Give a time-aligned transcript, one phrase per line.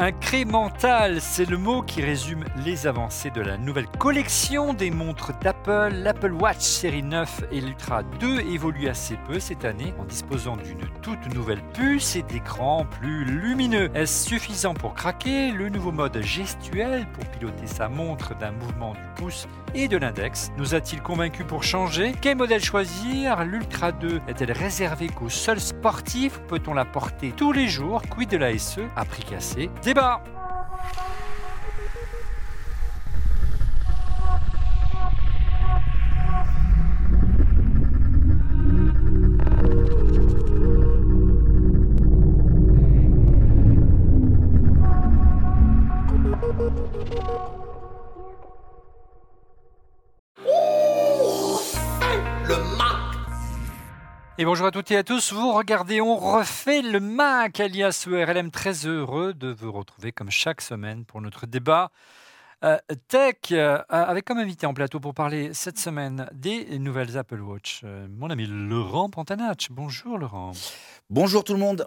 [0.00, 5.92] Incrémental, c'est le mot qui résume les avancées de la nouvelle collection des montres d'Apple.
[5.92, 10.88] L'Apple Watch série 9 et l'Ultra 2 évoluent assez peu cette année en disposant d'une
[11.02, 13.90] toute nouvelle puce et d'écrans plus lumineux.
[13.94, 19.09] Est-ce suffisant pour craquer Le nouveau mode gestuel pour piloter sa montre d'un mouvement du
[19.74, 20.50] et de l'index.
[20.56, 22.12] Nous a-t-il convaincu pour changer?
[22.20, 23.44] Quel modèle choisir?
[23.44, 26.40] L'Ultra 2 est-elle réservée qu'aux seuls sportifs?
[26.48, 28.02] Peut-on la porter tous les jours?
[28.10, 30.22] Quid de la SE à prix cassé Débat
[54.40, 58.50] Et bonjour à toutes et à tous, vous regardez, on refait le Mac, alias ERLM,
[58.50, 61.90] très heureux de vous retrouver comme chaque semaine pour notre débat
[62.64, 67.42] euh, tech, euh, avec comme invité en plateau pour parler cette semaine des nouvelles Apple
[67.42, 69.68] Watch, euh, mon ami Laurent Pantanach.
[69.70, 70.52] Bonjour Laurent.
[71.10, 71.86] Bonjour tout le monde.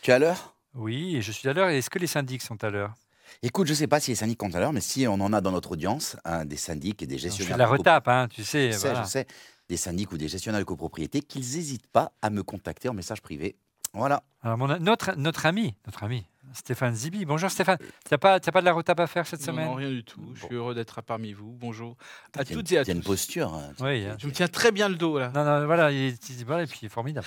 [0.00, 0.54] Tu es à l'heure?
[0.74, 1.68] Oui, je suis à l'heure.
[1.68, 2.94] Est-ce que les syndics sont à l'heure?
[3.42, 5.34] Écoute, je ne sais pas si les syndics sont à l'heure, mais si on en
[5.34, 7.56] a dans notre audience, hein, des syndics et des gestionnaires.
[7.56, 8.72] Je la retape, hein, tu sais.
[8.72, 9.26] Je sais, je sais
[9.68, 13.22] des syndics ou des gestionnaires de copropriété, qu'ils n'hésitent pas à me contacter en message
[13.22, 13.56] privé.
[13.94, 14.24] Voilà.
[14.42, 17.24] Alors notre, notre ami, notre ami, Stéphane Zibi.
[17.24, 17.78] Bonjour Stéphane.
[17.78, 20.20] Tu n'as pas, pas de la retape à faire cette semaine Non, rien du tout.
[20.34, 21.56] Je suis heureux d'être parmi vous.
[21.58, 21.96] Bonjour
[22.36, 22.88] à toutes et à tous.
[22.88, 23.54] Il y a une posture.
[23.54, 23.72] Hein.
[23.80, 25.30] Oui, je me tiens très bien le dos là.
[25.32, 27.26] Non, non, voilà, il est, et puis il est formidable.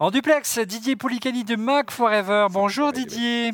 [0.00, 2.48] En duplex, Didier Poulicani de Mac Forever.
[2.50, 3.52] Bonjour Didier.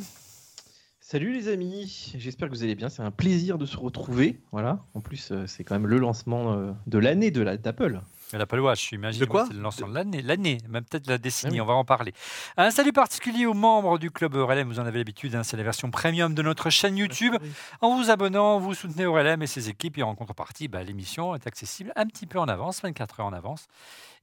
[1.00, 2.88] Salut les amis, j'espère que vous allez bien.
[2.88, 4.40] C'est un plaisir de se retrouver.
[4.52, 4.84] Voilà.
[4.94, 8.00] En plus, euh, c'est quand même le lancement euh, de l'année de d'Apple.
[8.32, 9.20] L'Apple Watch, j'imagine.
[9.20, 11.74] De quoi C'est le lancement de l'année, l'année, même peut-être la décennie, ah on va
[11.74, 12.12] en parler.
[12.56, 15.62] Un salut particulier aux membres du Club Aurelem, vous en avez l'habitude, hein, c'est la
[15.62, 17.36] version premium de notre chaîne YouTube.
[17.80, 21.46] En vous abonnant, vous soutenez Aurelem et ses équipes, et en contrepartie, bah, l'émission est
[21.46, 23.66] accessible un petit peu en avance, 24 heures en avance.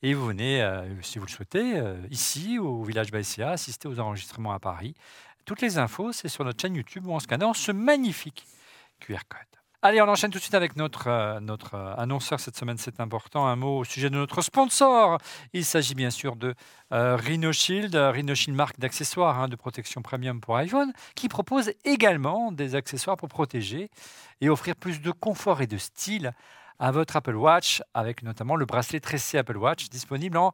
[0.04, 4.00] Et vous venez, euh, si vous le souhaitez, euh, ici, au village Baïsia, assister aux
[4.00, 4.96] enregistrements à Paris.
[5.46, 8.48] Toutes les infos, c'est sur notre chaîne YouTube ou en scannant ce magnifique
[9.00, 9.51] QR code.
[9.84, 13.00] Allez, on enchaîne tout de suite avec notre, euh, notre euh, annonceur cette semaine, c'est
[13.00, 13.48] important.
[13.48, 15.18] Un mot au sujet de notre sponsor.
[15.54, 16.54] Il s'agit bien sûr de
[16.94, 21.72] euh, Rhino Shield, Rhino Shield marque d'accessoires hein, de protection premium pour iPhone, qui propose
[21.84, 23.90] également des accessoires pour protéger
[24.40, 26.32] et offrir plus de confort et de style
[26.78, 30.54] à votre Apple Watch, avec notamment le bracelet tressé Apple Watch disponible en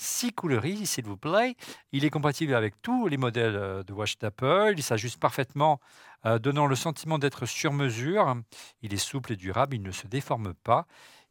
[0.00, 1.56] six couleuries, s'il vous plaît.
[1.92, 4.72] Il est compatible avec tous les modèles de watch d'Apple.
[4.76, 5.78] Il s'ajuste parfaitement
[6.26, 8.34] euh, donnant le sentiment d'être sur mesure.
[8.82, 10.86] Il est souple et durable, il ne se déforme pas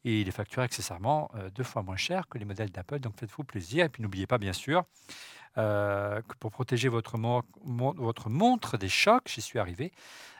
[0.05, 2.99] et il est facturé accessoirement euh, deux fois moins cher que les modèles d'Apple.
[2.99, 3.85] Donc faites-vous plaisir.
[3.85, 4.83] Et puis n'oubliez pas, bien sûr,
[5.57, 7.17] euh, que pour protéger votre,
[7.65, 9.91] votre, montre des chocs, j'y suis arrivé,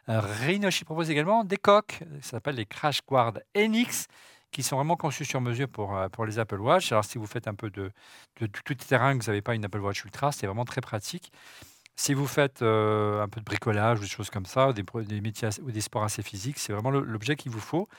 [0.08, 2.00] Rhinoshi propose également des coques.
[2.22, 4.08] Ça s'appelle les Crash Guard NX
[4.52, 6.92] qui sont vraiment conçus sur mesure pour, pour les Apple Watch.
[6.92, 7.92] Alors si vous faites un peu de,
[8.40, 11.32] de, tout terrain, que vous n'avez pas une Apple Watch Ultra, c'est vraiment très pratique.
[12.00, 15.20] Si vous faites euh, un peu de bricolage ou des choses comme ça, des, des
[15.20, 17.90] métiers ou des sports assez physiques, c'est vraiment l'objet qu'il vous faut.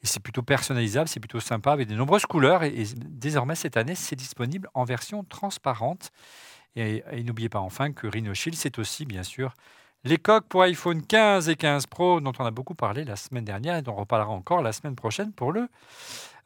[0.00, 2.62] Et c'est plutôt personnalisable, c'est plutôt sympa avec de nombreuses couleurs.
[2.62, 6.12] Et, désormais, cette année, c'est disponible en version transparente.
[6.76, 9.54] Et, n'oubliez pas enfin que Rhino Shield, c'est aussi, bien sûr,
[10.04, 13.44] les coques pour iPhone 15 et 15 Pro, dont on a beaucoup parlé la semaine
[13.44, 15.68] dernière et dont on reparlera encore la semaine prochaine pour le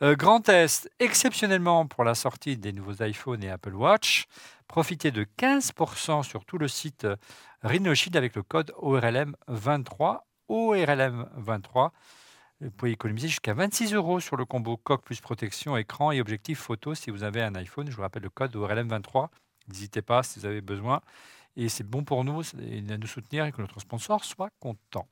[0.03, 0.91] euh, grand test.
[0.99, 4.27] Exceptionnellement pour la sortie des nouveaux iPhone et Apple Watch,
[4.73, 7.17] Profitez de 15% sur tout le site euh,
[7.63, 10.21] Rhinoshield avec le code ORLM23.
[10.49, 11.91] ORLM23.
[12.63, 16.59] Vous pouvez économiser jusqu'à 26 euros sur le combo coque plus protection, écran et objectif
[16.59, 17.91] photo si vous avez un iPhone.
[17.91, 19.29] Je vous rappelle le code ORLM23.
[19.69, 21.03] N'hésitez pas si vous avez besoin.
[21.57, 25.07] Et c'est bon pour nous de nous soutenir et que notre sponsor soit content.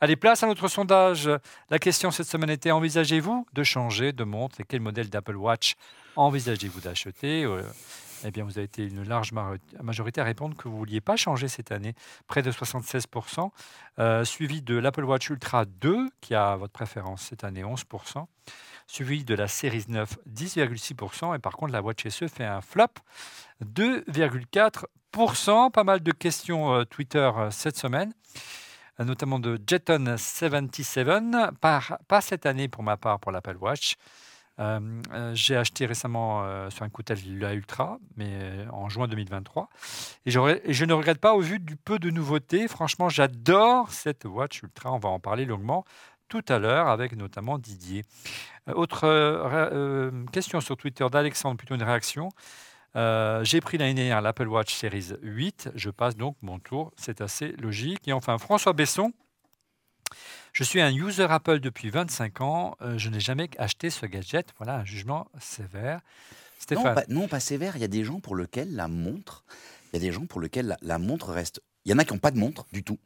[0.00, 1.28] Allez, place à notre sondage.
[1.70, 5.74] La question cette semaine était envisagez-vous de changer de montre et quel modèle d'Apple Watch
[6.16, 7.44] envisagez-vous d'acheter?
[7.44, 7.62] Euh,
[8.24, 9.32] eh bien, vous avez été une large
[9.82, 11.94] majorité à répondre que vous ne vouliez pas changer cette année,
[12.26, 13.50] près de 76%,
[13.98, 18.26] euh, suivi de l'Apple Watch Ultra 2, qui a votre préférence cette année, 11%,
[18.86, 22.86] suivi de la Series 9, 10,6%, et par contre, la Watch SE fait un flop,
[23.64, 24.84] 2,4%.
[25.10, 28.12] Pas mal de questions euh, Twitter euh, cette semaine
[29.00, 33.94] notamment de Jeton77, pas cette année pour ma part pour l'Apple Watch,
[34.60, 34.80] euh,
[35.12, 39.68] euh, j'ai acheté récemment euh, sur un coup la Ultra, mais en juin 2023.
[40.26, 42.66] Et, et, je ne regrette pas au vu du peu de nouveautés.
[42.68, 44.92] Franchement, j'adore cette Watch Ultra.
[44.92, 45.84] On va en parler longuement
[46.28, 48.04] tout à l'heure avec notamment Didier.
[48.66, 49.06] autre
[50.30, 52.28] question sur Twitter d'Alexandre, plutôt une réaction.
[52.96, 55.70] Euh, J'ai pris l'année dernière l'Apple Watch Series 8.
[55.74, 56.92] Je passe donc mon tour.
[56.96, 58.06] C'est assez logique.
[58.06, 59.12] Et enfin, François Besson.
[60.52, 62.76] Je suis un user Apple depuis 25 ans.
[62.80, 64.48] Euh, je n'ai jamais acheté ce gadget.
[64.56, 65.96] Voilà un jugement sévère.
[65.96, 66.00] Non
[66.58, 66.94] Stéphane.
[66.94, 67.76] pas, non, pas sévère.
[67.76, 69.44] Il y a des gens pour lesquels la montre,
[69.92, 71.62] il y a des gens pour lesquels la, montre reste.
[71.84, 72.98] Il y en a qui n'ont pas de montre du tout.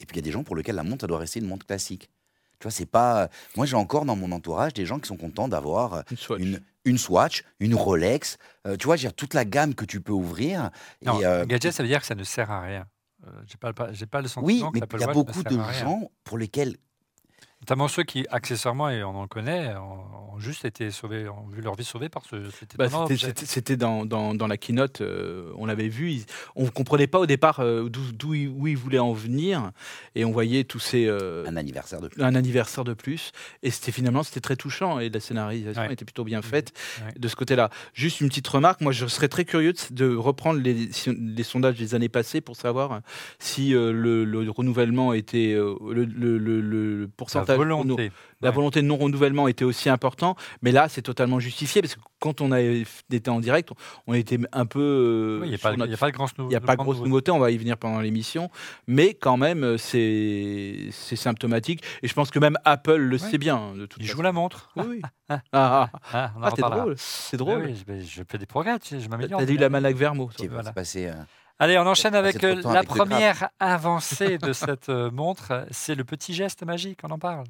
[0.00, 1.66] Et puis il y a des gens pour lesquels la montre, doit rester une montre
[1.66, 2.10] classique.
[2.64, 3.28] Tu vois, c'est pas.
[3.58, 6.40] Moi, j'ai encore dans mon entourage des gens qui sont contents d'avoir euh, Une Swatch.
[6.40, 8.38] une, une Swatch, une Rolex.
[8.66, 10.70] euh, tu vois, j'ai toute la gamme que tu peux ouvrir.
[11.02, 12.86] Et, Non, euh, gadget, ça veut dire que ça ne sert à rien.
[13.26, 15.58] Euh, J'ai pas, le- j'ai pas le sentiment oui, mais il y a beaucoup de
[15.74, 16.78] gens pour lesquels.
[17.64, 21.62] Notamment ceux qui, accessoirement, et on en connaît, ont, ont juste été sauvés, ont vu
[21.62, 22.88] leur vie sauvée par ce, cet Bah,
[23.46, 26.10] c'était- dans, dans, dans la keynote, euh, on l'avait vu.
[26.12, 26.26] ils-
[26.56, 29.70] on ne comprenait pas au départ euh, d'où d'où il- où il voulait en venir.
[30.14, 31.06] Et on voyait tous ces.
[31.06, 33.32] euh, Un anniversaire de un anniversaire de plus.
[33.62, 34.98] Et c'était finalement c'était très touchant.
[35.00, 35.92] Et la scénarisation Ouais.
[35.94, 37.14] était plutôt bien faite Ouais.
[37.18, 37.70] de ce côté-là.
[37.94, 38.82] Juste une petite remarque.
[38.82, 40.92] Moi, je serais très curieux de, de reprendre les,
[41.44, 43.00] sondages des années passées pour savoir
[43.38, 45.54] si euh, le, le renouvellement était.
[45.54, 47.08] euh, le, le- le- le
[47.56, 48.12] La volonté.
[48.40, 48.54] la Ouais.
[48.54, 52.52] volonté de non-renouvellement était aussi important, mais là, c'est totalement justifié parce que quand on
[52.52, 53.70] a été en direct,
[54.06, 54.80] on était un peu.
[54.80, 56.76] euh, Oui, Il n'y a, pas- il notre- y a pas de grand a pas
[56.76, 58.50] grosse nouveauté, on va y venir pendant l'émission,
[58.86, 61.82] mais quand même, euh, c'est symptomatique.
[62.02, 63.18] Et je pense que même Apple le Ouais.
[63.18, 64.16] sait bien, de toute Il façon.
[64.18, 64.70] joue la montre.
[64.76, 65.00] Oui, oui.
[65.30, 67.62] Ah, ah, Ah, on en ah, c'est drôle, c'est Ah drôle.
[67.64, 69.40] oui, je, je fais des progrès, tu sais, je m'améliore.
[69.40, 70.26] T'as eu la Manac Vermo.
[70.26, 70.68] qui va Voilà.
[70.70, 71.06] se passer.
[71.06, 71.12] euh,
[71.58, 75.66] Allez, on enchaîne Passer avec la avec première avancée de cette euh, montre.
[75.70, 77.44] C'est le petit geste magique, on en parle.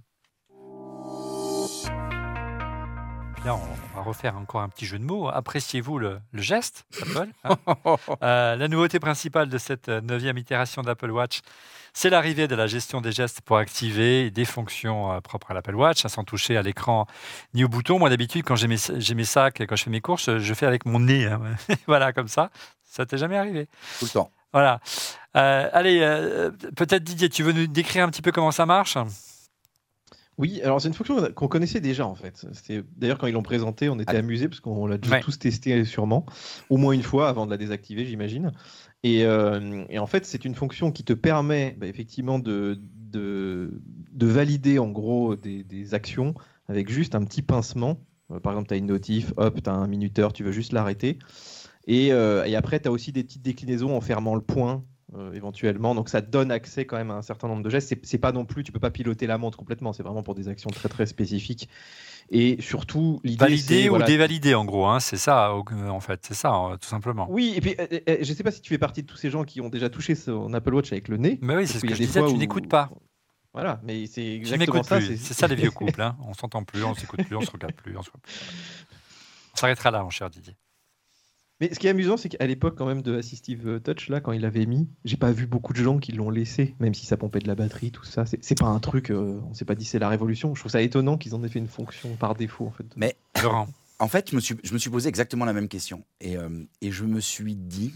[3.44, 5.28] Là, on va refaire encore un petit jeu de mots.
[5.28, 7.56] Appréciez-vous le, le geste, Apple hein
[8.22, 11.40] Euh, La nouveauté principale de cette euh, neuvième itération d'Apple Watch,
[11.92, 15.74] c'est l'arrivée de la gestion des gestes pour activer des fonctions euh, propres à l'Apple
[15.74, 17.06] Watch, hein, sans toucher à l'écran
[17.52, 17.98] ni au bouton.
[17.98, 18.76] Moi, d'habitude, quand j'ai mes,
[19.14, 21.26] mes sacs, quand je fais mes courses, je fais avec mon nez.
[21.26, 21.40] hein.
[21.86, 22.50] voilà, comme ça.
[22.94, 23.66] Ça t'est jamais arrivé
[23.98, 24.30] tout le temps.
[24.52, 24.80] voilà.
[25.36, 28.96] Euh, allez, euh, peut-être Didier, tu veux nous décrire un petit peu comment ça marche?
[30.36, 32.44] Oui, alors c'est une fonction qu'on connaissait déjà en fait.
[32.52, 34.18] C'était d'ailleurs quand ils l'ont présenté, on était Ah.
[34.18, 35.20] amusés parce qu'on l'a déjà Ouais.
[35.20, 36.26] tous testé sûrement,
[36.70, 38.52] au moins une fois avant de la désactiver, j'imagine.
[39.04, 42.80] Et, euh, et en fait, c'est une fonction qui te permet bah, effectivement de,
[43.12, 43.80] de,
[44.12, 46.34] de valider en gros des, des actions
[46.68, 47.98] avec juste un petit pincement.
[48.42, 51.18] Par exemple, tu as une notif, hop, tu as un minuteur, tu veux juste l'arrêter.
[51.86, 54.84] Et, euh, et après, tu as aussi des petites déclinaisons en fermant le point
[55.16, 55.94] euh, éventuellement.
[55.94, 57.94] Donc ça donne accès quand même à un certain nombre de gestes.
[58.04, 59.92] C'est- pas non plus, tu peux pas piloter la montre complètement.
[59.92, 61.68] C'est vraiment pour des actions très très spécifiques.
[62.30, 64.86] Et surtout, l'idée Valider ou voilà, dévalider, en gros.
[64.86, 66.20] hein, c'est ça, en fait.
[66.26, 67.26] C'est ça, euh, tout simplement.
[67.30, 69.44] Oui, et puis euh, je sais pas si tu fais partie de tous ces gens
[69.44, 71.38] qui ont déjà touché son Apple Watch avec le nez.
[71.42, 72.90] Mais oui, c'est ce que je disais, tu où- n'écoutes pas.
[73.52, 75.00] Voilà, mais c'est exactement ça.
[75.02, 76.00] C'est ça les vieux couples.
[76.00, 76.16] Hein.
[76.26, 77.96] On s'entend plus, on s'écoute plus, on se regarde plus.
[77.96, 78.10] On se-
[79.52, 80.56] On s'arrêtera là, mon cher Didier.
[81.60, 84.32] Mais ce qui est amusant, c'est qu'à l'époque quand même de Assistive Touch, là, quand
[84.32, 87.16] il l'avait mis, j'ai pas vu beaucoup de gens qui l'ont laissé, même si ça
[87.16, 88.24] pompait de la batterie, tout ça.
[88.26, 90.54] C'est pas un truc, euh, on s'est pas dit c'est la révolution.
[90.54, 92.86] Je trouve ça étonnant qu'ils en aient fait une fonction par défaut, en fait.
[92.96, 93.68] Mais Laurent,
[94.00, 96.04] En fait, je me suis, posé exactement la même question.
[96.20, 97.92] Et, euh, et je me suis dit,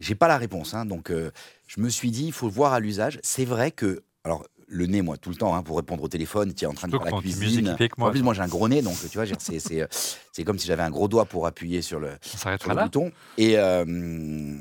[0.00, 1.30] j'ai pas la réponse, hein, donc euh,
[1.66, 3.20] je me suis dit, il faut voir à l'usage.
[3.22, 6.52] C'est vrai que, alors, le nez, moi, tout le temps, hein, pour répondre au téléphone,
[6.52, 7.76] tu es en train de faire la cuisine.
[7.98, 9.86] moi, en plus, moi, j'ai un gros nez, donc tu vois, c'est- euh,
[10.32, 12.82] c'est comme si j'avais un gros doigt pour appuyer sur le, on sur le là.
[12.84, 13.12] bouton.
[13.38, 13.84] Et euh,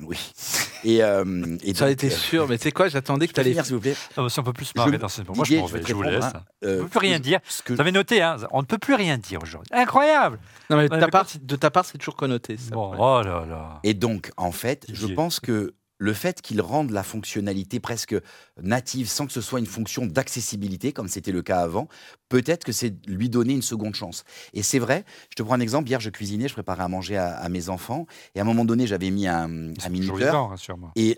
[0.06, 0.18] oui.
[0.84, 3.34] Et, euh, et Ça a donc, été euh, sûr, mais tu sais quoi, j'attendais que
[3.34, 3.50] tu allais.
[3.50, 3.96] finir, s'il vous plaît.
[4.16, 5.82] Ah, bah, si on peut plus se marrer Je- dans ce moment, je je vais
[5.84, 6.24] je vous laisse.
[6.26, 6.44] hein.
[6.64, 7.40] On Euh, ne peut plus rien dire.
[7.64, 9.72] que- Vous avez noté, hein, on ne peut plus rien dire aujourd'hui.
[9.74, 10.38] Incroyable
[10.70, 12.58] Non, mais de ta part, quand de ta part, c'est toujours connoté.
[12.58, 12.76] ça.
[12.76, 13.80] Bon, oh là là.
[13.84, 18.16] Et donc, en fait, je pense que le fait qu'ils rendent la fonctionnalité presque
[18.62, 21.88] native sans que ce soit une fonction d'accessibilité, comme c'était le cas avant,
[22.30, 24.24] peut-être que c'est lui donner une seconde chance.
[24.54, 27.16] Et c'est vrai, je te prends un exemple, hier je cuisinais, je préparais à manger
[27.18, 30.92] à, à mes enfants, et à un moment donné j'avais mis un, un minuteur, rassure-moi.
[30.96, 31.18] et,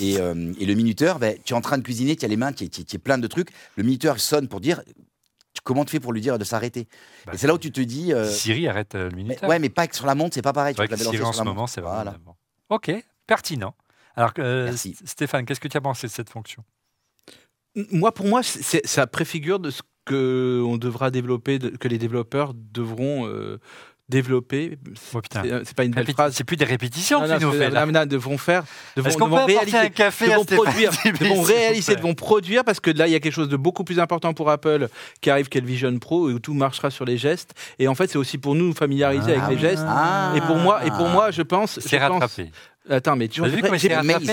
[0.00, 2.38] et, euh, et le minuteur, ben, tu es en train de cuisiner, tu as les
[2.38, 4.80] mains, tu es, plein de trucs, le minuteur sonne pour dire,
[5.64, 6.88] comment tu fais pour lui dire de s'arrêter?
[7.26, 8.14] Bah, Et c'est là où tu te dis...
[8.14, 9.48] euh, Siri arrête euh, le mais- minuteur?
[9.50, 10.74] ouais, mais pas que sur la montre, c'est pas pareil.
[10.74, 11.94] Tu Siri lancé en sur ce la moment, c'est vraiment.
[12.02, 12.16] Voilà.
[12.70, 12.90] Ok,
[13.26, 13.74] pertinent.
[14.16, 14.72] Alors, euh,
[15.04, 16.64] Stéphane, qu'est-ce que tu as pensé de cette fonction?
[17.90, 23.26] Moi, pour moi, ça préfigure de ce que on devra développer, que les développeurs devront
[23.26, 23.58] euh,
[24.08, 24.78] développer.
[25.14, 25.42] Oh, putain.
[25.64, 26.34] C'est pas une belle Répéti- phrase.
[26.34, 27.86] C'est plus des répétitions tu nous fais là.
[27.86, 28.64] non, non, devront faire,
[28.96, 32.80] devront, qu'on peut réaliser, un café à devront Stéphane produire, devront réaliser, devront produire parce
[32.80, 34.88] que là il y a quelque chose de beaucoup plus important pour Apple
[35.20, 38.08] qui arrive qu'est le Vision Pro où tout marchera sur les gestes et en fait
[38.10, 40.32] c'est aussi pour nous nous familiariser Ah avec les gestes Ah.
[40.36, 42.50] et pour moi et pour moi je pense C'est rattrapé.
[42.90, 43.78] attends mais tu rattrapé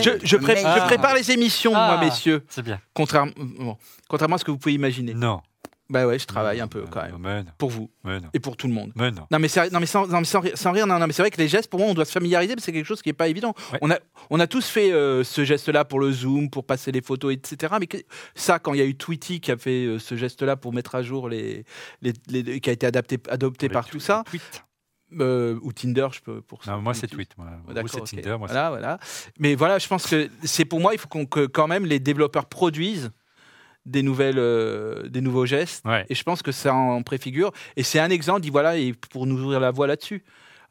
[0.02, 0.76] je, je pré- Ah.
[0.80, 1.94] je prépare les émissions Ah.
[1.96, 2.80] moi messieurs C'est bien.
[2.94, 3.78] contrairement bon,
[4.10, 5.42] contrairement à ce que vous pouvez imaginer Non.
[5.92, 7.18] Bah ouais, je travaille un peu quand même.
[7.20, 8.92] mais non, Pour vous mais non, et pour tout le monde.
[8.96, 9.28] mais non.
[9.30, 11.22] Non mais, non, mais sans, non, mais sans, ri- sans rire, non, non, mais c'est
[11.22, 13.02] vrai que les gestes, pour moi, on doit se familiariser, parce que c'est quelque chose
[13.02, 13.54] qui n'est pas évident.
[13.74, 13.80] Ouais.
[13.82, 13.98] On, a,
[14.30, 17.76] on a tous fait euh, ce geste-là pour le zoom, pour passer les photos, etc.
[17.80, 17.98] Mais que-
[18.36, 20.96] ça, quand il y a eu Tweety qui a fait euh, ce geste-là pour mettre
[20.96, 21.66] à jour les,
[22.02, 24.24] les, les- qui a été adapté, adopté Les par tout ça,
[25.20, 27.38] euh, ou Tinder, je peux pour Non, moi, c'est tweet.
[27.38, 27.48] Moi.
[28.06, 28.16] C'est.
[28.22, 28.38] Tinder.
[28.38, 29.00] Moi, c'est- voilà, voilà.
[29.40, 32.00] Mais voilà, je pense que c'est pour moi, il faut qu'on, que quand même les
[32.00, 33.12] développeurs produisent
[33.86, 35.86] des nouvelles, euh, des nouveaux gestes.
[35.86, 36.06] Ouais.
[36.10, 37.52] Et je pense que ça en préfigure.
[37.76, 40.24] Et c'est un exemple, dit voilà, et pour nous ouvrir la voie là-dessus.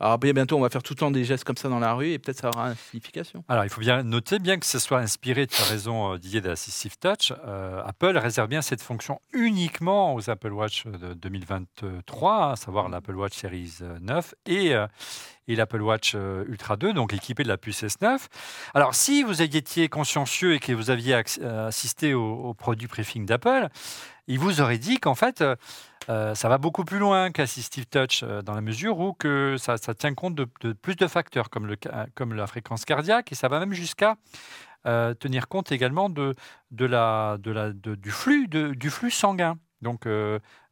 [0.02, 1.92] Alors bien bientôt, on va faire tout le temps des gestes comme ça dans la
[1.92, 3.44] rue et peut-être ça aura une signification.
[3.48, 6.40] Alors, il faut bien noter, bien que ce soit inspiré, tu as raison, euh, Didier,
[6.40, 12.56] d'Assistive Touch, euh, Apple réserve bien cette fonction uniquement aux Apple Watch de 2023, à
[12.56, 14.86] savoir l'Apple Watch Series euh, 9 et, euh,
[15.50, 18.18] et l'Apple Watch euh, Ultra 2, donc équipé de la puce S9.
[18.72, 23.26] Alors, si vous étiez consciencieux et que vous aviez euh, assisté au, au produit briefing
[23.26, 23.68] d'Apple,
[24.28, 25.42] il vous aurait dit qu'en fait,
[26.08, 30.14] euh, ça va beaucoup plus loin qu'Assistive Touch, dans la mesure où que ça, tient
[30.14, 31.66] compte de, plus de facteurs, comme,
[32.34, 34.16] la fréquence cardiaque, et ça va même jusqu'à
[34.84, 36.32] tenir compte également du,
[38.10, 39.58] flux, du flux sanguin.
[39.82, 40.06] Donc,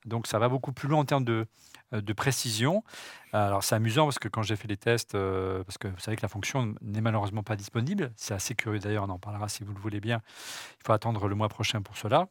[0.04, 1.46] donc ça va beaucoup plus loin en termes de,
[1.92, 2.84] de précision.
[3.32, 6.16] Alors c'est amusant parce que quand j'ai fait les tests, euh, parce que vous savez
[6.16, 9.64] que la fonction n'est malheureusement pas disponible, c'est assez curieux d'ailleurs, on en parlera si
[9.64, 10.20] vous le voulez bien,
[10.80, 12.28] il faut attendre le mois prochain pour cela.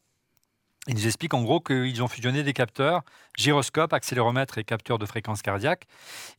[0.86, 3.02] Ils nous expliquent en gros qu'ils ont fusionné des capteurs,
[3.36, 5.86] gyroscope, accéléromètre et capteur de fréquence cardiaque,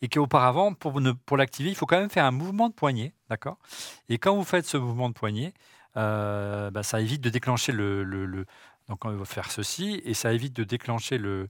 [0.01, 3.59] et qu'auparavant, pour l'activer, il faut quand même faire un mouvement de poignet, d'accord?
[4.07, 5.53] Et quand vous faites ce mouvement de poignet,
[5.97, 8.45] euh, bah, ça évite de déclencher le, le- le-
[8.87, 11.47] Donc on va faire ceci, et ça évite de déclencher le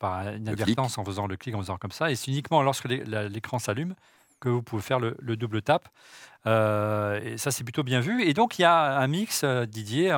[0.00, 3.60] par inadvertance en faisant le clic, en faisant comme ça, et c'est uniquement lorsque l'écran
[3.60, 3.94] s'allume
[4.40, 5.88] que vous pouvez faire le, le double tap.
[6.46, 8.22] Euh, et ça, c'est plutôt bien vu.
[8.24, 10.16] Et donc, il y a un mix, euh, Didier,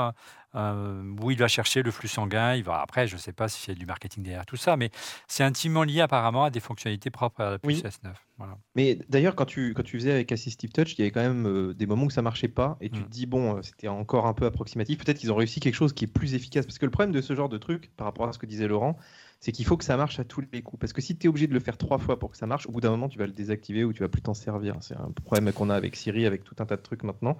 [0.54, 2.54] euh, où il va chercher le flux sanguin.
[2.54, 4.76] Il va, après, je ne sais pas s'il y a du marketing derrière tout ça,
[4.76, 4.90] mais
[5.26, 7.82] c'est intimement lié apparemment à des fonctionnalités propres à la puce Oui.
[7.82, 8.12] S9.
[8.38, 8.56] Voilà.
[8.76, 11.46] Mais d'ailleurs, quand tu, quand tu faisais avec Assistive Touch, il y avait quand même
[11.48, 13.04] euh, des moments où ça marchait pas et tu Mm.
[13.04, 14.98] te dis, bon, c'était encore un peu approximatif.
[14.98, 16.66] Peut-être qu'ils ont réussi quelque chose qui est plus efficace.
[16.66, 18.68] Parce que le problème de ce genre de truc, par rapport à ce que disait
[18.68, 18.96] Laurent,
[19.42, 20.78] c'est qu'il faut que ça marche à tous les coups.
[20.80, 22.68] Parce que si tu es obligé de le faire trois fois pour que ça marche,
[22.68, 24.76] au bout d'un moment, tu vas le désactiver ou tu vas plus t'en servir.
[24.82, 27.36] C'est un problème qu'on a avec Siri, avec tout un tas de trucs maintenant.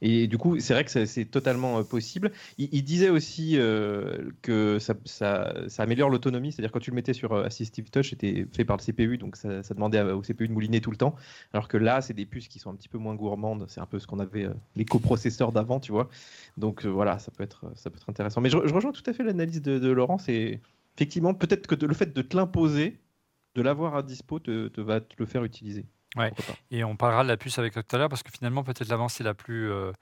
[0.00, 2.32] Et du coup, c'est vrai que c'est- totalement euh, possible.
[2.56, 7.44] Il, disait aussi euh, que ça, améliore l'autonomie, c'est-à-dire quand tu le mettais sur euh,
[7.44, 10.90] Assistive Touch, c'était fait par le CPU, donc ça, demandait au CPU de mouliner tout
[10.90, 11.14] le temps.
[11.52, 13.66] Alors que là, c'est des puces qui sont un petit peu moins gourmandes.
[13.68, 16.08] C'est un peu ce qu'on avait euh, les coprocesseurs d'avant, tu vois.
[16.56, 18.40] Donc voilà, ça peut être, ça peut être intéressant.
[18.40, 20.16] Mais je, je rejoins tout à fait l'analyse de, de Laurent.
[20.16, 20.60] C'est
[20.96, 23.00] effectivement peut-être que le fait de te l'imposer,
[23.54, 25.86] de l'avoir à dispo, te, te va te le faire utiliser.
[26.16, 26.32] Ouais.
[26.70, 28.88] Et on parlera de la puce avec toi tout à l'heure, parce que finalement, peut-être
[28.88, 29.92] l'avancée la plus euh,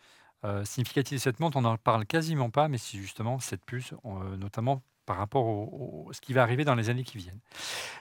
[0.45, 3.95] euh, significative de cette montre, on n'en parle quasiment pas, mais c'est justement cette puce,
[4.05, 7.41] euh, notamment par rapport au- ce qui va arriver dans les années qui viennent.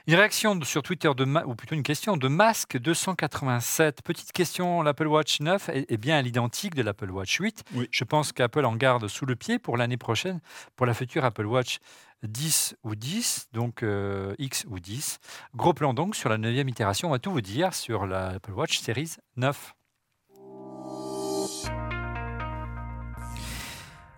[0.06, 4.02] Une réaction sur Twitter, de ou plutôt une question de Masque 287.
[4.04, 7.64] Petite question, l'Apple Watch 9 est, est bien à l'identique de l'Apple Watch 8.
[7.74, 7.88] Oui.
[7.90, 10.38] Je pense qu'Apple en garde sous le pied pour l'année prochaine,
[10.76, 11.78] pour la future Apple Watch
[12.22, 15.18] 10 ou 10, donc euh, X ou 10.
[15.56, 18.78] Gros plan donc sur la neuvième itération, on va tout vous dire sur l'Apple Watch
[18.78, 19.74] Series 9.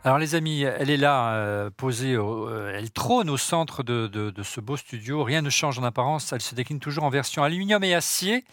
[0.05, 4.61] Alors les amis, elle est là, euh, posée, euh, elle trône au centre de ce
[4.61, 5.23] beau studio.
[5.23, 8.45] Rien ne change en apparence, elle se décline toujours en version aluminium et acier.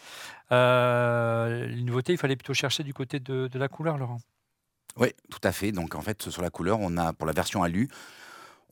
[0.51, 4.19] Euh, les nouveautés, il fallait plutôt chercher du côté de, de la couleur, Laurent.
[4.97, 5.71] Oui, tout à fait.
[5.71, 7.89] Donc en fait, sur la couleur, on a pour la version alu,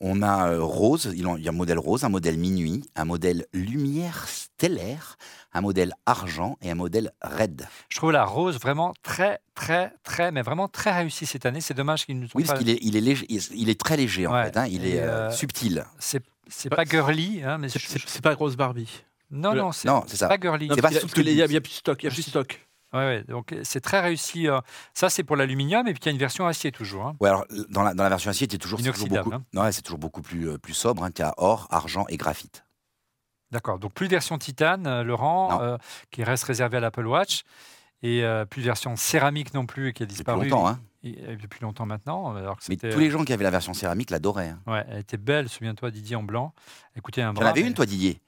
[0.00, 3.46] on a euh, rose, il y a un modèle rose, un modèle minuit, un modèle
[3.52, 5.16] lumière stellaire,
[5.52, 7.66] un modèle argent et un modèle red.
[7.88, 11.60] Je trouve la rose vraiment très, très, très, mais vraiment très réussie cette année.
[11.60, 12.48] C'est dommage qu'ils nous ont Oui, pas...
[12.52, 14.56] parce qu'il est, il est, léger, il il est très léger en Ouais, fait.
[14.56, 15.84] hein, il et, est euh, euh, subtil.
[15.98, 18.88] C'est c'est pas girly, hein, mais C'est- je- C'est c'est pas Rose Barbie.
[19.30, 20.28] non, non, c'est Non, c'est ça.
[20.28, 20.68] pas girly.
[20.68, 21.60] Non, C'est parce pas qu'il y a- sous- parce qu'il y a, il y a
[21.60, 22.02] plus de stock.
[22.02, 22.67] Il y a plus de stock.
[22.94, 24.48] Ouais, ouais, donc euh, c'est très réussi.
[24.48, 24.60] euh.
[24.94, 27.06] Ça, c'est pour l'aluminium, et puis il y a une version acier toujours.
[27.06, 27.16] hein.
[27.20, 29.44] Ouais, alors, dans, la, dans la version acier, c'est toujours, c'est toujours Inoxydable, beaucoup, hein.
[29.52, 31.04] non, ouais, c'est toujours beaucoup plus, euh, plus sobre.
[31.04, 32.64] Hein, tu as or, argent et graphite.
[33.50, 35.76] D'accord, donc plus de version titane, Laurent, euh,
[36.10, 37.42] qui reste réservée à l'Apple Watch,
[38.02, 40.68] et euh, plus de version céramique non plus, qui a Depuis disparu longtemps.
[40.68, 40.80] Hein.
[41.02, 42.36] et- et depuis longtemps maintenant.
[42.36, 44.48] Alors que Mais tous les gens qui avaient la version céramique l'adoraient.
[44.50, 44.60] Hein.
[44.66, 46.54] ouais, elle était belle, souviens-toi, Didier en blanc.
[46.96, 48.20] Écoutez, un Tu en bras, avais mais- une, toi, Didier?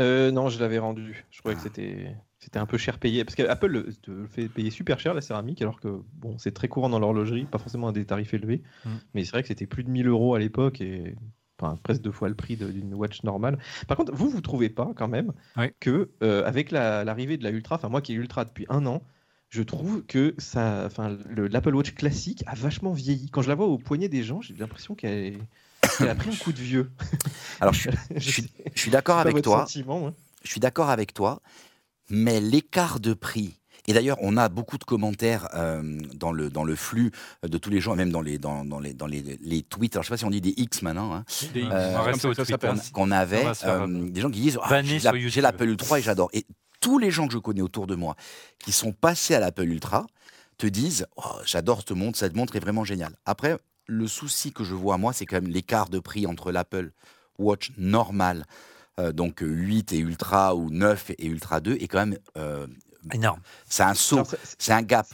[0.00, 1.24] Euh, non, je l'avais rendu.
[1.30, 1.56] Je trouvais Ah.
[1.56, 2.14] que c'était
[2.48, 5.20] c'était un peu cher payé parce qu'Apple le- te le fait payer super cher la
[5.20, 8.62] céramique alors que bon c'est très courant dans l'horlogerie, pas forcément à des tarifs élevés,
[8.86, 8.90] Mm.
[9.12, 11.14] mais c'est vrai que c'était plus de 1000 euros à l'époque et
[11.60, 13.58] enfin, presque deux fois le prix d'une watch normale.
[13.86, 15.66] Par contre, vous vous trouvez pas quand même Oui.
[15.78, 18.86] que euh, avec la- l'arrivée de la Ultra, enfin moi qui ai Ultra depuis un
[18.86, 19.02] an,
[19.50, 23.28] je trouve que ça, enfin le- l'Apple Watch classique a vachement vieilli.
[23.28, 25.38] Quand je la vois au poignet des gens, j'ai l'impression qu'elle est
[26.00, 26.90] Elle a pris un coup de vieux.
[27.60, 29.60] Alors, je, suis- je suis, je suis d'accord avec toi.
[29.60, 30.14] sentiment, hein.
[30.44, 31.42] Je suis d'accord avec toi,
[32.10, 33.54] mais l'écart de prix.
[33.86, 37.10] Et d'ailleurs, on a beaucoup de commentaires euh, dans, le, dans le flux
[37.42, 39.96] de tous les gens, même dans les, dans, dans les, dans les, les tweets.
[39.96, 41.24] Alors, je ne sais pas si on dit des X maintenant, hein,
[41.54, 41.94] Des- on Euh,
[42.28, 44.68] au tweet, qu'on avait, euh, euh, des gens qui disent Ah,
[45.30, 46.28] j'ai l'Apple Ultra et j'adore.
[46.34, 46.44] Et
[46.80, 48.14] tous les gens que je connais autour de moi
[48.58, 50.06] qui sont passés à l'Apple Ultra
[50.58, 53.16] te disent Oh, j'adore cette montre, cette montre est vraiment géniale.
[53.24, 56.90] Après, le souci que je vois moi, c'est quand même l'écart de prix entre l'Apple
[57.38, 58.44] Watch normal,
[58.98, 62.66] euh, donc 8 et Ultra ou 9 et Ultra 2, est quand même euh,
[63.12, 63.40] Énorme.
[63.68, 64.22] c'est un saut,
[64.58, 65.06] c'est un gap.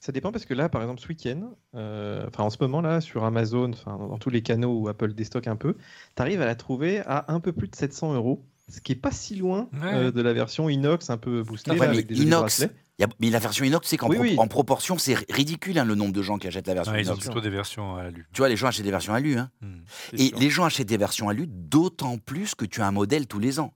[0.00, 3.00] Ça dépend parce que là, par exemple, ce week-end, euh, enfin en ce moment là,
[3.00, 5.74] sur Amazon, enfin dans tous les canaux où Apple déstocke un peu,
[6.16, 8.96] tu arrives à la trouver à un peu plus de 700 euros, ce qui est
[8.96, 9.94] pas si loin Ouais.
[9.94, 12.66] euh, de la version inox un peu boostée Ouais, là, mais avec des inox,
[12.98, 14.34] y a- mais la version inox, c'est qu'en Oui, pro- oui.
[14.38, 17.08] en proportion, c'est ridicule hein, le nombre de gens qui achètent la version Ouais, ils
[17.10, 17.24] ont inox.
[17.26, 18.26] plutôt des versions à l'alu.
[18.32, 19.36] Tu vois, les gens achètent des versions alu.
[19.38, 19.50] Hein.
[19.60, 19.80] Hmm.
[20.12, 23.38] Et les gens achètent des versions alu d'autant plus que tu as un modèle tous
[23.38, 23.72] les ans.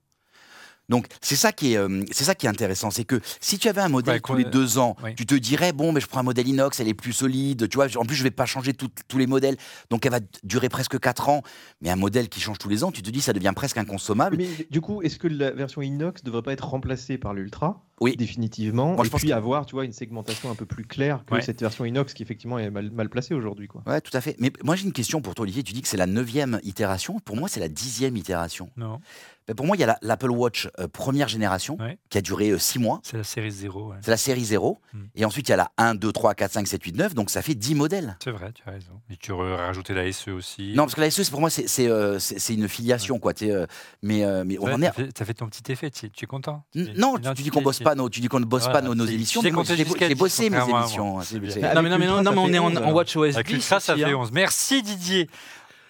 [0.89, 3.67] Donc c'est ça qui est, euh, c'est ça qui est intéressant, c'est que si tu
[3.67, 5.15] avais un modèle Ouais, tous les deux ans, oui.
[5.15, 7.75] tu te dirais bon, mais je prends un modèle inox, elle est plus solide, tu
[7.75, 7.87] vois.
[7.97, 9.57] En plus, je vais pas changer tout- tous les modèles,
[9.89, 11.43] donc elle va durer presque 4 ans.
[11.81, 14.37] Mais un modèle qui change tous les ans, tu te dis ça devient presque inconsommable.
[14.37, 17.83] Mais du coup, est-ce que la version inox devrait pas être remplacée par l'ultra?
[17.99, 18.15] Oui.
[18.15, 20.85] définitivement Moi, je et pense puis que- avoir, tu vois, une segmentation un peu plus
[20.85, 21.41] claire que Ouais.
[21.41, 23.81] cette version inox qui effectivement est mal, mal placée aujourd'hui, quoi.
[23.87, 24.35] Ouais, tout à fait.
[24.39, 25.63] Mais moi j'ai une question pour toi, Olivier.
[25.63, 27.19] Tu dis que c'est la neuvième itération.
[27.19, 28.69] Pour moi, c'est la dixième itération.
[28.77, 29.01] Non,
[29.47, 31.97] Ben, pour moi, il y a la- l'Apple Watch euh, première génération Ouais.
[32.09, 32.99] qui a duré 6 mois.
[33.03, 33.93] c'est la série 0.
[34.01, 34.81] C'est la série 0.
[34.93, 35.03] Hmm.
[35.15, 37.13] Et ensuite, il y a la 1, 2, 3, 4, 5, 7, 8, 9.
[37.15, 38.17] Donc ça fait 10 modèles.
[38.21, 38.91] C'est vrai, tu as raison.
[39.09, 40.73] Et tu aurais rajouté la SE aussi.
[40.75, 43.19] Non, parce que la SE, pour moi, c'est euh, une filiation.
[43.19, 43.65] Quoi, tu sais, euh,
[44.01, 44.91] mais, euh, mais on Ouais, en est.
[44.91, 47.33] fait, t'as fait ton petit effet, tu tu es content N- Tu- Non, tu tu,
[47.35, 49.05] tu dis qu'on bosse pas nos, tu dis qu'on ne bosse Voilà, pas nos, nos
[49.05, 49.41] émissions.
[49.41, 51.19] j'ai mais moi, compté J'ai jusqu'à j'ai 10, bossé mes émissions.
[51.19, 51.23] hein,
[51.63, 52.27] Ah, Non mais, mais mais on est
[52.59, 52.93] en, 11, en alors.
[52.95, 53.35] WatchOS 10.
[53.35, 54.13] Avec l'Ultra, ça fait hein.
[54.15, 54.31] 11.
[54.33, 55.29] Merci Didier.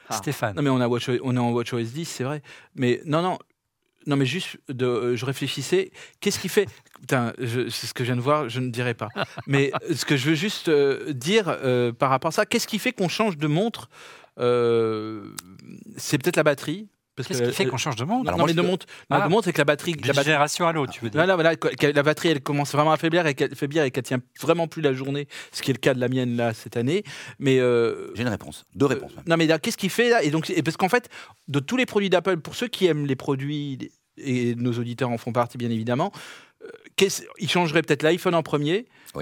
[0.10, 0.18] Ah.
[0.18, 0.56] Stéphane.
[0.56, 2.42] Non mais on, a Watch, on est en WatchOS 10, c'est vrai.
[2.76, 3.38] Mais non, non,
[4.08, 6.68] non mais juste, de, euh, je réfléchissais, qu'est-ce qui fait...
[7.00, 9.10] Putain, c'est ce que je viens de voir, je ne dirai pas.
[9.48, 12.68] Mais euh, ce que je veux juste euh, dire euh, par rapport à ça, qu'est-ce
[12.68, 13.90] qui fait qu'on change de montre
[14.38, 16.88] C'est peut-être la batterie.
[17.18, 18.62] Parce Qu'est-ce que, qui fait qu'on change de monde Non, Alors moi, mais je de
[18.62, 19.26] montre, non, Ah.
[19.26, 21.34] de montre, c'est que la batterie, la batterie génération à l'autre, tu veux dire Voilà,
[21.36, 24.68] voilà, la batterie, elle commence vraiment à faiblir et qu'elle faiblir et qu'elle tient vraiment
[24.68, 27.04] plus la journée, ce qui est le cas de la mienne là cette année.
[27.40, 28.66] Mais euh, J'ai une réponse.
[28.76, 29.16] Deux réponses.
[29.16, 29.26] même.
[29.28, 30.24] non, mais qu'est-ce qu'il fait là?
[30.24, 31.10] Et donc, et parce qu'en fait,
[31.48, 35.18] de tous les produits d'Apple, pour ceux qui aiment les produits et nos auditeurs en
[35.18, 36.12] font partie bien évidemment,
[36.64, 36.68] euh,
[37.40, 38.86] ils changeraient peut-être l'iPhone en premier?
[39.14, 39.22] Quand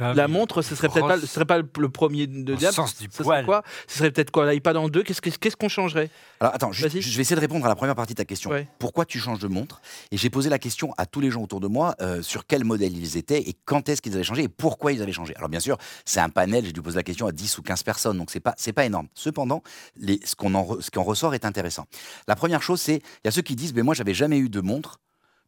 [0.00, 2.74] La montre, ce serait peut-être pas, ce serait pas le, le premier de diable.
[2.74, 3.44] sens du Ce serait poil.
[3.44, 3.62] quoi?
[3.86, 4.50] Ce serait peut-être quoi?
[4.52, 6.08] L'iPad en deux Qu'est-ce qu'on changerait?
[6.40, 8.50] Alors attends, je, vais essayer de répondre à la première partie de ta question.
[8.50, 8.66] Ouais.
[8.78, 9.80] Pourquoi tu changes de montre?
[10.10, 12.64] Et j'ai posé la question à tous les gens autour de moi euh, sur quel
[12.64, 15.36] modèle ils étaient et quand est-ce qu'ils avaient changé et pourquoi ils avaient changé.
[15.36, 17.82] Alors bien sûr, c'est un panel, j'ai dû poser la question à 10 ou 15
[17.82, 19.08] personnes, donc c'est pas c'est pas énorme.
[19.14, 19.62] Cependant,
[19.96, 21.86] les, ce qu'on en re- ce qui en ressort est intéressant.
[22.28, 24.48] La première chose, c'est il y a ceux qui disent, mais moi j'avais jamais eu
[24.48, 25.00] de montre,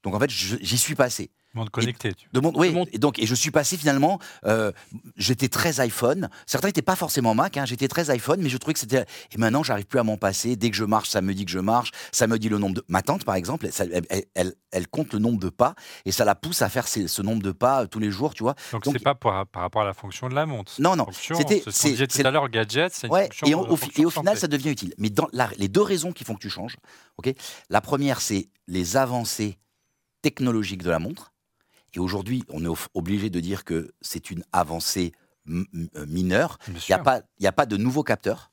[0.04, 1.30] donc en fait j'y suis passé.
[1.56, 2.12] Monde connecté.
[2.14, 2.74] tu- De montre, oui.
[2.92, 4.18] Et donc, et je suis passé finalement.
[4.44, 4.72] euh,
[5.16, 6.28] j'étais très iPhone.
[6.46, 7.56] Certains n'étaient pas forcément Mac.
[7.56, 9.04] hein, j'étais très iPhone, mais je trouvais que c'était.
[9.30, 10.56] Et maintenant, j'arrive plus à m'en passer.
[10.56, 11.92] Dès que je marche, ça me dit que je marche.
[12.10, 12.84] Ça me dit le nombre de.
[12.88, 16.10] Ma tante, par exemple, ça- elle, elle- elle- elle compte le nombre de pas et
[16.10, 18.42] ça la pousse à faire ces- ce nombre de pas euh, tous les jours, tu
[18.42, 18.56] vois.
[18.72, 20.72] Donc, c'est pas par, par rapport à la fonction de la montre.
[20.80, 21.06] Non, non.
[21.12, 23.46] C'était- c'est ce disait tout à l'heure, gadget, une Ouais, fonction.
[23.46, 24.40] et, au, au fi- fonction et au final, santé.
[24.40, 24.92] ça devient utile.
[24.98, 26.78] Mais dans la- les deux raisons qui font que tu changes,
[27.18, 27.32] ok?
[27.70, 29.56] La première, c'est les avancées
[30.24, 31.34] technologiques de la montre.
[31.92, 35.12] Et aujourd'hui, on est obligé de dire que c'est une avancée
[35.46, 36.58] mineure.
[36.66, 38.50] Il n'y a, a pas de nouveaux capteurs.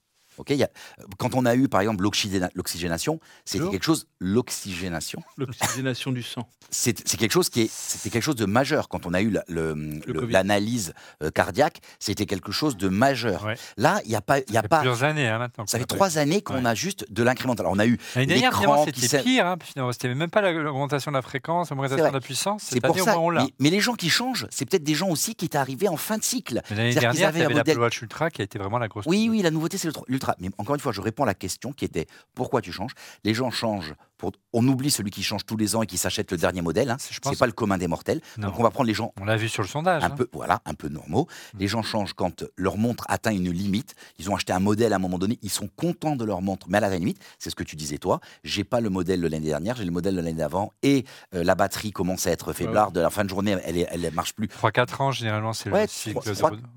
[0.49, 0.69] Il y a-
[1.17, 4.07] quand on a eu, par exemple, l'oxygéna- l'oxygénation, c'était quelque chose.
[4.19, 6.47] L'oxygénation, L'oxygénation du sang.
[6.69, 8.89] c'est quelque chose qui est, c'était quelque chose de majeur.
[8.89, 9.73] Quand on a eu la- le-
[10.05, 10.33] le- Covid.
[10.33, 13.45] l'analyse euh, cardiaque, c'était quelque chose de majeur.
[13.45, 13.55] Ouais.
[13.77, 14.79] Là, il n'y a pas, il y Ça a fait pas.
[14.79, 15.65] plusieurs années hein, maintenant.
[15.67, 16.69] Ça fait trois années qu'on Ouais.
[16.69, 17.65] a juste de l'incrémental.
[17.65, 19.45] Alors, on a eu L'année dernière, l'écran c'était s'est- pire.
[19.45, 22.63] Hein, finalement, c'était même pas la- l'augmentation de la fréquence, l'augmentation de la puissance.
[22.65, 23.15] C'est pour ça.
[23.15, 23.43] l'a.
[23.43, 25.97] Mais, mais les gens qui changent, c'est peut-être des gens aussi qui étaient arrivés en
[25.97, 26.61] fin de cycle.
[26.69, 29.05] L'année dernière, un avais modèle- l'Apple Watch Ultra qui a été vraiment la grosse.
[29.07, 31.71] Oui, oui, la nouveauté, c'est le Mais encore une fois, je réponds à la question
[31.73, 32.91] qui était pourquoi tu changes?
[33.23, 33.93] Les gens changent.
[34.17, 34.31] Pour...
[34.53, 36.91] On oublie celui qui change tous les ans et qui s'achète le dernier modèle.
[36.91, 36.97] Hein.
[36.99, 38.21] C'est- pense- pas le commun des mortels.
[38.37, 38.47] Non.
[38.49, 40.03] Donc on va prendre les gens On l'a vu sur le sondage.
[40.03, 40.09] un hein.
[40.11, 41.27] peu, voilà, un peu normaux.
[41.57, 43.95] Les gens changent quand leur montre atteint une limite.
[44.19, 45.39] Ils ont acheté un modèle à un moment donné.
[45.41, 47.97] Ils sont contents de leur montre, mais à la limite, c'est ce que tu disais
[47.97, 48.19] toi.
[48.43, 51.03] J'ai pas le modèle de l'année dernière, j'ai le modèle de l'année d'avant, et
[51.33, 52.93] euh, la batterie commence à être faiblarde.
[52.93, 54.47] De la fin de journée, elle, est- elle, marche plus.
[54.47, 56.19] 3-4 ans, généralement, c'est Ouais, le cycle.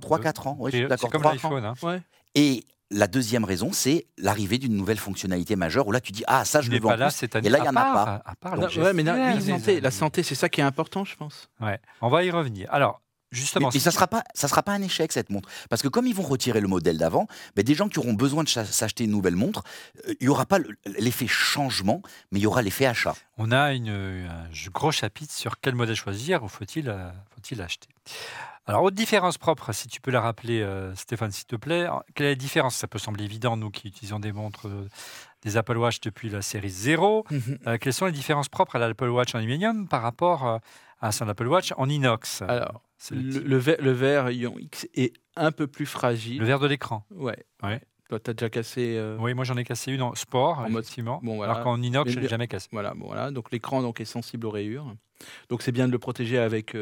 [0.01, 0.57] 3-4 ans.
[0.63, 1.11] Suis C'est d'accord.
[1.13, 1.65] c'est comme l'iPhone.
[1.65, 1.75] hein.
[1.83, 2.01] Ouais.
[2.35, 6.45] Et la deuxième raison, c'est l'arrivée d'une nouvelle fonctionnalité majeure où là, tu dis Ah,
[6.45, 7.17] ça, je le veux pas là plus.
[7.17, 7.47] cette année.
[7.49, 8.23] Et là, il y en a part- pas.
[8.27, 9.97] À part ouais, mais la santé, la amis.
[9.97, 11.49] santé, c'est ça qui est important, je pense.
[11.61, 11.81] Ouais.
[12.03, 12.69] On va y revenir.
[12.73, 13.01] Alors,
[13.33, 15.89] Justement, Mais, ça tu- sera pas, ça sera pas un échec cette montre, parce que
[15.89, 19.03] comme ils vont retirer le modèle d'avant, ben, des gens qui auront besoin de s'acheter
[19.05, 19.65] une nouvelle montre,
[20.09, 20.69] euh, il y aura pas le-
[21.01, 23.17] l'effet changement, mais il y aura l'effet achat.
[23.37, 27.89] on a une, un gros chapitre sur quel modèle choisir ou faut-il euh, faut-il acheter.
[28.67, 31.87] Alors, autre différence propre, si tu peux la rappeler, euh, Stéphane, s'il te plaît.
[32.15, 32.75] Quelle est la différence?
[32.77, 34.89] Ça peut sembler évident, nous qui utilisons des montres, euh,
[35.43, 37.27] des Apple Watch depuis la série 0.
[37.31, 37.59] Mhm.
[37.67, 40.61] Euh, quelles sont les différences propres à l'Apple Watch en aluminium par rapport
[41.01, 42.41] à son Apple Watch en inox?
[42.43, 46.39] Alors, le, le, type- le verre, Ion X est un peu plus fragile.
[46.41, 47.05] le verre de l'écran.
[47.11, 47.45] Ouais.
[47.63, 47.83] Ouais.
[48.09, 48.99] Toi, t'as déjà cassé.
[49.19, 51.21] Oui, moi j'en ai cassé une en sport, En mode- effectivement.
[51.23, 51.53] bon, voilà.
[51.53, 52.69] Alors qu'en inox, je l'ai bien- jamais cassé.
[52.73, 53.31] Voilà, bon, voilà.
[53.31, 54.95] Donc l'écran donc est sensible aux rayures.
[55.51, 56.75] Donc c'est bien de le protéger avec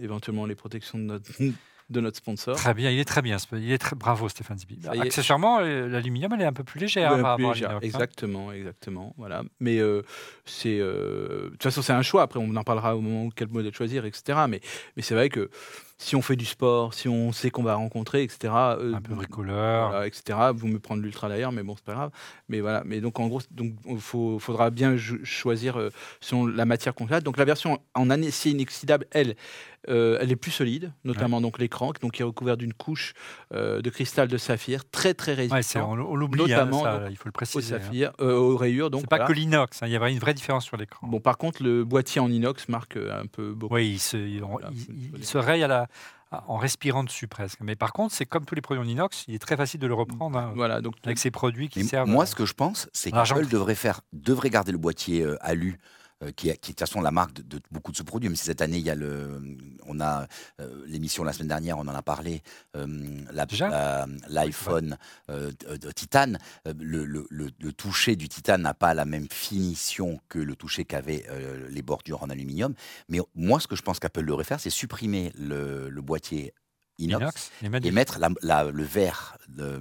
[0.00, 1.30] éventuellement les protections de notre,
[1.90, 2.56] de notre sponsor.
[2.56, 3.36] Très bien, il est très bien.
[3.52, 4.78] Il est très bravo, Stéphane Zibi.
[4.92, 5.00] Est.
[5.00, 7.72] Accessoirement, euh, l'aluminium, elle est un peu plus légère par plus légère.
[7.72, 7.78] hein.
[7.82, 9.14] Exactement, exactement.
[9.18, 9.42] Voilà.
[9.60, 10.02] Mais euh,
[10.44, 12.22] c'est euh, de toute façon c'est un choix.
[12.22, 14.40] Après on en parlera au moment où quel modèle choisir, etc.
[14.48, 14.60] Mais
[14.96, 15.50] mais c'est vrai que
[15.96, 18.52] si on fait du sport, si on sait qu'on va rencontrer, etc.
[18.52, 19.90] euh, Un peu bricoleur.
[19.90, 20.38] voilà, etc.
[20.54, 22.10] Vous me prendre l'ultra d'ailleurs, mais bon, c'est pas grave.
[22.48, 22.82] Mais voilà.
[22.84, 27.06] Mais donc, en gros, donc, il faut, faudra bien choisir euh, selon la matière qu'on
[27.06, 27.20] a.
[27.20, 29.36] Donc, la version en acier inoxydable, elle,
[29.88, 33.12] euh, elle est plus solide, notamment donc l'écran, donc qui est recouvert d'une couche
[33.52, 37.08] euh, de cristal de saphir très très résistant on, on l'oublie, hein, notamment, ça, donc,
[37.10, 37.74] il faut le au préciser.
[37.74, 37.78] hein.
[37.80, 38.90] saphir, euh, aux rayures.
[38.90, 39.28] Donc, C'est pas voilà.
[39.28, 41.06] que l'inox, hein, il y avait une vraie différence sur l'écran.
[41.06, 43.74] Bon, par contre, le boîtier en inox marque euh, un peu beaucoup.
[43.74, 45.28] Oui, il se, il- on- Voilà, il- faut- faut il dire.
[45.28, 45.88] se raye à la,
[46.48, 47.60] en respirant dessus presque.
[47.62, 49.86] Mais par contre, c'est comme tous les produits en inox, il est très facile de
[49.86, 52.08] le reprendre hein, Voilà, donc avec ces produits qui servent.
[52.08, 55.36] moi, à- ce que je pense, c'est qu'Apple devrait faire, devrait garder le boîtier euh,
[55.40, 55.78] alu.
[56.24, 58.02] Euh, qui, est, qui est de toute façon la marque de, de beaucoup de ce
[58.02, 58.28] produit.
[58.28, 59.40] Mais cette année, il y a le,
[59.86, 60.26] on a
[60.60, 62.42] euh, l'émission la semaine dernière, on en a parlé.
[62.76, 64.96] euh, L'iPhone
[65.94, 70.56] titane, le, le- le- le toucher du titane n'a pas la même finition que le
[70.56, 71.24] toucher qu'avaient
[71.70, 72.74] les bordures en aluminium.
[73.08, 76.52] Mais moi, ce que je pense qu'Apple devrait faire, c'est supprimer le, boîtier
[76.98, 77.50] inox,
[77.88, 79.80] et mettre la- la- le verre, le,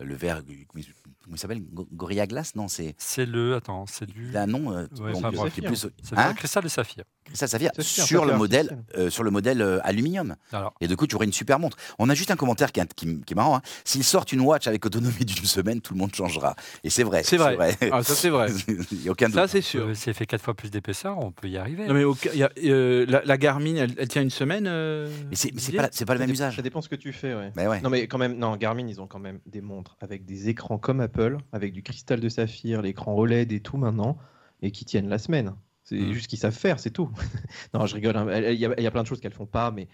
[0.00, 3.54] le verre, comment il s'appelle Go- Gorilla Glass Non, c'est C'est le.
[3.54, 4.28] Attends, c'est du.
[4.30, 5.54] il a un nom euh, Ouais, enfin, euh, bref.
[5.54, 5.86] qui est plus
[6.16, 7.04] Hein le cristal de saphir.
[7.34, 10.36] ça, ça vient Saphir, sur le saphir modèle, euh, sur le modèle euh, aluminium.
[10.52, 11.76] Alors, Et du coup, tu aurais une super montre.
[11.98, 13.56] On a juste un commentaire qui, est- qui- qui est marrant.
[13.56, 13.62] hein.
[13.84, 16.56] S'ils sortent une watch avec autonomie d'une semaine, tout le monde changera.
[16.84, 17.22] Et c'est vrai.
[17.22, 17.56] C'est vrai.
[17.92, 18.48] Ah, ça, c'est vrai.
[18.92, 19.36] Il n'y a aucun doute.
[19.36, 19.86] ça, c'est sûr.
[19.88, 21.86] euh, si elle fait quatre fois plus d'épaisseur, on peut y arriver.
[21.86, 24.66] Non, mais au y a, euh, la, la Garmin, elle, elle tient une semaine.
[24.66, 26.56] euh, mais c'est pas, c'est pas le même usage.
[26.56, 27.52] Ça dépend ce que tu fais, ouais.
[27.56, 27.80] Mais ouais.
[27.80, 30.78] Non mais quand même, non, Garmin, ils ont quand même des montres avec des écrans
[30.78, 34.18] comme Apple, avec du cristal de saphir, l'écran OLED et tout maintenant,
[34.62, 35.54] et qui tiennent la semaine.
[35.84, 36.12] C'est Mm.
[36.12, 37.10] juste qu'ils savent faire, c'est tout.
[37.74, 38.16] non, je rigole.
[38.16, 38.26] hein.
[38.50, 39.88] Il y, a- il y a plein de choses qu'elles font pas, mais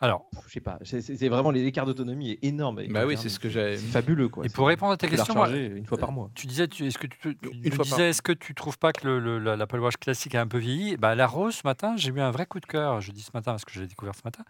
[0.00, 0.78] Alors, je sais pas.
[0.82, 2.82] C'est vraiment l'écart d'autonomie est énorme.
[2.88, 3.76] Bah oui, c'est ce que j'ai.
[3.76, 4.44] C'est fabuleux quoi.
[4.44, 6.28] et pour répondre à ta question, moi, une fois par mois.
[6.34, 9.38] Tu disais, est-ce que tu, tu disais, est-ce que tu trouves pas que le, le-
[9.38, 10.96] la- l'Apple Watch classique a un peu vieilli?
[10.96, 13.00] Bah, La rose, ce matin, j'ai eu un vrai coup de cœur.
[13.00, 14.42] Je dis ce matin parce que je l'ai découvert ce matin.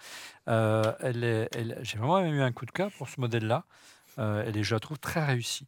[0.48, 3.64] Euh, elle- j'ai vraiment eu un coup de cœur pour ce modèle-là.
[4.18, 5.66] Euh, est, je la trouve très réussie.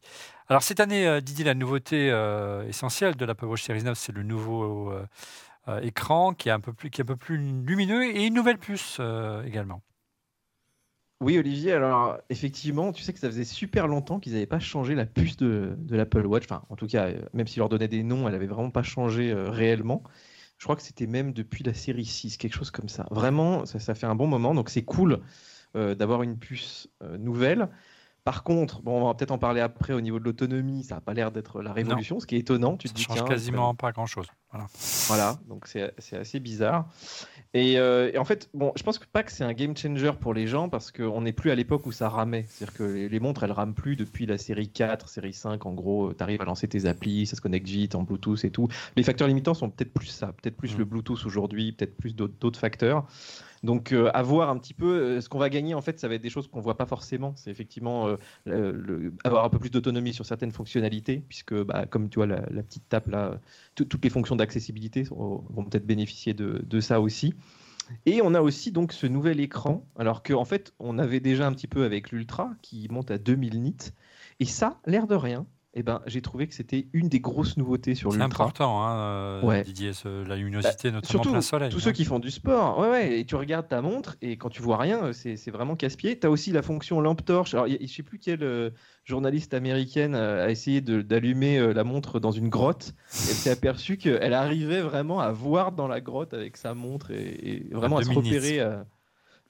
[0.48, 4.12] Alors cette année, euh, Didier, la nouveauté euh, essentielle de l'Apple Watch Series 9, c'est
[4.12, 6.90] le nouveau euh, écran qui est un peu plus,
[7.38, 9.00] lumineux et une nouvelle puce
[9.46, 9.83] également.
[11.20, 14.94] Oui, Olivier, alors effectivement, tu sais que ça faisait super longtemps qu'ils n'avaient pas changé
[14.94, 16.44] la puce de, l'Apple Watch.
[16.44, 19.33] Enfin, en tout cas, même s'ils leur donnaient des noms, elle n'avait vraiment pas changé
[19.33, 20.02] réellement.
[20.59, 23.07] Je crois que c'était même depuis la série 6, quelque chose comme ça.
[23.11, 24.54] Vraiment, ça, fait un bon moment.
[24.54, 25.20] Donc c'est cool
[25.74, 27.70] d'avoir une puce nouvelle.
[28.24, 31.00] Par contre, bon, on va peut-être en parler après au niveau de l'autonomie, ça n'a
[31.02, 32.78] pas l'air d'être la révolution, ce qui est étonnant.
[32.78, 34.26] Tu Ça te dis, change tiens, quasiment pas grand-chose.
[34.50, 34.66] Voilà.
[35.08, 36.87] voilà, donc c'est assez bizarre.
[37.52, 40.12] Et, euh, et en fait, bon, je pense que pas que c'est un game changer
[40.18, 42.46] pour les gens parce qu'on n'est plus à l'époque où ça ramait.
[42.48, 45.66] C'est-à-dire que les, les montres, elles rament plus depuis la série 4, série 5.
[45.66, 48.50] En gros, tu arrives à lancer tes applis, ça se connecte vite en Bluetooth et
[48.50, 48.68] tout.
[48.96, 50.78] Les facteurs limitants sont peut-être plus ça, peut-être plus Mm.
[50.78, 53.06] le Bluetooth aujourd'hui, peut-être plus d'autres facteurs.
[53.64, 55.74] Donc, euh, à voir un petit peu euh, ce qu'on va gagner.
[55.74, 57.33] En fait, ça va être des choses qu'on voit pas forcément.
[57.37, 58.14] C'est effectivement
[58.46, 62.40] euh, avoir un peu plus d'autonomie sur certaines fonctionnalités, puisque, bah, comme tu vois, la,
[62.62, 63.40] petite tape là,
[63.74, 67.35] tout- toutes les fonctions d'accessibilité vont peut-être bénéficier de, de ça aussi.
[68.07, 71.46] Et on a aussi donc ce nouvel écran, alors qu'en en fait, on avait déjà
[71.46, 73.77] un petit peu avec l'Ultra qui monte à 2000 nits.
[74.40, 77.94] Et ça, l'air de rien, eh ben, j'ai trouvé que c'était une des grosses nouveautés
[77.94, 78.44] sur C'est l'Ultra.
[78.44, 79.62] important, hein, euh, Ouais.
[79.64, 81.70] Didier, ce- la luminosité, notamment Surtout plein soleil.
[81.70, 81.80] tous hein.
[81.84, 84.62] ceux qui font du sport, ouais, ouais, et tu regardes ta montre et quand tu
[84.62, 86.18] vois rien, c'est c'est vraiment casse-pied.
[86.18, 87.54] Tu as aussi la fonction lampe torche.
[87.54, 88.70] Alors, y a- je sais plus quelle euh,
[89.04, 92.94] journaliste américaine euh, a essayé d'allumer euh, la montre dans une grotte.
[93.12, 97.66] Elle s'est aperçue qu'elle arrivait vraiment à voir dans la grotte avec sa montre et,
[97.68, 98.37] et vraiment à, se 2000 nits.
[98.37, 98.60] repérer.
[98.60, 98.76] euh,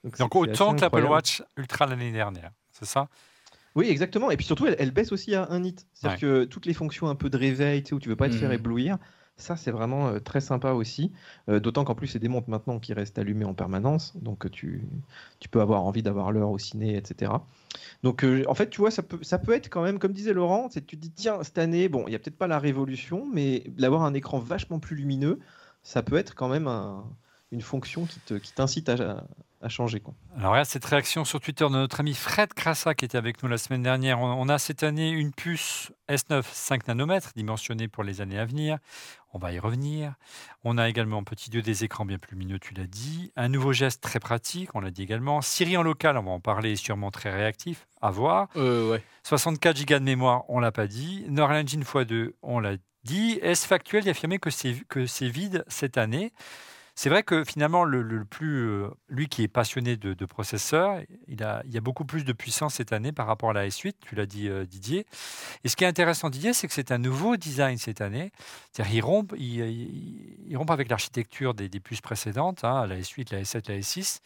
[0.05, 1.05] donc c'est- Donc c'est autant que l'Apple.
[1.05, 3.09] Watch Ultra l'année dernière, c'est ça?
[3.75, 4.31] Oui, exactement.
[4.31, 5.75] Et puis surtout, elle, elle baisse aussi à un nit.
[5.95, 8.29] C'est-à-dire que toutes les fonctions un peu de réveil, tu sais, où tu veux pas
[8.29, 8.53] te faire Mhm.
[8.53, 8.99] éblouir,
[9.37, 11.11] Ça, c'est vraiment euh, très sympa aussi.
[11.49, 14.17] Euh, d'autant qu'en plus, c'est des montres maintenant qui restent allumées en permanence.
[14.17, 14.89] Donc, tu,
[15.41, 17.45] tu peux avoir envie d'avoir l'heure au ciné, etc.
[18.05, 20.33] Donc, euh, en fait, tu vois, ça peut, ça peut être quand même, comme disait
[20.35, 22.61] Laurent, c'est tu te dis, tiens, cette année, bon, il n'y a peut-être pas la
[22.61, 25.41] révolution, mais d'avoir un écran vachement plus lumineux,
[25.83, 27.05] ça peut être quand même un-
[27.51, 28.21] une fonction qui
[28.55, 29.27] t'incite à,
[29.65, 30.01] à changer.
[30.01, 30.15] Quoi.
[30.37, 33.49] Alors regarde cette réaction sur Twitter de notre ami Fred Crassa qui était avec nous
[33.49, 34.21] la semaine dernière.
[34.21, 38.79] On, a cette année une puce S9 5 nanomètres dimensionnée pour les années à venir.
[39.33, 40.15] On va y revenir.
[40.65, 43.33] On a également petit dieu des écrans bien plus lumineux, tu l'as dit.
[43.37, 45.41] Un nouveau geste très pratique, on l'a dit également.
[45.41, 47.87] Siri en local, on va en parler, est sûrement très réactif.
[48.03, 48.49] À voir.
[48.57, 49.03] Euh, ouais.
[49.25, 51.25] 64 Go de mémoire, on l'a pas dit.
[51.29, 53.39] Neural Engine x2, on l'a dit.
[53.43, 56.33] Est-ce factuel d'affirmer que c'est que c'est vide cette année
[56.97, 61.63] C'est vrai que finalement, le, plus, euh, lui qui est passionné de, processeurs, il, a,
[61.65, 64.15] il y a beaucoup plus de puissance cette année par rapport à la S8, tu
[64.15, 65.07] l'as dit euh, Didier.
[65.65, 68.31] Et ce qui est intéressant Didier, c'est que c'est un nouveau design cette année.
[68.73, 73.33] C'est-à-dire il rompt, il, il- il rompt avec l'architecture des, puces précédentes, hein, la S8,
[73.33, 74.21] la S7, la S6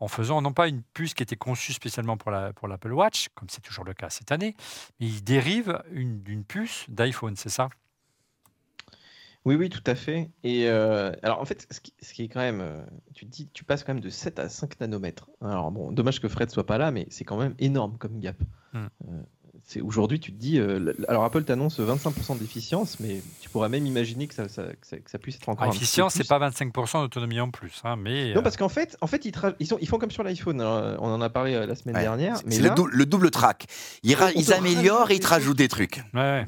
[0.00, 3.28] en faisant non pas une puce qui était conçue spécialement pour la- pour l'Apple Watch,
[3.34, 4.56] comme c'est toujours le cas cette année,
[5.00, 7.70] mais il dérive une- d'une puce d'iPhone, c'est ça?
[9.44, 10.30] Oui, oui, tout à fait.
[10.42, 12.82] Et euh, alors, en fait, ce qui, ce qui est quand même, euh,
[13.14, 15.28] tu te dis, tu passes quand même de 7 à 5 nanomètres.
[15.42, 18.36] Alors, bon, dommage que Fred soit pas là, mais c'est quand même énorme comme gap.
[18.72, 18.86] Hmm.
[19.08, 19.20] Euh,
[19.66, 23.86] c'est aujourd'hui, tu te dis, euh, alors Apple t'annonce 25% d'efficience, mais tu pourrais même
[23.86, 26.38] imaginer que ça, ça- que ça- que ça puisse être encore Ah, Efficient, c'est pas
[26.38, 29.66] 25% d'autonomie en plus, hein, mais Non, parce qu'en fait, en fait ils, tra- ils,
[29.66, 30.60] sont, ils font comme sur l'iPhone.
[30.60, 32.02] Alors, On en a parlé la semaine Ouais.
[32.02, 32.36] dernière.
[32.48, 33.66] C'est le, dou- le double track.
[34.02, 34.14] Ils,
[34.52, 36.02] améliorent et ils te rajoutent des trucs.
[36.14, 36.46] ouais, ouais.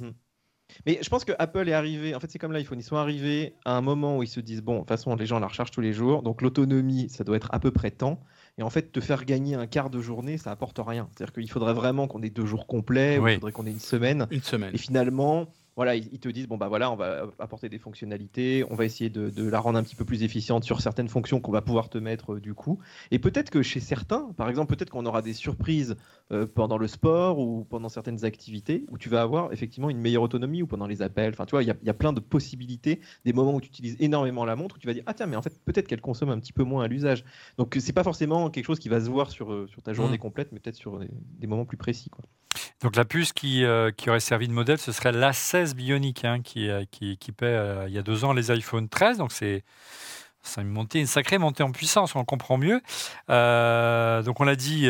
[0.85, 3.55] Mais je pense que Apple est arrivé, en fait c'est comme l'iPhone, ils sont arrivés
[3.65, 5.71] à un moment où ils se disent, bon, de toute façon les gens la rechargent
[5.71, 8.21] tous les jours, donc l'autonomie ça doit être à peu près tant,
[8.59, 11.09] et en fait te faire gagner un quart de journée ça apporte rien.
[11.17, 13.79] C'est-à-dire qu'il faudrait vraiment qu'on ait deux jours complets, ou il faudrait qu'on ait une
[13.81, 14.75] semaine, Une semaine.
[14.75, 18.75] et finalement, voilà, ils te disent, bon bah voilà, on va apporter des fonctionnalités, on
[18.75, 21.53] va essayer de, de la rendre un petit peu plus efficiente sur certaines fonctions qu'on
[21.53, 22.79] va pouvoir te mettre euh, du coup,
[23.11, 25.97] et peut-être que chez certains, par exemple, peut-être qu'on aura des surprises
[26.33, 30.23] euh, pendant le sport ou pendant certaines activités où tu vas avoir effectivement une meilleure
[30.23, 31.33] autonomie ou pendant les appels.
[31.35, 33.61] Enfin, tu vois, il y, a- il y a plein de possibilités, des moments où
[33.61, 35.87] tu utilises énormément la montre où tu vas dire ah tiens mais en fait peut-être
[35.89, 37.25] qu'elle consomme un petit peu moins à l'usage.
[37.59, 40.17] Donc c'est pas forcément quelque chose qui va se voir sur euh, sur ta journée
[40.17, 40.21] Mm.
[40.21, 42.11] complète, mais peut-être sur des, des moments plus précis.
[42.11, 42.25] Quoi.
[42.83, 46.41] Donc la puce qui, euh, qui aurait servi de modèle, ce serait l'A16 Bionic hein,
[46.43, 49.19] qui, euh, qui équipait euh, il y a deux ans les iPhone 13.
[49.19, 49.65] Donc c'est
[50.59, 52.81] une, montée, une sacrée montée en puissance, on le comprend mieux.
[53.29, 54.87] Donc on l'a dit,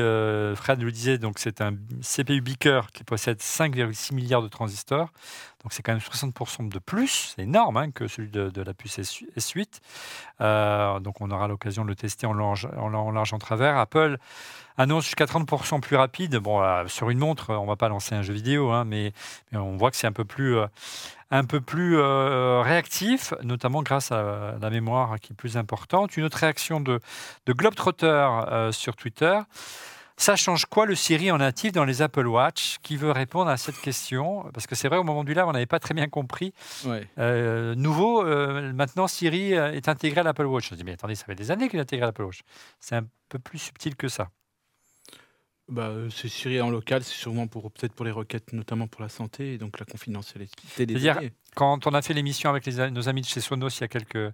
[0.54, 5.10] Fred le disait, c'est un CPU Beaker qui possède 5,6 milliards de transistors.
[5.66, 9.00] Donc c'est quand même 60% de plus, c'est énorme hein, que celui de, la puce
[9.00, 9.80] S- S8.
[10.40, 13.76] Euh, donc on aura l'occasion de le tester en large, en large en travers.
[13.76, 14.18] Apple
[14.78, 16.36] annonce jusqu'à 30% plus rapide.
[16.36, 19.12] Bon, euh, sur une montre, on va pas lancer un jeu vidéo, hein, mais,
[19.52, 20.66] mais on voit que c'est un peu plus, euh,
[21.30, 26.16] un peu plus euh, réactif, notamment grâce à la mémoire qui est plus importante.
[26.16, 27.00] Une autre réaction de,
[27.46, 28.28] de Globetrotter
[28.72, 29.38] sur Twitter.
[30.18, 32.78] Ça change quoi le Siri en natif dans les Apple Watch?
[32.82, 34.50] Qui veut répondre à cette question?
[34.54, 36.54] Parce que c'est vrai, au moment du live, on n'avait pas très bien compris.
[36.86, 37.06] Ouais.
[37.18, 40.70] Euh, nouveau, euh, maintenant Siri est intégré à l'Apple Watch.
[40.70, 42.40] Je me dis, mais attendez, ça fait des années qu'il est intégré à l'Apple Watch.
[42.80, 44.30] C'est un peu plus subtil que ça.
[45.68, 49.02] Bah, euh, c'est Siri en local, c'est sûrement pour peut-être pour les requêtes, notamment pour
[49.02, 50.54] la santé et donc la confidentialité
[50.86, 51.30] des C'est-à-dire-.
[51.56, 53.88] Quand on a fait l'émission avec les nos amis de chez Sonos il y a
[53.88, 54.32] quelques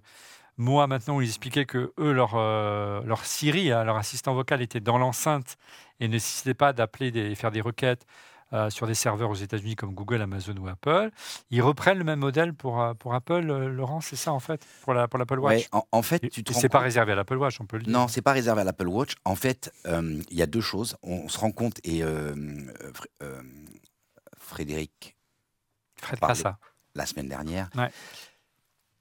[0.57, 4.61] mois maintenant, où ils expliquaient que eux, leur, euh, leur Siri, hein, leur assistant vocal,
[4.61, 5.57] était dans l'enceinte
[5.99, 8.05] et ne nécessitait pas d'appeler et faire des requêtes
[8.53, 11.09] euh, sur des serveurs aux États-Unis comme Google, Amazon ou Apple.
[11.49, 14.65] Ils reprennent le même modèle pour, euh, pour Apple, euh, Laurent, c'est ça en fait,
[14.83, 15.55] pour la- pour l'Apple Watch?
[15.57, 17.83] Ouais, en, en fait, tu te c'est pas réservé à l'Apple Watch, on peut le
[17.83, 17.93] dire.
[17.93, 19.15] Non, c'est pas réservé à l'Apple Watch.
[19.25, 20.95] En fait, il y a deux choses.
[21.03, 23.07] On, se rend compte, et Fr-
[24.37, 25.15] Frédéric,
[26.01, 26.19] Fred.
[26.19, 26.57] Crassa.
[26.95, 27.89] la semaine dernière, Ouais.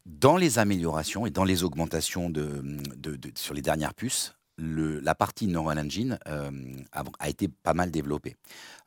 [0.07, 2.62] dans les améliorations et dans les augmentations de,
[2.97, 6.51] de- de- sur les dernières puces, le- la partie Neural Engine euh,
[6.92, 8.37] a, a été pas mal développée.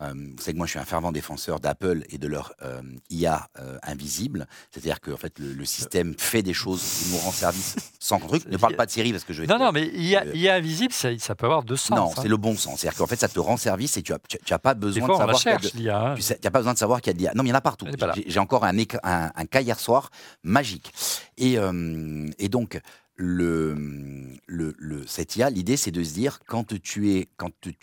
[0.01, 2.81] Euh, vous savez que moi, je suis un fervent défenseur d'Apple et de leur euh,
[3.09, 3.49] IA
[3.83, 4.47] invisible.
[4.71, 8.19] C'est-à-dire que en fait, le, le système fait des choses, il nous rend service sans
[8.19, 8.43] truc.
[8.49, 10.93] Ne parle pas de Siri parce que je vais Non, non, mais IA, IA invisible,
[10.93, 11.97] ça, ça peut avoir deux sens.
[11.97, 12.13] non, hein.
[12.21, 12.79] c'est le bon sens.
[12.79, 14.17] C'est-à-dire qu'en fait, ça te rend service et tu n'as
[14.55, 16.15] as pas besoin de savoir qu'il y a de- hein.
[16.15, 17.31] tu n'as pas besoin de savoir qu'il y a de l'IA.
[17.35, 17.85] Non, mais il y en a partout.
[18.27, 20.09] J'ai encore un, un, un cas hier soir
[20.43, 20.93] magique.
[21.37, 21.57] Et,
[22.39, 22.79] et donc,
[23.15, 23.75] le,
[24.47, 27.73] le, le, cette IA, l'idée, c'est de se dire, quand tu, es, quand tu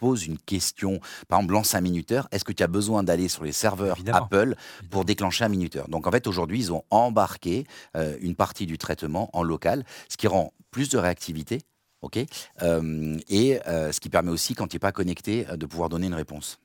[0.00, 3.44] poses une question, par exemple, lance un minuteur, est-ce que tu as besoin d'aller sur
[3.44, 4.18] les serveurs Évidemment.
[4.18, 4.54] Apple
[4.90, 5.88] pour déclencher un minuteur?
[5.88, 10.16] Donc, en fait, aujourd'hui, ils ont embarqué euh, une partie du traitement en local, ce
[10.16, 11.62] qui rend plus de réactivité.
[12.02, 12.18] ok?
[12.62, 16.06] Euh, et euh, ce qui permet aussi, quand tu n'es pas connecté, de pouvoir donner
[16.06, 16.58] une réponse.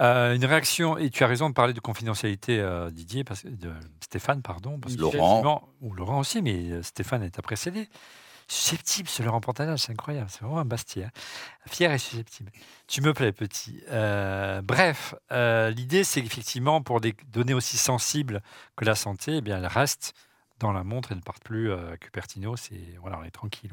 [0.00, 3.72] Euh, une réaction, et tu as raison de parler de confidentialité, euh, Didier, parce, de
[4.00, 4.78] Stéphane, pardon.
[4.78, 5.68] Parce Laurent.
[5.80, 7.88] Ou Laurent aussi, mais euh, Stéphane est précédé.
[8.48, 10.28] Susceptible, ce Laurent Pantanage, c'est incroyable.
[10.30, 11.04] C'est vraiment un Bastier.
[11.04, 11.10] hein.
[11.66, 12.50] Fier et susceptible.
[12.86, 13.82] Tu me plais, petit.
[13.90, 18.42] Euh, bref, l'idée, c'est qu'effectivement, pour des données aussi sensibles
[18.76, 20.14] que la santé, eh bien, elles restent
[20.62, 22.56] dans la montre et ne partent plus à Cupertino.
[22.56, 23.72] C'est, voilà, on est tranquille.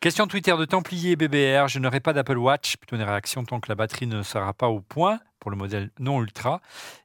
[0.00, 1.68] Question Twitter de Templier BBR.
[1.68, 4.68] Je n'aurai pas d'Apple Watch, plutôt une réaction tant que la batterie ne sera pas
[4.68, 6.60] au point pour le modèle non ultra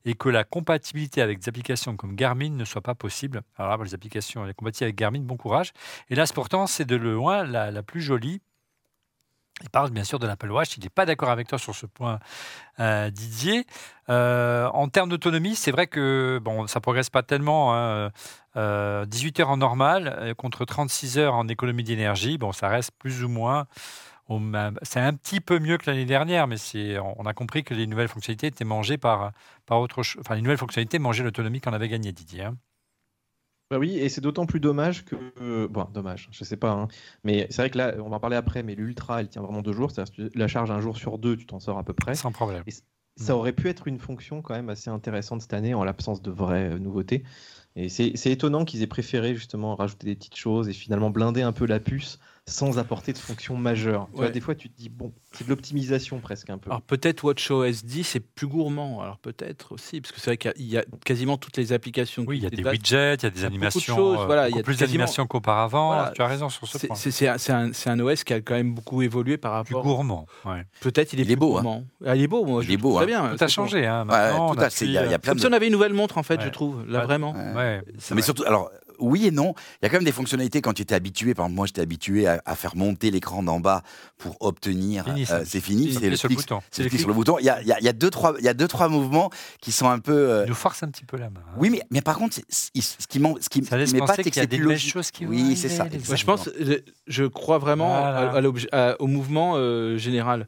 [0.05, 3.41] et que la compatibilité avec des applications comme Garmin ne soit pas possible.
[3.55, 5.73] Alors là, les applications les compatibles avec Garmin, bon courage.
[6.09, 8.41] Et là, pourtant, c'est de loin la, la plus jolie.
[9.63, 10.77] Il parle bien sûr de l'Apple Watch.
[10.77, 12.19] Il n'est pas d'accord avec toi sur ce point,
[12.79, 13.65] euh, Didier.
[14.09, 17.73] Euh, en termes d'autonomie, c'est vrai que bon, ça progresse pas tellement.
[17.75, 18.11] hein.
[18.55, 22.37] Euh, 18 heures en normal contre 36 heures en économie d'énergie.
[22.37, 23.65] Bon, ça reste plus ou moins.
[24.81, 26.57] C'est un petit peu mieux que l'année dernière, mais
[27.17, 29.31] on a compris que les nouvelles fonctionnalités étaient mangées par,
[29.65, 30.21] par autre chose.
[30.25, 32.43] Enfin, les nouvelles fonctionnalités mangeaient l'autonomie qu'on avait gagnée, Didier.
[32.45, 32.57] hein.
[33.69, 35.15] Bah oui, et c'est d'autant plus dommage que.
[35.41, 36.71] euh, Bon, dommage, je sais pas.
[36.71, 36.87] hein.
[37.23, 39.61] Mais c'est vrai que là, on va en parler après, mais l'Ultra, elle tient vraiment
[39.61, 39.91] deux jours.
[39.91, 42.15] C'est-à-dire la charge un jour sur deux, tu t'en sors à peu près.
[42.15, 42.63] Sans problème.
[43.17, 46.31] Ça aurait pu être une fonction quand même assez intéressante cette année en l'absence de
[46.31, 47.23] vraies euh, nouveautés.
[47.75, 51.41] Et c'est c'est étonnant qu'ils aient préféré justement rajouter des petites choses et finalement blinder
[51.41, 54.07] un peu la puce sans apporter de fonction majeure.
[54.11, 54.31] Tu vois, Ouais.
[54.31, 56.69] des fois, tu te dis, bon, c'est de l'optimisation presque un peu.
[56.69, 59.01] Alors peut-être WatchOS 10 c'est plus gourmand.
[59.01, 61.57] Alors peut-être aussi, parce que c'est vrai qu'il y a- il y a quasiment toutes
[61.57, 62.23] les applications.
[62.25, 64.49] Oui, il y a des widgets, il y a des de animations, choses, euh, voilà,
[64.49, 65.87] il y a plus d'animations qu'auparavant.
[65.93, 66.11] Voilà.
[66.15, 66.95] Tu as raison sur ce C'est- point.
[66.95, 69.83] C'est c'est un, OS qui a quand même beaucoup évolué par Plus rapport.
[69.91, 70.25] gourmand.
[70.45, 70.63] ouais.
[70.79, 71.61] Peut-être il est, Il est plus beau, hein.
[71.61, 71.83] gourmand.
[72.05, 72.63] Ah, il est beau, moi.
[72.63, 73.07] Il je est beau, Très hein.
[73.27, 73.35] bien.
[73.35, 73.85] Tout a changé.
[73.85, 74.01] Hein.
[74.01, 74.85] Ouais, Maintenant, tout on à fait.
[74.85, 76.23] Il y a- y a appuie, plein Comme si on avait une nouvelle montre, en
[76.23, 76.85] fait, je trouve.
[76.87, 77.33] Là, vraiment.
[77.35, 77.81] Euh,
[78.15, 79.53] Mais surtout, alors, oui et non.
[79.81, 81.33] Il y a quand même des fonctionnalités quand tu étais habitué.
[81.33, 83.83] Par exemple, moi, j'étais habitué à, à faire monter l'écran d'en bas
[84.17, 85.05] pour obtenir.
[85.07, 85.93] Euh, c'est fini.
[85.93, 86.61] C'est le sur le clic, bouton.
[86.71, 87.37] c'est le clic sur le bouton.
[87.39, 88.67] Il y a, il y a- il y a deux, trois, il y a deux,
[88.67, 89.29] trois mouvements
[89.61, 90.11] qui sont un peu.
[90.13, 91.41] euh, Il nous force un petit peu la main.
[91.47, 91.55] hein.
[91.57, 94.23] Oui, mais, mais par contre, ce qui manque, ce qui Ça laisse mais penser c'est
[94.31, 94.91] qu'il y a des logique.
[94.93, 95.85] choses qui Oui, c'est ça.
[96.07, 98.31] Moi, je pense, euh, je crois vraiment Voilà.
[98.31, 100.47] à- à l'objet- à- au mouvement euh, général.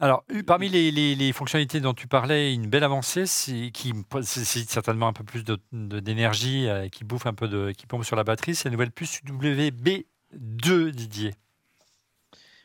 [0.00, 3.92] Alors, eu- parmi les, les- les fonctionnalités dont tu parlais, une belle avancée, c'est qui
[4.14, 7.86] nécessite certainement un peu plus de- de- d'énergie, euh, qui bouffe un peu de, qui
[7.86, 11.34] pompe sur la batterie, c'est la nouvelle puce WB2, Didier.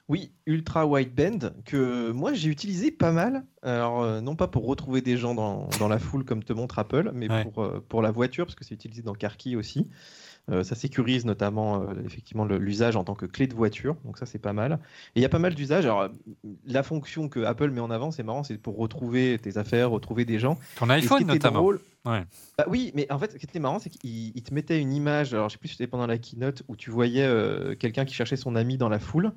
[0.08, 3.44] Oui, ultra wideband que moi j'ai utilisé pas mal.
[3.64, 6.78] Alors euh, non pas pour retrouver des gens dans, dans la foule comme te montre
[6.78, 7.44] Apple, mais Ouais.
[7.44, 9.88] pour, euh, pour la voiture parce que c'est utilisé dans CarKey aussi.
[10.52, 14.26] Euh, ça sécurise notamment euh, effectivement l'usage en tant que clé de voiture, donc ça
[14.28, 14.74] c'est pas mal.
[15.16, 15.86] Et il y a pas mal d'usages.
[15.86, 16.10] Alors
[16.66, 20.24] la fonction que Apple met en avant, c'est marrant, c'est pour retrouver tes affaires, retrouver
[20.26, 20.60] des gens.
[20.78, 21.60] Ton iPhone notamment.
[21.60, 22.24] drôle- Ouais.
[22.60, 24.94] Bah oui, mais en fait, ce qui était marrant, c'est qu'il il te mettait une
[24.94, 25.34] image.
[25.34, 28.14] Alors, je sais plus si c'était pendant la keynote où tu voyais euh, quelqu'un qui
[28.14, 29.32] cherchait son ami dans la foule.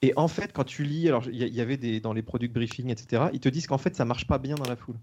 [0.00, 2.14] Et en fait, quand tu lis, alors il y, a- il y avait des dans
[2.14, 3.24] les product briefing, etc.
[3.34, 4.96] Ils te disent qu'en fait, ça marche pas bien dans la foule.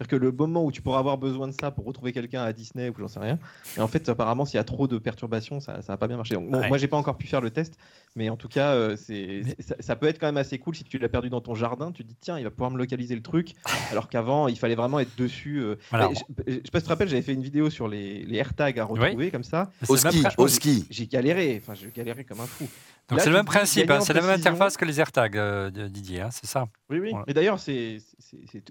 [0.00, 2.52] C'est-à-dire que le moment où tu pourras avoir besoin de ça pour retrouver quelqu'un à
[2.52, 3.36] Disney ou j'en sais rien,
[3.76, 6.16] et en fait, apparemment, s'il y a trop de perturbations, ça, ça va pas bien
[6.16, 6.34] marcher.
[6.36, 6.68] Donc, bon, Ouais.
[6.68, 7.74] moi, j'ai pas encore pu faire le test,
[8.14, 10.76] mais en tout cas, euh, c'est, Mais- ça, ça peut être quand même assez cool
[10.76, 11.90] si tu l'as perdu dans ton jardin.
[11.90, 13.54] Tu te dis, tiens, il va pouvoir me localiser le truc,
[13.90, 15.58] alors qu'avant, il fallait vraiment être dessus.
[15.60, 16.10] euh, Voilà.
[16.14, 18.36] je, je sais pas si tu te rappelles, j'avais fait une vidéo sur les, les
[18.36, 19.72] AirTags à retrouver comme ça.
[19.88, 20.86] Au ski, au ski.
[20.90, 22.68] J'ai galéré, enfin, je galérais comme un fou.
[23.08, 26.20] Donc c'est le même principe, hein, c'est la même interface que les AirTags, euh, Didier,
[26.20, 26.66] hein, c'est ça.
[26.90, 27.10] Oui, oui.
[27.10, 27.24] Voilà.
[27.26, 27.98] Mais d'ailleurs, c'est,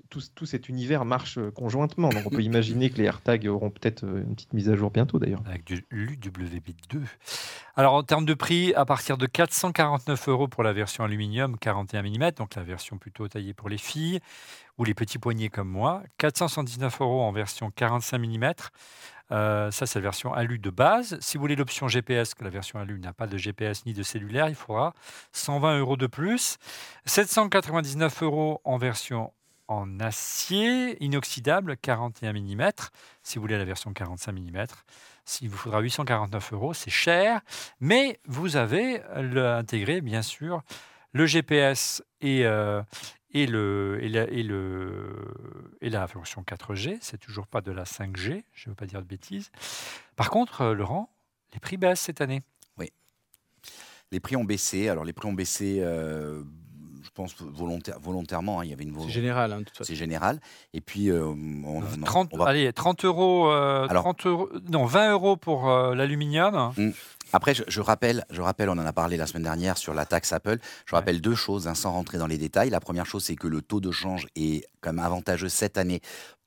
[0.09, 2.09] tout cet univers marche euh, conjointement.
[2.09, 4.91] Donc, on peut imaginer que les AirTags auront peut-être euh, une petite mise à jour
[4.91, 5.41] bientôt, d'ailleurs.
[5.47, 7.01] Avec du l'UWB2.
[7.75, 12.01] Alors en termes de prix, à partir de 449 euros pour la version aluminium 41
[12.01, 14.19] mm, donc la version plutôt taillée pour les filles
[14.79, 16.01] ou les petits poignets comme moi.
[16.17, 18.53] 479 euros en version 45 mm.
[19.31, 21.17] Euh, ça, c'est la version alu de base.
[21.19, 24.03] Si vous voulez l'option GPS, que la version alu n'a pas de GPS ni de
[24.03, 24.93] cellulaire, il faudra
[25.33, 26.57] 120 euros de plus.
[27.05, 29.33] 799 euros en version
[29.67, 32.71] en acier inoxydable 41 mm.
[33.23, 34.65] Si vous voulez la version 45 mm,
[35.41, 37.41] il vous faudra 849 euros, c'est cher,
[37.81, 40.61] mais vous avez intégré, bien sûr,
[41.11, 42.81] le GPS et, euh,
[43.43, 45.13] et, le, et, la, et, le,
[45.81, 46.97] et la version 4G.
[47.01, 49.51] C'est toujours pas de la 5G, je ne veux pas dire de bêtises.
[50.15, 51.09] Par contre, euh, Laurent,
[51.53, 52.43] les prix baissent cette année.
[54.11, 54.89] Les prix ont baissé.
[54.89, 56.43] Alors, les prix ont baissé, euh,
[57.17, 58.59] pense, volontaire- volontairement.
[58.61, 58.63] hein.
[58.65, 59.11] Il y avait une C'est volonté.
[59.13, 59.61] général, hein.
[59.81, 60.39] C'est général.
[60.73, 64.49] Et puis, euh, on, on- 30, on va- Allez, 30 euros, euh, Alors- 30 euros,
[64.71, 66.71] non, 20 euros pour euh, l'aluminium.
[67.33, 70.05] Après, je, je rappelle, je rappelle, on en a parlé la semaine dernière sur la
[70.05, 70.59] taxe Apple.
[70.85, 70.99] Je Ouais.
[70.99, 72.69] rappelle deux choses, hein, sans rentrer dans les détails.
[72.69, 75.99] La première chose, c'est que le taux de change est quand même avantageux cette année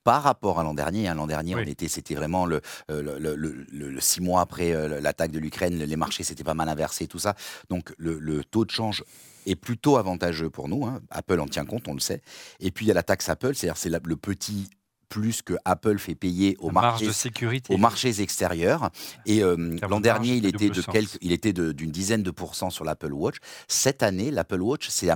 [0.02, 1.08] par rapport à l'an dernier.
[1.08, 1.14] hein.
[1.14, 1.62] L'an dernier, Oui.
[1.66, 4.98] on était, c'était vraiment le, euh, le, le- le- le- le six mois après euh,
[5.00, 7.34] l'attaque de l'Ukraine, les marchés s'étaient pas mal inversés, tout ça.
[7.68, 9.04] Donc le, le taux de change
[9.46, 10.86] est plutôt avantageux pour nous.
[10.86, 11.00] hein.
[11.10, 12.22] Apple en tient compte, on le sait.
[12.60, 14.68] Et puis il y a la taxe Apple, c'est-à-dire c'est le petit
[15.08, 17.74] plus que Apple fait payer aux marchés de sécurité.
[17.74, 18.90] aux marchés extérieurs.
[19.26, 22.70] Et euh, l'an de dernier, il était de quelques, il était d'une dizaine de pourcents
[22.70, 23.36] sur l'Apple Watch.
[23.66, 25.08] Cette année, l'Apple Watch, c'est,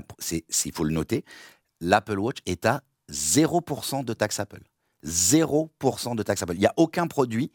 [0.65, 1.25] il faut le noter,
[1.81, 4.63] l'Apple Watch est à 0% de taxe Apple.
[5.29, 6.55] 0% de taxe Apple.
[6.55, 7.51] Il n'y a aucun produit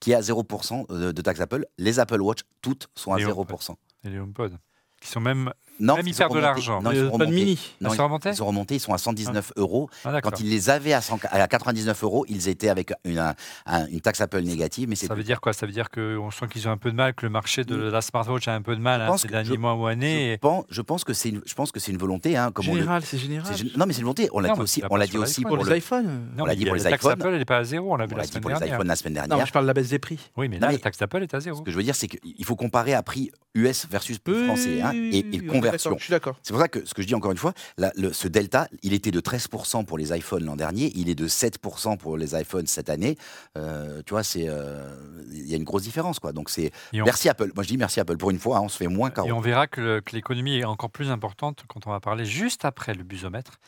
[0.00, 1.66] qui est à 0% de de taxe Apple.
[1.78, 3.76] Les Apple Watch, toutes sont à Et on- 0%.
[4.04, 4.58] Et les HomePod.
[5.02, 5.52] Qui sont même.
[5.80, 6.80] Non, Même ils perdent de l'argent.
[6.80, 7.44] Non, ils Euh, sont pas de remontés.
[7.44, 7.58] mini.
[7.80, 9.88] Non, Ils ils- sont remontés ils ont remonté, ils sont à 119 euros.
[10.04, 10.20] Ah.
[10.20, 13.34] Quand ils les avaient à, 100 à 99 euros, ils étaient avec une, un-
[13.66, 15.52] un- une taxe Apple négative, mais Ça veut dire quoi?
[15.52, 17.74] Ça veut dire qu'on sent qu'ils ont un peu de mal, que le marché de
[17.74, 20.28] la smartwatch a un peu de mal hein, ces derniers je- mois ou années.
[20.28, 22.52] Je et- pense, je pense que c'est une, je pense que c'est une volonté, hein,
[22.52, 23.52] comme on le- Général, c'est général.
[23.52, 24.28] gén- non mais c'est une volonté.
[24.34, 25.42] On l'a Non, dit aussi, on l'a dit aussi.
[25.42, 25.76] Pour les le.
[25.78, 26.28] iPhones.
[26.36, 27.12] Non, on l'a dit pour les la taxe iPhones.
[27.20, 28.56] Apple, elle n'est pas à zéro, on l'a vu On la l'a dit pour les
[28.68, 29.38] iPhones la semaine Non, dernière.
[29.38, 30.18] mais je parle de la baisse des prix.
[30.36, 31.56] Oui, mais Non, là, la taxe d'Apple est à zéro.
[31.58, 34.80] Ce que je veux dire, c'est qu'il faut comparer à prix US versus prix français
[34.92, 35.96] oui, et, et oui, conversion.
[35.98, 36.36] Je suis d'accord.
[36.42, 38.68] C'est pour ça que ce que je dis encore une fois, la- le- ce delta,
[38.82, 42.34] il était de 13% pour les iPhones l'an dernier, il est de 7% pour les
[42.40, 43.16] iPhones cette année.
[43.56, 44.94] Euh, tu vois, c'est euh,
[45.32, 46.32] il y a une grosse différence quoi.
[46.32, 47.50] Donc c'est Et on- merci Apple.
[47.54, 49.30] Moi je dis merci Apple pour une fois, hein, on se fait moins Et qu'en
[49.30, 52.64] on verra que, le- que l'économie est encore plus importante quand on va parler juste
[52.64, 53.58] après le busomètre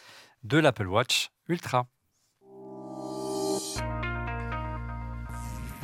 [0.42, 1.86] de l'Apple Watch Ultra.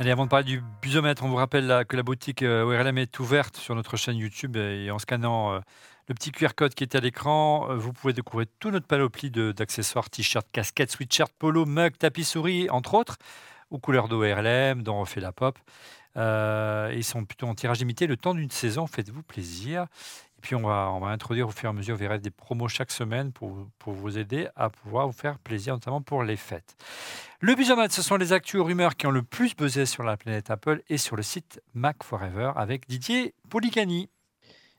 [0.01, 3.19] Allez, avant de parler du busomètre, on vous rappelle que la boutique euh, ORLM est
[3.19, 5.59] ouverte sur notre chaîne YouTube et en scannant euh,
[6.07, 9.29] le petit QR code qui est à l'écran, euh, vous pouvez découvrir tout notre panoplie
[9.29, 13.19] d'accessoires, t-shirts, casquettes, sweatshirts, polo, mugs, tapis souris, entre autres,
[13.69, 15.59] aux couleurs d'ORLM, dont on fait la pop.
[16.15, 19.85] Ils sont plutôt en tirage limité le temps d'une saison, faites-vous plaisir.
[20.41, 22.31] Et puis on va, on va introduire au fur et à mesure, vous verrez des
[22.31, 26.23] promos chaque semaine pour, vous- pour vous aider à pouvoir vous faire plaisir, notamment pour
[26.23, 26.75] les fêtes.
[27.41, 30.49] Le Busomètre, ce sont les actus rumeurs qui ont le plus buzzé sur la planète
[30.49, 34.09] Apple et sur le site Mac Forever avec Didier Policani.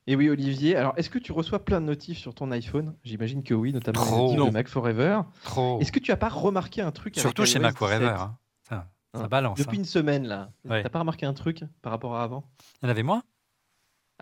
[0.09, 2.97] Et oui, Olivier, alors est-ce que tu reçois plein de notifs sur ton iPhone?
[3.05, 4.31] J'imagine que oui, notamment Trop.
[4.33, 5.21] les notifs de Mac Forever.
[5.45, 5.79] Trop.
[5.81, 8.07] Est-ce que tu as pas remarqué un truc Surtout chez Mac Forever.
[8.09, 8.19] 17?
[8.19, 8.37] hein.
[8.69, 9.29] Ça, ça Hein?
[9.29, 9.59] balance.
[9.59, 9.81] Depuis hein.
[9.81, 10.83] une semaine là, Ouais.
[10.83, 12.51] t'as pas remarqué un truc par rapport à avant?
[12.83, 13.23] Il y en avait moins?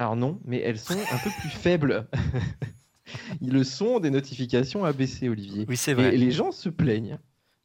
[0.00, 2.08] Alors non, mais elles sont un peu plus faibles.
[3.42, 5.66] Le son des notifications a baissé, Olivier.
[5.68, 6.16] Oui, c'est Et vrai.
[6.16, 7.18] les gens se plaignent.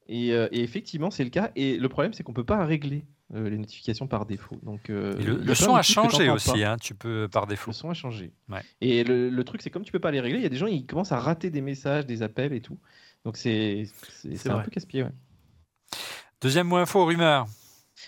[0.10, 1.52] Et, euh, et effectivement, c'est le cas.
[1.56, 4.60] Et le problème, c'est qu'on peut pas régler euh, les notifications par défaut.
[4.64, 7.70] Donc, euh, Et le, son a changé aussi, hein, tu peux par défaut.
[7.72, 8.34] Le son a changé.
[8.50, 8.62] Ouais.
[8.82, 10.58] Et le, le truc, c'est comme tu peux pas les régler, il y a des
[10.58, 12.78] gens ils commencent à rater des messages, des appels et tout.
[13.24, 13.88] Donc c'est
[14.46, 15.04] un peu casse-pied.
[15.04, 15.12] ouais.
[16.42, 17.48] Deuxième mot info, rumeur.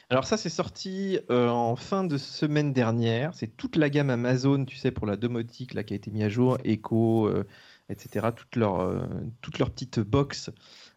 [0.09, 3.33] Alors ça, c'est sorti euh, en fin de semaine dernière.
[3.33, 6.23] C'est toute la gamme Amazon, tu sais, pour la domotique là qui a été mise
[6.23, 7.45] à jour, Echo, euh,
[7.89, 8.27] etc.
[8.33, 9.05] Toutes leurs euh,
[9.41, 10.49] toutes leurs petites box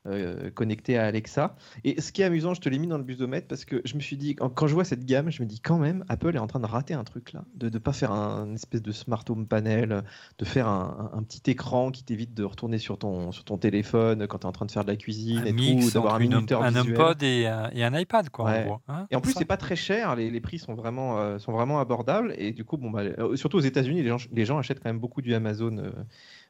[0.07, 1.57] euh, connectées à Alexa.
[1.85, 3.95] Et ce qui est amusant, je te l'ai mis dans le busomètre parce que je
[3.95, 6.39] me suis dit quand, je vois cette gamme, je me dis quand même, Apple est
[6.39, 9.25] en train de rater un truc là, de ne pas faire un espèce de smart
[9.29, 10.03] home panel,
[10.39, 14.27] de faire un, un- petit écran qui t'évite de retourner sur ton sur ton téléphone
[14.27, 16.15] quand tu es en train de faire de la cuisine Un et mix tout, d'avoir
[16.15, 16.75] un minuteur un.
[16.75, 18.63] HomePod et un, et un iPad, quoi, Ouais.
[18.63, 18.81] en gros.
[18.89, 21.53] hein, Et en plus, c'est pas très cher, les, les prix sont vraiment, euh, sont
[21.53, 22.35] vraiment abordables.
[22.39, 24.89] Et du coup, bon, bah, euh, surtout aux États-Unis, les gens, les gens achètent quand
[24.89, 25.91] même beaucoup du Amazon euh,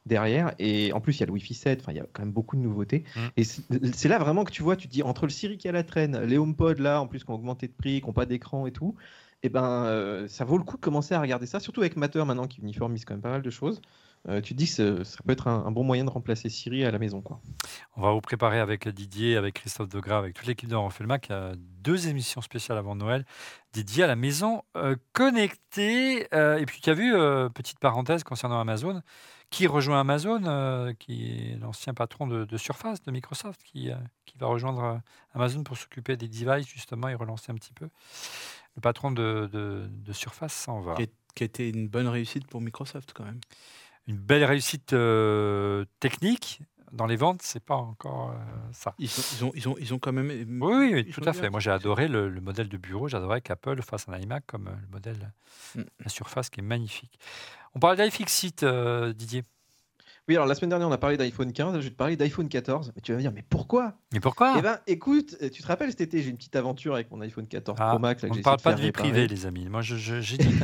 [0.06, 0.54] derrière.
[0.58, 2.32] Et en plus, il y a le Wi-Fi 7, enfin, il y a quand même
[2.32, 3.04] beaucoup de nouveautés.
[3.16, 3.20] Mm.
[3.36, 5.70] Et c'est là vraiment que tu vois, tu te dis, entre le Siri qui est
[5.70, 8.12] à la traîne, les HomePod là, en plus, qui ont augmenté de prix, qui n'ont
[8.12, 8.94] pas d'écran et tout,
[9.42, 12.24] et ben, euh, ça vaut le coup de commencer à regarder ça, surtout avec Matter
[12.24, 13.80] maintenant qui uniformise quand même pas mal de choses.
[14.28, 16.84] Euh, tu te dis que ça peut être un, un bon moyen de remplacer Siri
[16.84, 17.22] à la maison.
[17.22, 17.40] Quoi.
[17.96, 21.28] On va vous préparer avec Didier, avec Christophe Degras, avec toute l'équipe de Mac.
[21.28, 23.24] Il y a deux émissions spéciales avant Noël.
[23.72, 26.26] Didier à la maison euh, connectée.
[26.34, 29.00] Euh, et puis, tu as vu, euh, petite parenthèse concernant Amazon,
[29.50, 33.96] qui rejoint Amazon, euh, qui est l'ancien patron de, de Surface, de Microsoft, qui, euh,
[34.24, 34.96] qui va rejoindre euh,
[35.34, 37.88] Amazon pour s'occuper des devices, justement, et relancer un petit peu.
[38.76, 40.94] Le patron de, de- de Surface s'en va.
[40.94, 43.40] Qui, qui a été une bonne réussite pour Microsoft quand même.
[44.06, 46.62] Une belle réussite euh, technique.
[46.92, 48.34] Dans les ventes, c'est pas encore euh,
[48.72, 48.94] ça.
[48.98, 49.08] Ils,
[49.44, 50.28] ont, ils, ont, ils ont quand même.
[50.62, 51.50] Oui, oui, tout à bien, fait.
[51.50, 53.06] Moi, j'ai adoré le, le modèle de bureau.
[53.08, 55.32] J'adorais qu'Apple fasse un iMac comme euh, le modèle,
[55.76, 55.82] Mm.
[56.00, 57.18] la surface qui est magnifique.
[57.74, 59.44] On parle d'iFixit, euh, Didier.
[60.28, 62.48] Oui, alors la semaine dernière, on a parlé d'iPhone 15, je vais te parler d'iPhone
[62.48, 62.92] 14.
[62.94, 63.94] Mais tu vas me dire, mais pourquoi?
[64.12, 64.54] Mais pourquoi?
[64.58, 67.20] Eh ben, écoute, euh, tu te rappelles cet été, j'ai une petite aventure avec mon
[67.20, 68.22] iPhone 14 Ah, Pro Max.
[68.22, 69.10] Là, On j'ai ne parle pas de vie réparer.
[69.10, 69.68] privée, les amis.
[69.68, 70.48] Moi, je, je- j'ai dit.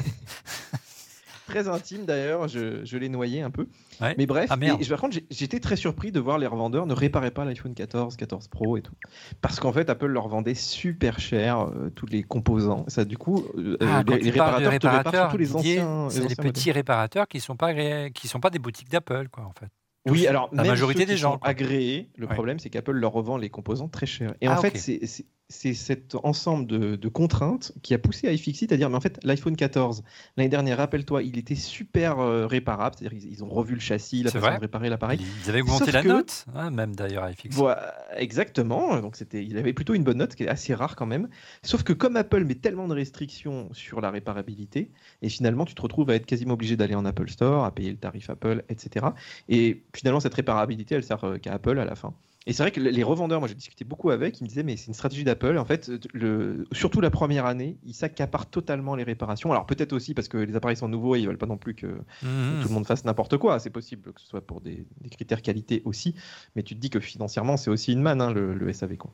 [1.47, 3.69] Très intime d'ailleurs, je, je l'ai noyé un peu.
[4.01, 4.15] Ouais.
[4.19, 7.31] Mais bref, Ah, et par contre, j'étais très surpris de voir les revendeurs ne réparer
[7.31, 8.95] pas l'iPhone 14, 14 Pro et tout.
[9.41, 12.85] Parce qu'en fait, Apple leur vendait super cher euh, tous les composants.
[12.89, 16.09] Ça, du coup, euh, Ah, les, réparateurs te réparent réparateurs, surtout les anciens.
[16.11, 17.73] c'est les petits réparateurs qui ne sont, pas,
[18.11, 19.69] qui sont pas des boutiques d'Apple, quoi, en fait.
[20.09, 22.35] Oui, alors la même majorité ceux des gens, sont agréés, le Ouais.
[22.35, 24.35] problème c'est qu'Apple leur revend les composants très chers.
[24.41, 24.77] Et Ah, en fait, ok.
[24.77, 29.01] c'est- c'est cet ensemble de, de contraintes qui a poussé iFixit à dire mais en
[29.01, 30.03] fait l'iPhone 14
[30.37, 34.25] l'année dernière, rappelle-toi, il était super euh, réparable, c'est-à-dire ils, ils ont revu le châssis,
[34.25, 35.21] la façon de réparer l'appareil.
[35.45, 37.55] Ils avaient augmenté Sauf la que- note, hein, même d'ailleurs, iFix.
[37.55, 39.01] Voilà, exactement.
[39.01, 41.29] Donc c'était, il avait plutôt une bonne note, qui est assez rare quand même.
[41.63, 44.91] Sauf que comme Apple met tellement de restrictions sur la réparabilité,
[45.23, 47.91] et finalement tu te retrouves à être quasiment obligé d'aller en Apple Store, à payer
[47.93, 49.07] le tarif Apple, etc.
[49.49, 52.13] Et finalement cette réparabilité, elle sert euh, qu'à Apple à la fin.
[52.49, 54.77] Et c'est vrai que les revendeurs, moi j'ai discuté beaucoup avec, ils me disaient mais
[54.77, 55.59] c'est une stratégie d'Apple.
[55.59, 59.51] En fait, le, surtout la première année, ils s'accaparent totalement les réparations.
[59.51, 61.75] Alors peut-être aussi parce que les appareils sont nouveaux et ils veulent pas non plus
[61.75, 61.87] que
[62.23, 62.61] Mhm.
[62.63, 63.59] tout le monde fasse n'importe quoi.
[63.59, 66.15] C'est possible que ce soit pour des, des critères qualité aussi,
[66.55, 68.97] mais tu te dis que financièrement, c'est aussi une manne, hein, le, le SAV.
[68.97, 69.11] Quoi.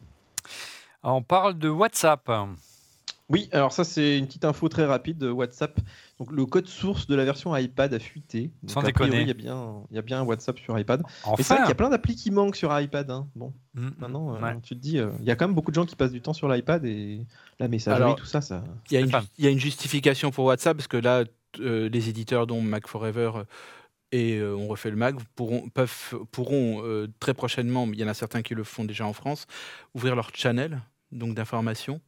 [1.02, 2.30] On parle de WhatsApp.
[3.28, 5.80] Oui, alors ça, c'est une petite info très rapide de WhatsApp.
[6.18, 8.50] Donc, le code source de la version iPad a fuité.
[8.62, 9.22] Donc, Sans a priori, déconner.
[9.22, 11.00] Il y, a bien, il y a bien un WhatsApp sur iPad.
[11.00, 11.56] Et c'est vrai Enfin.
[11.62, 13.10] qu'il y a plein d'applis qui manquent sur iPad.
[13.10, 13.28] hein.
[13.34, 13.94] Bon, Mhm.
[13.98, 14.60] maintenant, euh, Ouais.
[14.62, 16.20] tu te dis, euh, il y a quand même beaucoup de gens qui passent du
[16.20, 17.24] temps sur l'iPad et
[17.58, 18.64] la messagerie, Alors, tout ça, ça.
[18.90, 19.24] Il y, a une, Stéphane.
[19.38, 21.24] il y a une justification pour WhatsApp parce que là,
[21.60, 23.44] euh, les éditeurs dont Mac Forever euh,
[24.10, 28.08] et euh, on refait le Mac pourront, peuvent, pourront euh, très prochainement, il y en
[28.08, 29.46] a certains qui le font déjà en France,
[29.94, 32.00] ouvrir leur channel donc d'information,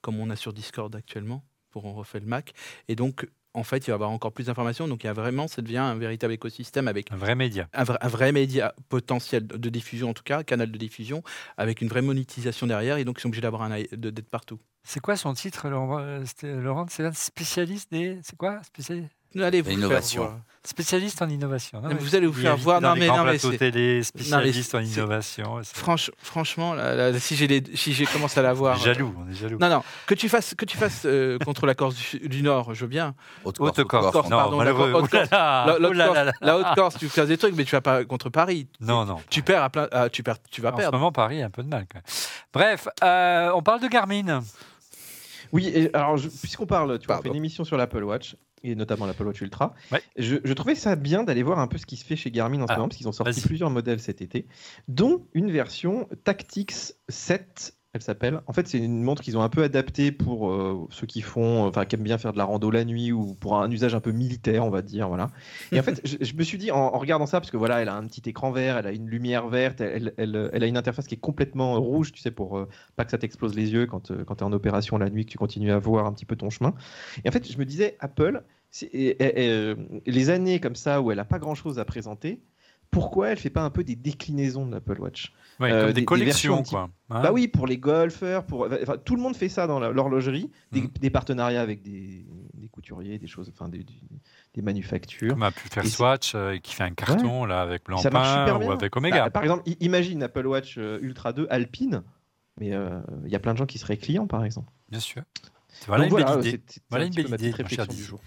[0.00, 2.52] comme on a sur Discord actuellement pour on refait le Mac.
[2.88, 4.88] Et donc, en fait, il va y avoir encore plus d'informations.
[4.88, 7.68] Donc, il y a vraiment, ça devient un véritable écosystème avec Un vrai média.
[7.72, 11.22] un vrai, un vrai média potentiel de diffusion, en tout cas, canal de diffusion,
[11.56, 12.98] avec une vraie monétisation derrière.
[12.98, 14.60] Et donc, ils sont obligés d'avoir un d'être partout.
[14.84, 18.18] C'est quoi son titre, Laurent Euh, Laurent C'est un spécialiste des.
[18.22, 20.22] C'est quoi spécialiste, Allez, vous L'innovation.
[20.22, 20.40] faire voir.
[20.64, 21.80] spécialiste en innovation.
[21.80, 22.80] Non, Mais mais vous allez vous faire voir.
[22.82, 25.60] Dans Non, les mais, non, mais c'est- télé, spécialiste en c'est- innovation.
[25.62, 28.76] c'est- franch- franchement, là, là, si j'ai les- si j'ai commencé à l'avoir.
[28.76, 29.58] On est jaloux, on est jaloux.
[29.58, 32.74] Non, non, que tu fasses, que tu fasses euh, contre la Corse du, du Nord,
[32.74, 33.14] je veux bien.
[33.44, 34.10] Haute Corse.
[34.12, 34.92] Corse, Non, pardon, malheureux.
[35.94, 38.66] la- la, la Haute-Corse, tu fasses des trucs, mais tu vas pas contre Paris.
[38.80, 39.16] Non, non.
[39.30, 39.88] Tu perds à plein.
[39.92, 40.98] ah, tu, perds, tu vas En ce perdre.
[40.98, 41.86] moment, Paris a un peu de mal.
[42.52, 44.42] Bref, euh, on parle de Garmin.
[45.52, 48.36] Oui, et alors je- puisqu'on parle, tu vois, on fait une émission sur l'Apple Watch
[48.62, 49.74] et notamment l'Apple Watch Ultra.
[49.92, 50.02] Ouais.
[50.16, 52.60] Je, je trouvais ça bien d'aller voir un peu ce qui se fait chez Garmin
[52.62, 54.46] en ce Ah, moment parce qu'ils ont sorti plusieurs modèles cet été,
[54.88, 56.74] dont une version Tactics
[57.08, 57.74] 7.
[57.94, 58.42] Elle s'appelle.
[58.46, 61.66] En fait, c'est une montre qu'ils ont un peu adaptée pour euh, ceux qui font,
[61.66, 64.00] enfin, qui aiment bien faire de la rando la nuit ou pour un usage un
[64.00, 65.28] peu militaire, on va dire, voilà.
[65.72, 67.80] Et en fait, je, je me suis dit en, en regardant ça, parce que voilà,
[67.80, 70.66] elle a un petit écran vert, elle a une lumière verte, elle, elle- elle a
[70.66, 73.72] une interface qui est complètement rouge, tu sais, pour euh, pas que ça t'explose les
[73.72, 76.04] yeux quand, euh, quand tu es en opération la nuit, que tu continues à voir
[76.04, 76.74] un petit peu ton chemin.
[77.24, 79.74] Et en fait, je me disais, Apple, c'est- et- et- et, euh,
[80.04, 82.42] les années comme ça où elle a pas grand-chose à présenter,
[82.90, 86.04] pourquoi elle fait pas un peu des déclinaisons de l'Apple Watch Ouais, Euh, comme des-
[86.04, 86.88] collections, quoi.
[87.10, 90.50] Hein Bah oui, pour les golfeurs, pour enfin, tout le monde fait ça dans l'horlogerie,
[90.70, 90.90] des, Mhm.
[91.00, 92.24] des partenariats avec des,
[92.70, 93.84] couturiers, des choses, enfin des,
[94.62, 95.32] manufactures.
[95.32, 98.58] Comme a pu faire Et Swatch, euh, qui fait un carton là avec Blancpain ou
[98.60, 98.70] bien.
[98.72, 99.24] avec Omega.
[99.24, 102.02] Bah, par exemple, imagine Apple Watch euh, Ultra 2 Alpine,
[102.60, 104.70] mais euh, il y a plein de gens qui seraient clients, par exemple.
[104.88, 105.22] Bien sûr.
[105.86, 106.62] Voilà Donc une voilà, belle idée.
[106.90, 108.20] Voilà un une belle idée, réflexion du jour.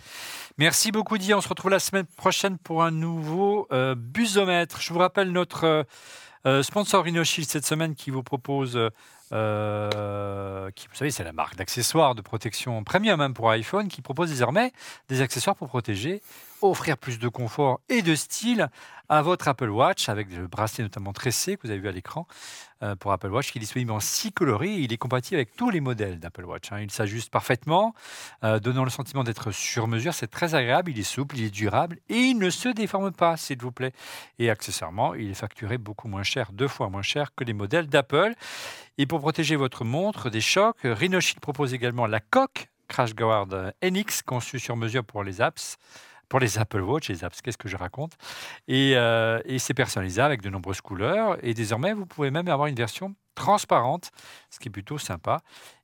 [0.58, 1.34] Merci beaucoup, Di.
[1.34, 4.82] On se retrouve la semaine prochaine pour un nouveau euh, busomètre.
[4.82, 5.84] Je vous rappelle notre euh,
[6.45, 8.78] euh, sponsor InnoShield cette semaine qui vous propose,
[9.32, 14.02] euh, qui, vous savez, c'est la marque d'accessoires de protection premium même pour iPhone, qui
[14.02, 14.72] propose désormais
[15.08, 16.22] des accessoires pour protéger,
[16.62, 18.70] offrir plus de confort et de style
[19.08, 22.28] à votre Apple Watch, avec le bracelet notamment tressé que vous avez vu à l'écran
[22.99, 24.84] pour Apple Watch, qui est disponible en six coloris.
[24.84, 26.71] Il est compatible avec tous les modèles d'Apple Watch.
[26.71, 26.79] hein.
[26.82, 27.93] Il s'ajuste parfaitement,
[28.43, 30.13] euh, donnant le sentiment d'être sur mesure.
[30.13, 33.38] C'est très agréable, il est souple, il est durable et il ne se déforme pas,
[33.38, 33.93] s'il vous plaît.
[34.39, 37.88] Et accessoirement, il est facturé beaucoup moins cher, deux fois moins cher que les modèles
[37.88, 38.34] d'Apple.
[38.97, 43.71] Et pour protéger votre montre des chocs, Rhinoshield propose également la coque Crash Guard euh,
[43.82, 45.77] NX conçue sur mesure pour les apps.
[46.32, 48.13] Pour les Apple Watch, les apps, qu'est-ce que je raconte
[48.69, 51.38] Et, euh, c'est personnalisable avec de nombreuses couleurs.
[51.43, 54.11] Et désormais, vous pouvez même avoir une version transparente,
[54.49, 55.41] ce qui est plutôt sympa.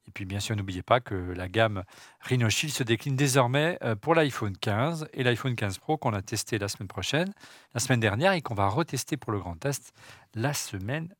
[0.07, 1.83] Et puis, bien sûr, n'oubliez pas que la gamme
[2.21, 6.57] Rhino se décline désormais euh, pour l'iPhone 15 et l'iPhone 15 Pro qu'on a testé
[6.57, 7.33] la semaine prochaine,
[7.73, 9.91] la semaine dernière, et qu'on va retester pour le grand test
[10.33, 11.13] la semaine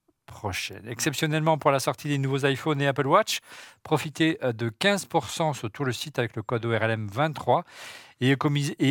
[0.88, 3.40] Exceptionnellement pour la sortie des nouveaux iPhones et Apple Watch,
[3.84, 7.64] profitez euh, de 15% sur tout le site avec le code ORLM 23
[8.20, 8.32] et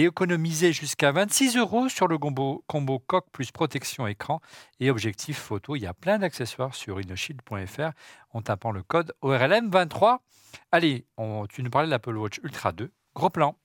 [0.05, 4.41] économisez, jusqu'à 26 euros sur le combo, combo coque plus protection écran
[4.79, 5.75] et objectif photo.
[5.75, 7.91] Il y a plein d'accessoires sur innoshield.fr
[8.31, 10.23] en tapant le code ORLM 23.
[10.71, 11.07] Allez,
[11.49, 12.91] tu nous parlais de l'Apple Watch Ultra 2.
[13.15, 13.57] Gros plan.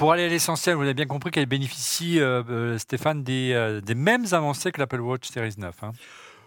[0.00, 3.82] Pour aller à l'essentiel, vous avez bien compris qu'elle bénéficie, euh, euh, Stéphane, des, euh,
[3.82, 5.84] des mêmes avancées que l'Apple Watch Series 9.
[5.84, 5.92] hein.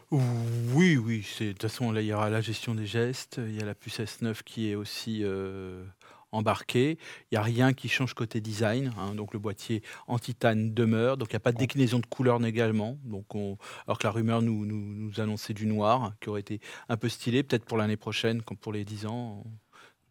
[0.09, 1.23] Oui, oui.
[1.39, 3.39] De toute façon, là, il y aura la gestion des gestes.
[3.45, 5.85] Il y a la puce S9 qui est aussi euh,
[6.31, 6.97] embarqué.
[7.29, 8.91] Il n'y a rien qui change côté design.
[8.97, 11.17] hein, donc le boîtier en titane demeure.
[11.17, 12.97] Donc il n'y a pas de déclinaison de couleur également.
[13.03, 16.59] Donc on- alors que la rumeur nous, nous, nous annonçait du noir, qui aurait été
[16.89, 19.43] un peu stylé, peut-être pour l'année prochaine, comme pour les 10 ans.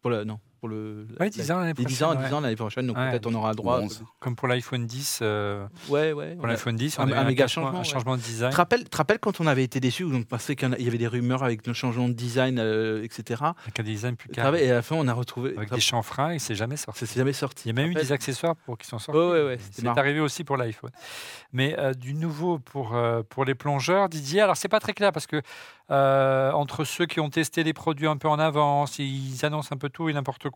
[0.01, 1.05] Pour non, pour le.
[1.19, 2.33] Oui, 10 ans l'année les 10 ans, prochaine, 10 ouais.
[2.37, 2.87] ans l'année prochaine.
[2.87, 3.09] Donc Ouais.
[3.11, 3.79] peut-être on aura le droit.
[3.81, 4.03] Ou 11.
[4.21, 5.19] Comme pour l'iPhone 10.
[5.21, 6.35] euh, Ouais, ouais.
[6.35, 8.49] pour l'iPhone 10, un- a méga changement, un de design.
[8.49, 10.73] Tu te rappelles, tu te rappelles quand on avait été déçus, où on pensait qu'il
[10.79, 13.41] y avait des rumeurs avec le changement de design, euh, etc.
[13.63, 15.53] Avec un design plus rappelles, Et à la fin, on a retrouvé.
[15.57, 17.01] Avec des chanfreins, et c'est jamais sorti.
[17.01, 17.63] Ça s'est jamais sorti.
[17.67, 19.19] Il y a même eu des accessoires pour qui sont sortis.
[19.19, 20.91] Ouais, ouais, ouais, c'était c'est arrivé aussi pour l'iPhone.
[21.51, 25.11] Mais euh, du nouveau pour, euh, pour les plongeurs, Didier, alors c'est pas très clair
[25.11, 25.41] parce que
[25.91, 29.77] euh, entre ceux qui ont testé les produits un peu en avance, ils annoncent un
[29.77, 30.52] peu tout et n'importe quoi.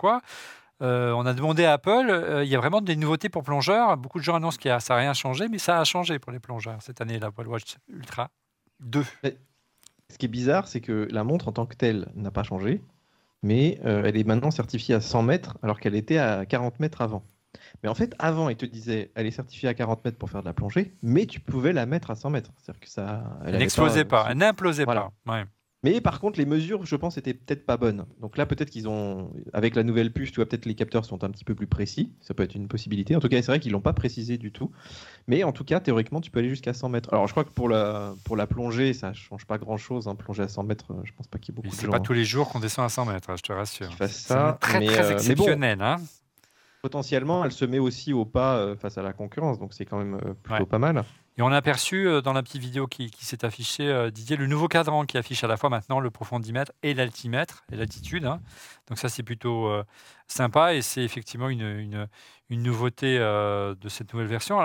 [0.81, 3.97] Euh, on a demandé à Apple, euh, il y a vraiment des nouveautés pour plongeurs.
[3.97, 6.39] Beaucoup de gens annoncent que ça n'a rien changé, mais ça a changé pour les
[6.39, 8.29] plongeurs cette année, l'Apple Watch Ultra
[8.81, 9.03] 2.
[10.09, 12.81] Ce qui est bizarre, c'est que la montre en tant que telle n'a pas changé,
[13.43, 17.01] mais euh, elle est maintenant certifiée à 100 mètres alors qu'elle était à 40 mètres
[17.01, 17.23] avant.
[17.83, 20.41] Mais en fait, avant, il te disait, elle est certifiée à 40 mètres pour faire
[20.41, 22.51] de la plongée, mais tu pouvais la mettre à 100 mètres.
[22.57, 25.09] C'est-à-dire que ça, Elle n'explosait pas, elle n'implosait Voilà.
[25.25, 25.33] pas.
[25.33, 25.45] Ouais.
[25.83, 28.05] Mais par contre, les mesures, je pense, étaient peut-être pas bonnes.
[28.19, 31.23] Donc là, peut-être qu'ils ont, avec la nouvelle puce, tu vois, peut-être les capteurs sont
[31.23, 32.13] un petit peu plus précis.
[32.19, 33.15] Ça peut être une possibilité.
[33.15, 34.71] En tout cas, c'est vrai qu'ils l'ont pas précisé du tout.
[35.27, 37.09] Mais en tout cas, théoriquement, tu peux aller jusqu'à 100 mètres.
[37.13, 40.07] Alors, je crois que pour la, pour la plongée, ça change pas grand-chose.
[40.07, 40.15] Hein.
[40.15, 41.91] Plonger à 100 mètres, euh, je pense pas qu'il y ait beaucoup de c'est gens
[41.91, 43.91] pas tous les jours qu'on descend à 100 mètres, hein, je te rassure.
[43.99, 44.57] C'est ça.
[44.59, 45.81] très, mais, très euh, mais bon, exceptionnel.
[45.83, 45.97] hein.
[46.81, 49.59] potentiellement, elle se met aussi au pas euh, face à la concurrence.
[49.59, 50.65] Donc, c'est quand même plutôt Ouais.
[50.65, 51.03] pas mal.
[51.37, 54.37] Et on a aperçu euh, dans la petite vidéo qui, qui s'est affichée, euh, Didier,
[54.37, 58.25] le nouveau cadran qui affiche à la fois maintenant le profondimètre et l'altimètre et l'altitude.
[58.25, 58.41] hein.
[58.87, 59.83] Donc ça, c'est plutôt euh,
[60.27, 62.07] sympa et c'est effectivement une, une,
[62.49, 64.59] une nouveauté de cette nouvelle version.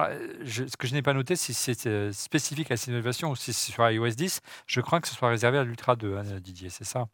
[0.46, 3.52] Ce que je n'ai pas noté, si c'est spécifique à cette nouvelle version ou si
[3.52, 6.70] c'est sur iOS 10, je crois que ce soit réservé à l'Ultra 2, hein, Didier,
[6.70, 7.06] c'est ça?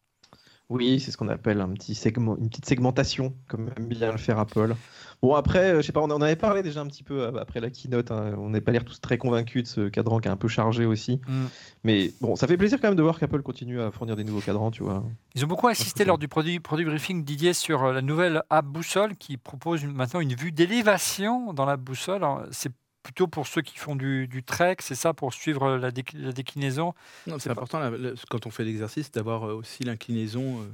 [0.69, 4.19] Oui, c'est ce qu'on appelle un petit segment, une petite segmentation, comme aime bien le
[4.19, 4.75] faire Apple.
[5.21, 7.41] Bon, après, euh, je sais pas, on en avait parlé déjà un petit peu euh,
[7.41, 8.11] après la keynote.
[8.11, 8.35] hein.
[8.37, 10.85] On n'est pas l'air tous très convaincus de ce cadran qui est un peu chargé
[10.85, 11.19] aussi.
[11.27, 11.45] Mm.
[11.83, 14.41] Mais bon, ça fait plaisir quand même de voir qu'Apple continue à fournir des nouveaux
[14.41, 15.03] cadrans, tu vois.
[15.35, 18.43] Ils ont beaucoup insisté c'est lors du produit, produit briefing, Didier, sur euh, la nouvelle
[18.49, 22.21] app Boussole qui propose maintenant une vue d'élévation dans la boussole.
[22.51, 22.71] C'est
[23.03, 26.31] plutôt pour ceux qui font du, du trek, c'est ça, pour suivre la, décl- la
[26.31, 26.93] déclinaison?
[27.39, 30.65] C'est important la- la- quand on fait l'exercice d'avoir euh, aussi l'inclinaison, euh,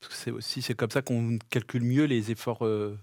[0.00, 2.98] parce que c'est aussi c'est comme ça qu'on calcule mieux les efforts euh,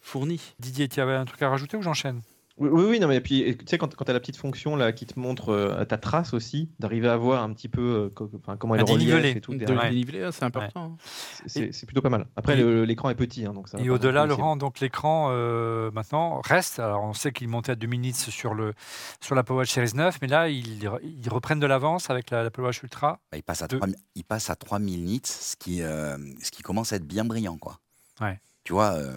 [0.00, 0.54] fournis.
[0.58, 2.20] Didier, tu avais un truc à rajouter ou j'enchaîne?
[2.60, 4.92] Oui, oui, non, mais puis, tu sais, quand, quand tu as la petite fonction là
[4.92, 8.56] qui te montre euh, ta trace aussi, d'arriver à voir un petit peu euh, enfin,
[8.56, 9.54] comment est Un le relief et tout.
[9.54, 10.96] De dénivelé, c'est important.
[10.96, 11.42] hein.
[11.46, 12.26] C'est plutôt pas mal.
[12.36, 13.78] Après, l'écran est petit, hein, donc ça.
[13.78, 16.78] Et au-delà, Laurent, donc l'écran euh, maintenant reste.
[16.78, 18.74] Alors on sait qu'il montait à 2 minutes sur le
[19.20, 22.60] sur l'Apple Watch Series 9, mais là ils, ils reprennent de l'avance avec la- l'Apple
[22.60, 23.20] Watch Ultra.
[23.32, 23.78] Bah, il, passe à Deux.
[23.78, 27.24] 3, il passe à 3000 nits, ce qui, euh, ce qui commence à être bien
[27.24, 27.56] brillant.
[27.56, 27.78] Quoi.
[28.20, 28.38] Ouais.
[28.64, 29.12] Tu vois, euh,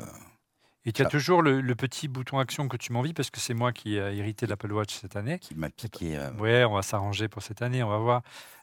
[0.86, 1.10] Et tu as Ah.
[1.10, 4.18] toujours le, le petit bouton action que tu m'envies parce que c'est moi qui ai
[4.18, 5.40] hérité de l'Apple Watch cette année.
[5.40, 6.18] qui m'a piqué.
[6.18, 8.22] euh, Ouais, on va s'arranger pour cette année, on va voir.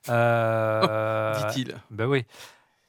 [0.09, 1.77] Euh, Dit-il.
[1.91, 2.25] Ben oui.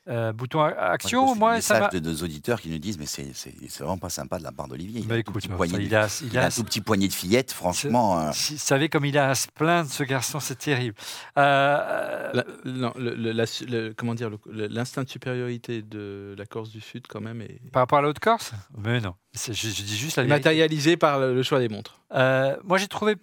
[0.08, 1.90] Euh, bouton moi, action, moi, des ça m'a.
[1.90, 4.52] de deux auditeurs qui nous disent mais c'est c'est- c'est vraiment pas sympa de la
[4.52, 5.02] part d'Olivier.
[5.02, 6.42] Il, Bah a un tout écoute, petit ça, poignet de- il a, il il a
[6.42, 8.20] a- un tout petit poignet de fillette, franchement.
[8.20, 10.96] euh, Si- Vous savez comme il a à se plaindre, ce garçon, c'est terrible.
[11.38, 16.46] Euh, La- non, le- le- la su- le- comment dire, l'instinct de supériorité de la
[16.46, 18.54] Corse du Sud, quand même, est Par rapport à l'autre Corse?
[18.78, 19.14] Mais non.
[19.34, 22.00] C'est- Je, je dis juste la matérialisé par le le choix des montres.
[22.14, 23.16] Euh, moi, j'ai trouvé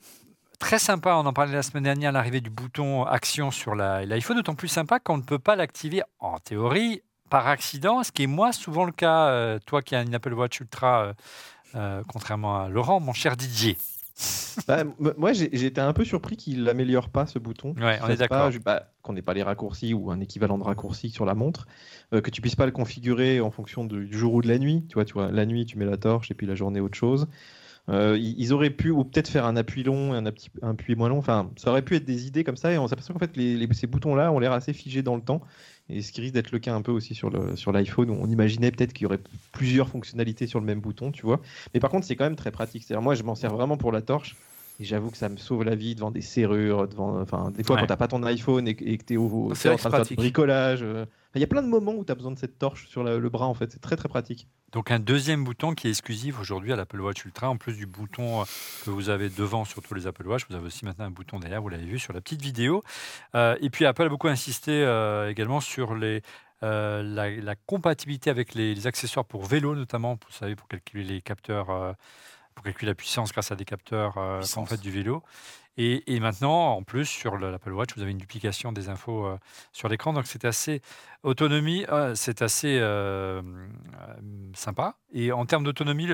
[0.59, 4.37] très sympa, on en parlait la semaine dernière, l'arrivée du bouton action sur la- l'iPhone,
[4.37, 8.27] d'autant plus sympa qu'on ne peut pas l'activer en théorie par accident, ce qui est
[8.27, 11.13] moi souvent le cas, euh, toi qui as une Apple Watch Ultra, euh,
[11.75, 13.77] euh, contrairement à Laurent, mon cher Didier.
[14.67, 14.83] Bah,
[15.17, 17.75] moi, été un peu surpris qu'il n'améliore pas ce bouton.
[17.79, 18.51] Ouais, on est d'accord.
[18.65, 21.69] bah, Qu'on n'ait pas les raccourcis ou un équivalent de raccourci sur la montre,
[22.13, 24.59] euh, que tu puisses pas le configurer en fonction de- du jour ou de la
[24.59, 24.85] nuit.
[24.89, 26.99] Tu vois, tu vois, la nuit, tu mets la torche et puis la journée, autre
[26.99, 27.29] chose.
[27.89, 31.09] Euh, ils auraient pu, ou peut-être faire un appui long un, appui- un appui moins
[31.09, 31.19] long.
[31.19, 32.73] Enfin, ça aurait pu être des idées comme ça.
[32.73, 33.33] Et on s'aperçoit qu'en fait,
[33.73, 35.43] ces boutons-là ont l'air assez figés dans le temps.
[35.89, 37.31] Et ce qui risque d'être le cas un peu aussi sur
[37.73, 39.23] l'iPhone, on imaginait peut-être qu'il y aurait
[39.53, 41.41] plusieurs fonctionnalités sur le même bouton, tu vois.
[41.73, 42.85] Mais par contre, c'est quand même très pratique.
[42.85, 44.37] C'est-à-dire, moi, je m'en sers vraiment pour la torche.
[44.81, 47.75] Et j'avoue que ça me sauve la vie devant des serrures, devant, enfin, des fois
[47.77, 47.83] Ouais.
[47.83, 49.95] quand t'as pas ton iPhone et, que- et que t'es au, t'es en train de
[49.95, 50.81] c'est faire du bricolage.
[50.85, 51.05] euh,
[51.35, 53.19] Il y a plein de moments où tu as besoin de cette torche sur la-
[53.19, 53.71] le bras, en fait.
[53.73, 54.47] C'est très très pratique.
[54.73, 57.87] Donc un deuxième bouton qui est exclusif aujourd'hui à l'Apple Watch Ultra, en plus du
[57.87, 58.45] bouton euh,
[58.85, 61.39] que vous avez devant sur tous les Apple Watch, vous avez aussi maintenant un bouton
[61.39, 62.83] derrière, vous l'avez vu sur la petite vidéo.
[63.35, 66.23] Euh, et puis Apple a beaucoup insisté euh, également sur les,
[66.63, 71.05] euh, la, la compatibilité avec les, les accessoires pour vélo notamment, vous savez, pour calculer
[71.05, 71.93] les capteurs, euh,
[72.59, 74.69] pour calculer la puissance grâce à des capteurs euh, on Puissance.
[74.69, 75.23] fait du vélo.
[75.77, 79.27] Et, et maintenant, en plus, sur le- l'Apple Watch, vous avez une duplication des infos
[79.27, 79.39] euh,
[79.73, 80.13] sur l'écran.
[80.13, 80.83] Donc, c'est assez
[81.23, 84.15] autonomie, euh, c'est assez euh, euh,
[84.55, 84.97] sympa.
[85.13, 86.09] Et en termes d'autonomie,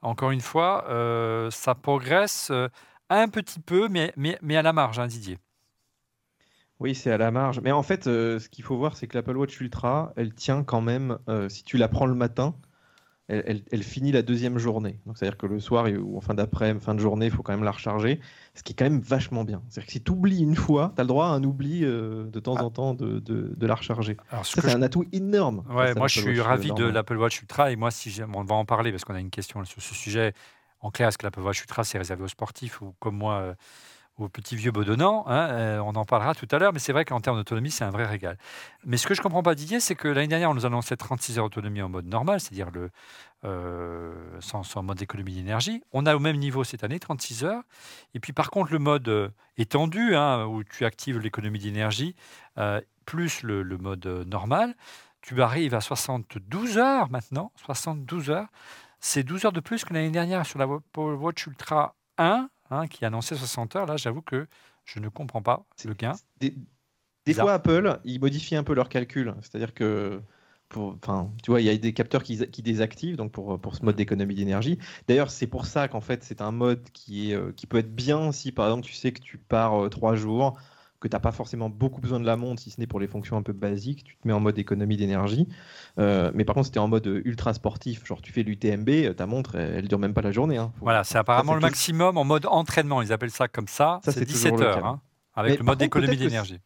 [0.00, 2.68] encore une fois, euh, ça progresse euh,
[3.10, 5.36] un petit peu, mais, mais, mais à la marge, hein, Didier.
[6.80, 7.60] Oui, c'est à la marge.
[7.60, 10.64] Mais en fait, euh, ce qu'il faut voir, c'est que l'Apple Watch Ultra, elle tient
[10.64, 12.56] quand même, euh, si tu la prends le matin,
[13.28, 14.98] elle, elle- elle finit la deuxième journée.
[15.06, 17.52] Donc, c'est-à-dire que le soir ou en fin d'après, fin de journée, il faut quand
[17.52, 18.20] même la recharger.
[18.54, 19.62] Ce qui est quand même vachement bien.
[19.68, 22.24] C'est-à-dire que si tu oublies une fois, tu as le droit à un oubli euh,
[22.26, 24.16] de temps en temps de, de- de la recharger.
[24.30, 25.64] Alors, ce Ça, que c'est je- un atout énorme.
[25.70, 28.54] Ouais, moi je suis Watch, ravi de l'Apple Watch Ultra et moi si on va
[28.54, 30.34] en parler parce qu'on a une question sur ce sujet.
[30.80, 33.54] En clair, est-ce que l'Apple Watch Ultra c'est réservé aux sportifs ou comme moi euh,
[34.16, 37.04] aux petits vieux bedonnants hein, euh, On en parlera tout à l'heure, mais c'est vrai
[37.04, 38.38] qu'en termes d'autonomie, c'est un vrai régal.
[38.84, 41.38] Mais ce que je comprends pas, Didier, c'est que l'année dernière, on nous annonçait 36
[41.38, 42.90] heures d'autonomie en mode normal, c'est-à-dire le
[43.44, 45.82] euh, sans, sans mode d'économie d'énergie.
[45.92, 47.62] On a au même niveau cette année, 36 heures.
[48.14, 52.14] Et puis par contre, le mode euh, étendu, hein, où tu actives l'économie d'énergie,
[53.04, 54.74] plus le, le mode normal,
[55.20, 57.50] tu arrives à 72 heures maintenant.
[57.56, 58.48] 72 heures.
[59.00, 63.04] C'est 12 heures de plus que l'année dernière sur la Watch Ultra 1, hein, qui
[63.04, 63.86] annonçait 60 heures.
[63.86, 64.46] Là, j'avoue que
[64.84, 66.12] je ne comprends pas le gain.
[66.40, 69.34] Des, fois, Apple, ils modifient un peu leurs calculs.
[69.40, 70.20] C'est-à-dire que,
[70.76, 73.84] enfin, tu vois, il y a des capteurs qui, qui désactivent donc pour, pour ce
[73.84, 74.78] mode d'économie d'énergie.
[75.08, 77.94] D'ailleurs, c'est pour ça qu'en fait, c'est un mode qui, est, euh, qui peut être
[77.94, 80.58] bien si, par exemple, tu sais que tu pars euh, trois jours,
[81.04, 83.06] que tu n'as pas forcément beaucoup besoin de la montre, si ce n'est pour les
[83.06, 85.46] fonctions un peu basiques, tu te mets en mode économie d'énergie.
[85.98, 88.88] Euh, mais par contre, si tu es en mode ultra sportif, genre tu fais l'UTMB,
[88.88, 90.56] euh, ta montre, elle, elle dure même pas la journée.
[90.58, 90.72] hein.
[90.78, 93.02] Faut- Voilà, c'est apparemment le tout- maximum en mode entraînement.
[93.02, 94.00] Ils appellent ça comme ça.
[94.04, 95.00] Ça, c'est c'est 17 toujours le heures, hein,
[95.34, 96.58] avec Mais le mode contre, que d'énergie.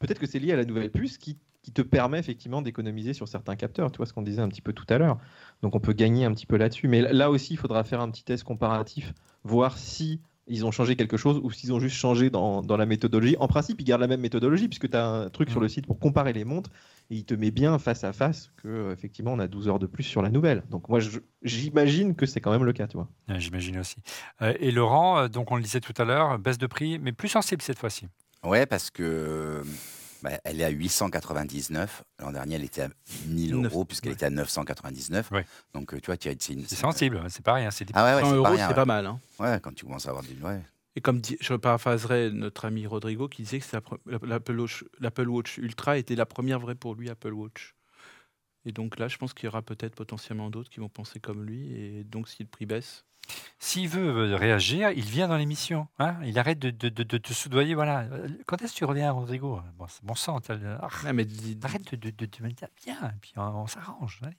[0.00, 3.26] Peut-être que c'est lié à la nouvelle puce qui, qui te permet effectivement d'économiser sur
[3.26, 5.18] certains capteurs, tu vois ce qu'on disait un petit peu tout à l'heure.
[5.62, 6.86] Donc on peut gagner un petit peu là-dessus.
[6.88, 9.12] Mais là aussi, il faudra faire un petit test comparatif,
[9.42, 12.86] voir si ils ont changé quelque chose ou s'ils ont juste changé dans, dans la
[12.86, 13.36] méthodologie.
[13.38, 15.62] En principe, ils gardent la même méthodologie puisque tu as un truc sur Mm.
[15.62, 16.70] le site pour comparer les montres
[17.10, 19.78] et il te met bien face à face que euh, effectivement on a 12 heures
[19.78, 20.62] de plus sur la nouvelle.
[20.70, 21.00] Donc moi,
[21.42, 23.08] j'imagine que c'est quand même le cas, tu vois.
[23.28, 23.96] Ouais, J'imagine aussi.
[24.42, 27.12] Euh, et Laurent, euh, donc on le disait tout à l'heure, baisse de prix, mais
[27.12, 28.06] plus sensible cette fois-ci.
[28.44, 29.62] Ouais, parce que
[30.22, 32.02] bah, elle est à 899.
[32.20, 32.88] L'an dernier, elle était à
[33.26, 34.14] 1000 Neuf- euros, puisqu'elle ouais.
[34.14, 35.30] était à 999.
[35.30, 35.44] Ouais.
[35.74, 36.64] Donc, euh, tu vois, c'est une.
[36.66, 37.70] C'est sensible, hein, c'est pas rien.
[37.70, 39.06] C'est des- Ah ouais, ouais, 100 c'est euros, c'est pas mal.
[39.06, 39.20] hein.
[39.38, 40.36] Ouais, quand tu commences à avoir des.
[40.96, 43.64] Et comme dit- je paraphraserais notre ami Rodrigo qui disait que
[44.58, 47.74] Watch, l'Apple Watch Ultra était la première vraie pour lui Apple Watch.
[48.64, 51.44] Et donc là, je pense qu'il y aura peut-être potentiellement d'autres qui vont penser comme
[51.44, 51.72] lui.
[51.72, 53.04] Et donc, si le prix baisse,
[53.58, 55.88] S'il veut euh, réagir, il vient dans l'émission.
[55.98, 56.16] hein.
[56.24, 57.74] il arrête de, de, de- de te soudoyer.
[57.74, 58.06] Voilà.
[58.46, 59.60] Quand est-ce que tu reviens, Rodrigo?
[59.76, 60.38] Bon, bon sang.
[60.48, 61.26] ah, mais
[61.62, 64.20] Arrête de, de, me dire, viens, et puis on, on s'arrange.
[64.22, 64.36] allez.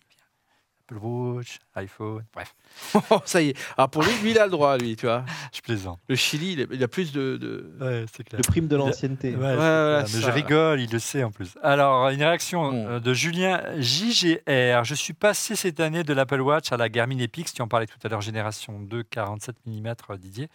[0.91, 2.55] Apple Watch, iPhone, bref,
[3.25, 3.57] ça y est.
[3.77, 5.23] Alors pour lui, lui, il a le droit, lui, tu vois.
[5.53, 5.99] je plaisante.
[6.07, 7.37] Le Chili, il a, il a plus de.
[7.37, 8.39] de- Ouais, c'est clair.
[8.39, 9.35] Le prime de Il a- l'ancienneté.
[9.35, 10.15] Ouais, Ouais, c'est voilà, clair.
[10.15, 11.55] mais je rigole, il le sait en plus.
[11.61, 12.87] Alors, une réaction Bon.
[12.87, 14.83] euh, de Julien JGR.
[14.83, 17.85] Je suis passé cette année de l'Apple Watch à la Garmin Epix, tu en parlais
[17.87, 20.49] tout à l'heure, génération 2, 47 mm, Didier.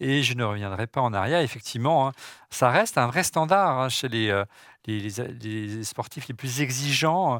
[0.00, 1.40] Et je ne reviendrai pas en arrière.
[1.40, 2.12] Effectivement, hein,
[2.50, 4.44] ça reste un vrai standard hein, chez les, euh,
[4.86, 7.36] les, les- les sportifs les plus exigeants.
[7.36, 7.38] euh,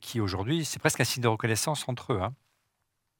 [0.00, 2.20] qui aujourd'hui, c'est presque un signe de reconnaissance entre eux.
[2.22, 2.34] hein.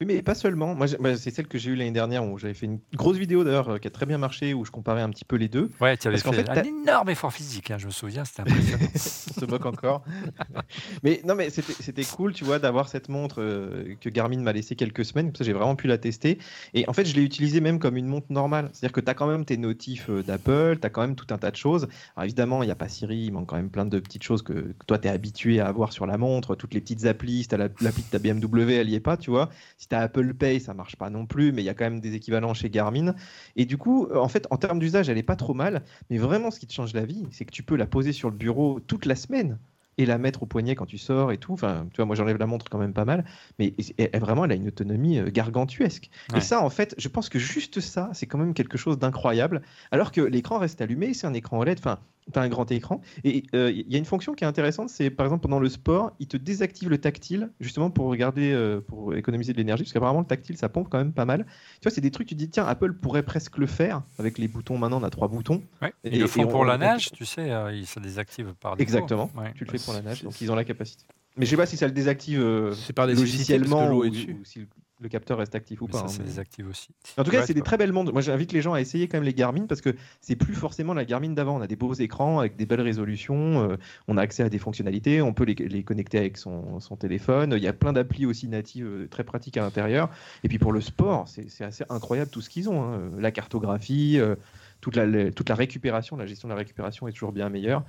[0.01, 0.75] Oui, mais pas seulement.
[0.75, 3.43] Moi, moi, c'est celle que j'ai eue l'année dernière où j'avais fait une grosse vidéo
[3.43, 5.69] d'ailleurs euh, qui a très bien marché où je comparais un petit peu les deux.
[5.81, 8.87] Ouais, tu avais fait, fait, un énorme effort physique, hein, je me souviens, c'était impressionnant.
[8.95, 10.05] On se moque encore.
[11.03, 14.77] mais non, mais c'était cool, tu vois, d'avoir cette montre euh, que Garmin m'a laissé
[14.77, 15.27] quelques semaines.
[15.27, 16.39] Comme ça, j'ai vraiment pu la tester.
[16.73, 18.69] Et en fait, je l'ai utilisée même comme une montre normale.
[18.71, 21.27] C'est-à-dire que tu as quand même tes notifs euh, d'Apple, tu as quand même tout
[21.31, 21.89] un tas de choses.
[22.15, 24.43] Alors évidemment, il n'y a pas Siri, il manque quand même plein de petites choses
[24.43, 26.55] que, que toi, tu es habitué à avoir sur la montre.
[26.55, 29.17] Toutes les petites applis, si tu as l'appli de ta BMW, elle n'y est pas,
[29.17, 29.49] tu vois.
[29.77, 31.85] Si tu as Apple Pay, ça marche pas non plus, mais il y a quand
[31.85, 33.15] même des équivalents chez Garmin.
[33.55, 35.83] Et du coup, euh, en fait, en termes d'usage, elle est pas trop mal.
[36.09, 38.29] Mais vraiment, ce qui te change la vie, c'est que tu peux la poser sur
[38.29, 39.57] le bureau toute la semaine
[39.97, 41.51] et la mettre au poignet quand tu sors et tout.
[41.51, 43.25] Enfin, tu vois, moi j'enlève la montre quand même pas mal,
[43.59, 46.09] mais elle- elle- vraiment, elle a une autonomie euh, gargantuesque.
[46.31, 46.37] Ouais.
[46.37, 49.61] Et ça, en fait, je pense que juste ça, c'est quand même quelque chose d'incroyable.
[49.91, 51.99] Alors que l'écran reste allumé, c'est un écran OLED, enfin,
[52.31, 53.01] t'as un grand écran.
[53.23, 55.69] Et euh, il y a une fonction qui est intéressante, c'est par exemple pendant le
[55.69, 59.93] sport, il te désactive le tactile, justement pour regarder, euh, pour économiser de l'énergie, parce
[59.93, 61.45] qu'apparemment le tactile, ça pompe quand même pas mal.
[61.45, 64.37] Tu vois, c'est des trucs, tu te dis, tiens, Apple pourrait presque le faire avec
[64.37, 64.77] les boutons.
[64.77, 65.61] Maintenant, on a trois boutons.
[65.81, 65.93] Ouais.
[66.03, 67.99] Et- Ils le et font on- pour la on- nage, tu sais, euh, ils se
[67.99, 68.83] désactivent par défaut.
[68.83, 69.29] Exactement.
[69.37, 69.51] Ouais.
[69.55, 71.03] Tu le fais pour la nage, C'est- donc ils ont la capacité.
[71.37, 73.93] Mais je sais pas si ça le désactive euh, C'est par des logiciellement parce que
[73.93, 74.37] l'eau ou, est dessus.
[74.41, 74.67] ou si-
[75.01, 75.97] le capteur reste actif ou Mais pas.
[75.99, 76.89] ça, hein, c'est mais- désactive aussi.
[77.17, 78.11] En tout cas, Ouais, c'est des très belles montres.
[78.11, 80.93] Moi, j'invite les gens à essayer quand même les Garmin parce que c'est plus forcément
[80.93, 81.57] la Garmin d'avant.
[81.57, 83.69] On a des beaux écrans avec des belles résolutions.
[83.69, 83.77] euh,
[84.07, 85.21] on a accès à des fonctionnalités.
[85.21, 87.53] On peut les, les connecter avec son, son téléphone.
[87.55, 90.09] Il y a plein d'applis aussi natives euh, très pratiques à l'intérieur.
[90.43, 92.83] Et puis pour le sport, c'est assez incroyable tout ce qu'ils ont.
[92.83, 93.11] hein.
[93.17, 94.35] La cartographie, euh,
[94.81, 97.83] toute, la, la- toute la récupération, la gestion de la récupération est toujours bien meilleure.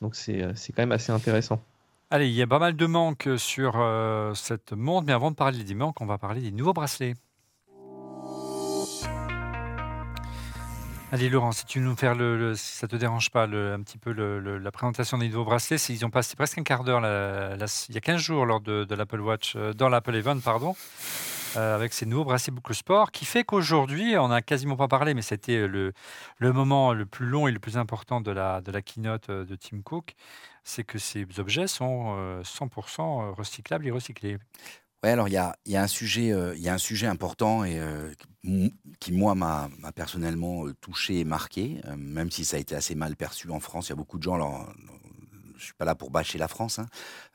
[0.00, 1.62] Donc c'est c'est quand même assez intéressant.
[2.14, 5.34] Allez, il y a pas mal de manques sur euh, cette montre, mais avant de
[5.34, 7.14] parler des manques, on va parler des nouveaux bracelets.
[11.10, 13.96] Allez Laurent, si tu nous faire le, le- si ça te dérange pas, un petit
[13.96, 17.98] peu la présentation des nouveaux bracelets, ils ont passé presque un quart d'heure, il y
[17.98, 20.76] a 15 jours lors de, l'Apple Watch, euh, dans l'Apple Event, pardon,
[21.56, 25.14] euh, avec ces nouveaux bracelets boucle sport, qui fait qu'aujourd'hui, on n'a quasiment pas parlé,
[25.14, 25.94] mais c'était le,
[26.40, 30.14] moment le plus long et le plus important de la, keynote de Tim Cook,
[30.64, 34.38] c'est que ces objets sont euh, 100% recyclables et recyclés.
[35.04, 37.64] Ouais, alors il y a, y a un sujet, euh, y a un sujet important
[37.64, 38.12] et euh,
[39.00, 42.94] qui, moi m'a personnellement euh, touché et marqué, euh, même si ça a été assez
[42.94, 43.88] mal perçu en France.
[43.88, 44.34] Il y a beaucoup de gens.
[44.34, 44.72] Alors,
[45.62, 46.86] je suis pas là pour bâcher la France, hein,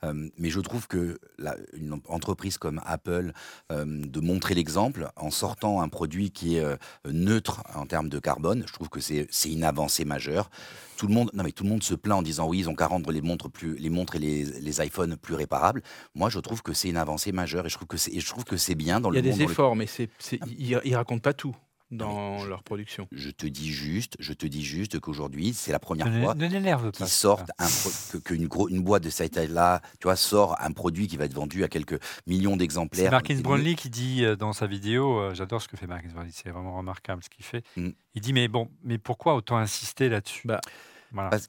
[0.04, 3.32] euh, mais je trouve que la, une entreprise comme Apple
[3.72, 6.76] euh, de montrer l'exemple en sortant un produit qui est euh,
[7.06, 10.50] neutre en termes de carbone, je trouve que c'est une avancée majeure.
[10.96, 12.74] Tout le monde, non mais tout le monde se plaint en disant oui, ils ont
[12.74, 15.82] qu'à rendre les montres plus, les montres et les, les iPhones plus réparables.
[16.14, 18.44] Moi, je trouve que c'est une avancée majeure et je trouve que c'est, je trouve
[18.44, 20.10] que c'est bien dans Il y a le monde des efforts, mais c'est,
[20.46, 21.56] ils, ils racontent pas tout
[21.90, 23.08] dans je- leur production.
[23.12, 26.46] Je te dis juste, je te dis juste qu'aujourd'hui, c'est la première Ne, fois ne
[26.46, 26.90] l'énerve pas.
[26.92, 27.64] qu'ils c'est sortent ça.
[27.64, 31.06] un pro- que- qu'une gros- une boîte de cette taille-là, tu vois, sort un produit
[31.08, 33.10] qui va être vendu à quelques millions C'est d'exemplaires.
[33.10, 36.08] Marquis Et Brownlee qui dit euh, dans sa vidéo, euh, j'adore ce que fait Marquis
[36.08, 37.64] Brownlee, c'est vraiment remarquable ce qu'il fait.
[37.76, 37.88] Mm.
[38.14, 40.46] Il dit mais bon, mais pourquoi autant insister là-dessus?
[40.46, 40.60] Bah,
[41.12, 41.30] Voilà.
[41.30, 41.48] parce-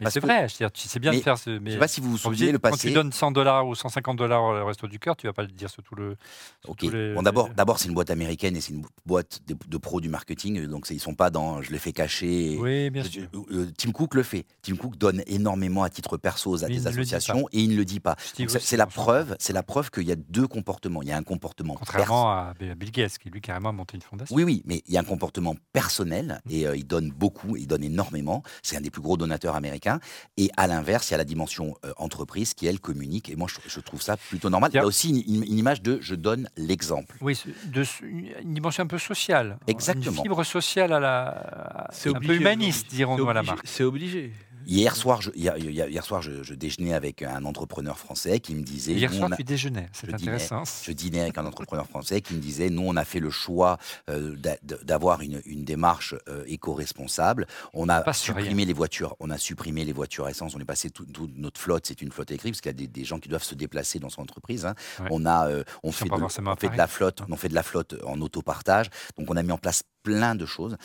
[0.00, 1.50] Mais c'est que- vrai, je c'est bien de faire ce.
[1.56, 2.88] Je Mais sais pas si vous vous souvenez le quand passé.
[2.88, 5.48] tu donnes 100 dollars ou 150 dollars au resto du cœur, tu vas pas le
[5.48, 6.16] dire sur tout le.
[6.62, 6.82] sur Ok.
[6.82, 10.00] les- Bon, d'abord, d'abord, c'est une boîte américaine et c'est une boîte de, de pros
[10.00, 12.56] du marketing, donc ils sont pas dans je les fais cacher.
[12.60, 13.28] Oui, bien Je- sûr.
[13.52, 14.46] euh, Tim Cook le fait.
[14.62, 17.84] Tim Cook donne énormément à titre perso à Mais des associations et il ne le
[17.84, 18.16] dit pas.
[18.18, 21.02] C'est- la preuve, c'est la preuve qu'il y a deux comportements.
[21.02, 24.02] Il y a un comportement Contrairement à Bill Gates, qui lui carrément a monté une
[24.02, 24.34] fondation.
[24.36, 26.50] Oui, oui, mais il y a un comportement personnel Mmh.
[26.52, 28.42] et euh, il donne beaucoup, il donne énormément.
[28.62, 29.87] C'est un des plus gros donateurs américains.
[30.36, 33.28] Et à l'inverse, il y a la dimension euh, entreprise qui, elle, communique.
[33.30, 34.70] Et moi, je, je trouve ça plutôt normal.
[34.72, 37.16] Il y a aussi une, une- une image de je donne l'exemple.
[37.20, 39.58] Oui, de, une dimension un peu sociale.
[39.66, 40.16] Exactement.
[40.16, 41.88] Une fibre sociale à la.
[41.92, 42.96] C'est un peu obligé humaniste, aujourd'hui.
[42.96, 43.66] dirons-nous à la obligé- marque.
[43.66, 44.32] C'est obligé.
[44.66, 48.92] Hier soir, je, hier, soir, je, je déjeunais avec un entrepreneur français qui me disait.
[48.92, 50.32] Hier soir, a- tu déjeunais, c'est je dînais.
[50.32, 50.62] intéressant.
[50.82, 53.78] Je dînais avec un entrepreneur français qui me disait nous on a fait le choix
[54.10, 57.46] euh, d'a- d'avoir une, une démarche euh, éco-responsable.
[57.72, 58.44] On a Pas sur rien.
[58.44, 60.54] supprimé les voitures, on a supprimé les voitures essence.
[60.54, 62.86] On est passé toute notre flotte, c'est une flotte électrique parce qu'il y a des,
[62.88, 64.66] des gens qui doivent se déplacer dans son entreprise.
[64.66, 64.74] hein.
[65.00, 65.08] Ouais.
[65.10, 67.48] On a euh, on fait de, forcément on fait de à la flotte, on fait
[67.48, 68.86] de la flotte en autopartage.
[69.18, 69.82] Donc on a mis en place
[70.16, 70.76] plein de choses.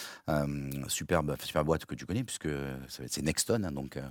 [0.87, 2.49] Superbe, super boîte que tu connais puisque
[2.87, 3.63] c'est Nexton.
[3.63, 4.01] hein, donc euh,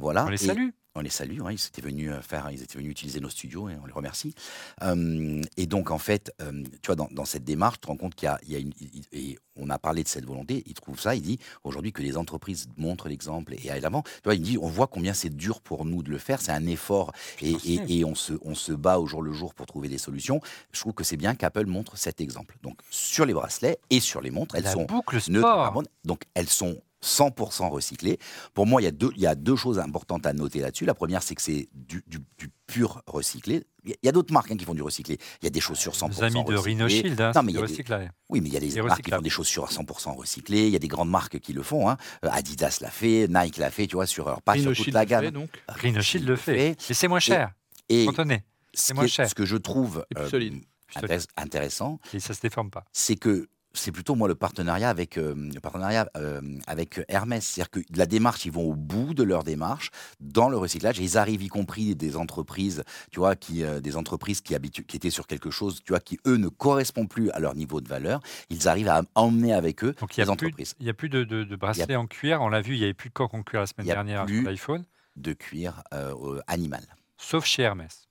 [0.00, 0.26] voilà.
[0.26, 0.68] On les Et- salue.
[0.98, 3.68] On les salue, hein, ils étaient venus euh, faire, ils étaient venus utiliser nos studios
[3.68, 4.34] et on les remercie.
[4.82, 7.96] Euh, et donc en fait, euh, tu vois, dans, dans cette démarche, tu te rends
[7.96, 8.72] compte qu'il y a, il y a une,
[9.12, 10.62] et on a parlé de cette volonté.
[10.66, 14.02] Il trouve ça, il dit aujourd'hui que les entreprises montrent l'exemple et aillent l'avant.
[14.02, 16.40] Tu vois, il dit, on voit combien c'est dur pour nous de le faire.
[16.40, 17.82] C'est un effort et, Financier.
[17.88, 20.40] et- et on se, on se bat au jour le jour pour trouver des solutions.
[20.72, 22.56] Je trouve que c'est bien qu'Apple montre cet exemple.
[22.62, 25.64] Donc sur les bracelets et sur les montres, elles La sont boucle sport.
[26.04, 28.18] Donc elles sont 100% recyclées.
[28.54, 30.84] Pour moi, il y, a deux, il y a deux choses importantes à noter là-dessus.
[30.84, 33.64] La première, c'est que c'est du, du- du pur recyclé.
[33.84, 35.18] Il y a- d'autres marques hein, qui font du recyclé.
[35.40, 36.56] Il y a des chaussures 100% Nos amis de recyclées.
[36.60, 38.08] Rhino Shield, hein, Non, c'est mais il du y a des-.
[38.28, 40.66] Oui, mais il y a des marques qui font des chaussures à 100% recyclées.
[40.66, 41.88] Il y a des grandes marques qui le font.
[41.88, 41.96] hein.
[42.24, 44.84] Euh, Adidas l'a fait, Nike l'a fait, tu vois, sur, alors, pas sur Rhino toute
[44.84, 45.24] Shield la gamme.
[45.26, 45.50] fait, donc.
[45.68, 46.70] Rhino Shield le fait.
[46.90, 47.52] Et c'est moins cher.
[47.88, 48.06] Et
[48.74, 49.28] c'est moins cher.
[49.28, 50.50] ce que je trouve euh,
[51.36, 52.84] intéressant, Et ça se déforme pas.
[52.92, 57.70] c'est que c'est plutôt moi le partenariat avec euh, le partenariat euh, avec Hermès, c'est-à-dire
[57.70, 61.16] que la démarche, ils vont au bout de leur démarche dans le recyclage et ils
[61.18, 65.10] arrivent y compris des entreprises, tu vois, qui euh, des entreprises qui habitu- qui étaient
[65.10, 68.20] sur quelque chose, tu vois, qui eux ne correspondent plus à leur niveau de valeur,
[68.50, 71.24] ils arrivent à emmener avec eux Donc les n'y entreprises il y a plus de,
[71.24, 72.40] de, de bracelets en cuir.
[72.42, 73.94] On l'a vu, il n'y avait plus de coque en cuir la semaine y a
[73.94, 74.84] dernière plus- sur l'iPhone,
[75.16, 75.82] de cuir
[76.46, 76.82] animal,
[77.16, 78.08] sauf chez Hermès.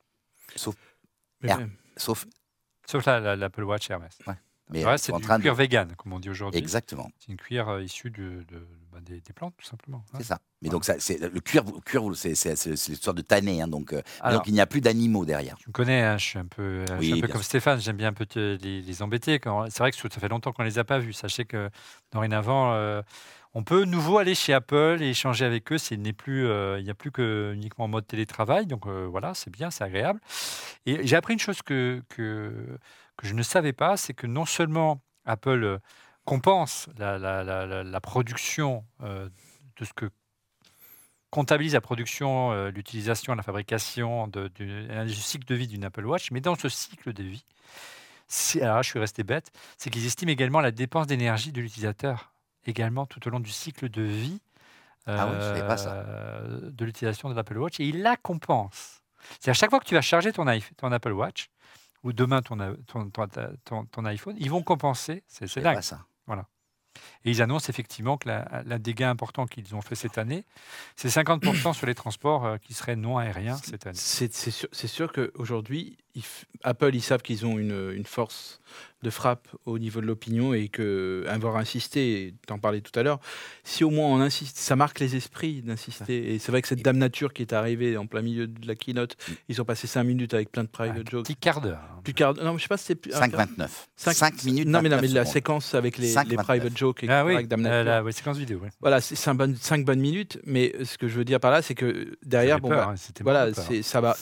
[1.43, 1.71] Air- même.
[1.97, 2.25] sauf
[2.89, 4.17] Sauf la- la- l'Apple Watch Hermès.
[4.69, 6.59] Mais euh, c'est en du train de cuir vegan, comme on dit aujourd'hui.
[6.59, 7.09] exactement.
[7.19, 10.03] C'est une cuir euh, issue de, de- bah, des, des plantes, tout simplement.
[10.13, 10.17] hein.
[10.19, 10.39] C'est ça.
[10.61, 12.31] Mais donc, ça, le cuir, cuir c'est,
[12.65, 13.61] l'histoire de tanner.
[13.61, 15.57] hein, donc, euh, Alors, donc, il n'y a plus d'animaux derrière.
[15.57, 17.45] Tu me connais, hein, je suis un peu, euh, suis un peu comme sûr.
[17.45, 19.39] Stéphane, j'aime bien un peu te- les, les embêter.
[19.69, 21.13] C'est vrai que ça fait longtemps qu'on ne les a pas vus.
[21.13, 21.69] Sachez que
[22.11, 23.01] dorénavant, euh,
[23.53, 25.77] on peut nouveau aller chez Apple et échanger avec eux.
[25.77, 28.65] C'est n'est plus, euh, il n'y a plus que uniquement en mode télétravail.
[28.65, 30.19] Donc euh, voilà, c'est bien, c'est agréable.
[30.87, 32.77] Et j'ai appris une chose que, que,
[33.17, 35.77] que je ne savais pas, c'est que non seulement Apple euh,
[36.25, 39.29] compense la, la- la- la- la production euh,
[39.77, 40.09] de ce que
[41.29, 46.05] comptabilise la production, euh, l'utilisation, la fabrication de- du, du cycle de vie d'une Apple
[46.05, 47.43] Watch, mais dans ce cycle de vie,
[48.61, 52.31] alors là, je suis resté bête, c'est qu'ils estiment également la dépense d'énergie de l'utilisateur,
[52.65, 54.39] également tout au long du cycle de vie
[55.05, 56.03] Ah oui, je savais pas ça.
[56.47, 59.01] de l'utilisation de l'Apple Watch, et ils la compensent.
[59.39, 60.45] C'est à chaque fois que tu vas charger ton,
[60.77, 61.49] ton Apple Watch,
[62.07, 65.23] ou demain ton, a- ton, ton- iPhone, ils vont compenser.
[65.27, 65.75] C'est dingue.
[65.75, 66.05] pas ça.
[67.25, 70.45] Et ils annoncent effectivement que la- l'un des gains importants qu'ils ont fait cette année,
[70.95, 73.97] c'est 50% sur les transports euh, qui seraient non aériens cette année.
[74.33, 75.97] C'est sûr, c'est sûr qu'aujourd'hui,
[76.63, 78.59] Apple, ils savent qu'ils ont une, une force
[79.03, 83.19] de frappe au niveau de l'opinion et que avoir insisté, t'en parlais tout à l'heure,
[83.63, 86.33] si au moins on insiste, ça marque les esprits d'insister.
[86.33, 88.73] Et c'est vrai que cette Dame Nature qui est arrivée en plein milieu de la
[88.75, 89.15] keynote,
[89.49, 91.25] ils ont passé cinq minutes avec plein de private Un jokes.
[91.27, 91.79] petit quart d'heure.
[91.79, 92.01] hein.
[92.03, 93.11] Plus quart- non, je sais pas si c'est plus.
[93.11, 93.87] 5,29.
[93.95, 94.67] Cinq- 5 minutes.
[94.67, 96.45] Non, mais, non, 29 mais la séquence avec les, 5, les 29.
[96.45, 97.13] private jokes, etc.
[97.21, 98.05] Ah oui, avec Dame euh, Nature.
[98.05, 98.59] la séquence vidéo.
[98.59, 98.69] Ouais.
[98.81, 101.61] Voilà, c'est cinq bonnes, cinq bonnes minutes, mais ce que je veux dire par là,
[101.61, 103.65] c'est que derrière, bon, peur, bah, hein, voilà, peur.
[103.83, 104.15] ça va,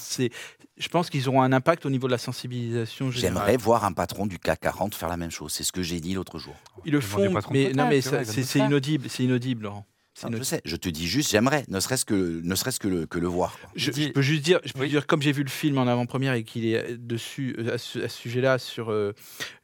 [0.78, 3.12] je pense qu'ils auront un impact au niveau de la sensibilisation.
[3.12, 5.52] J'aimerais voir un patron du CAC 40 faire la même chose.
[5.54, 6.56] C'est ce que j'ai dit l'autre jour.
[6.86, 9.86] Ils le font, mais non, mais c'est, inaudible, c'est inaudible, Laurent.
[10.18, 10.46] Je inaudible.
[10.46, 13.28] sais, je te dis juste, j'aimerais, ne serait-ce que, ne serait-ce que le, que le
[13.28, 13.58] voir.
[13.76, 14.90] Je, peux juste dire, je peux Oui.
[14.90, 18.00] dire, comme j'ai vu le film en avant-première et qu'il est dessus euh, à ce,
[18.00, 19.12] à ce sujet-là sur, euh,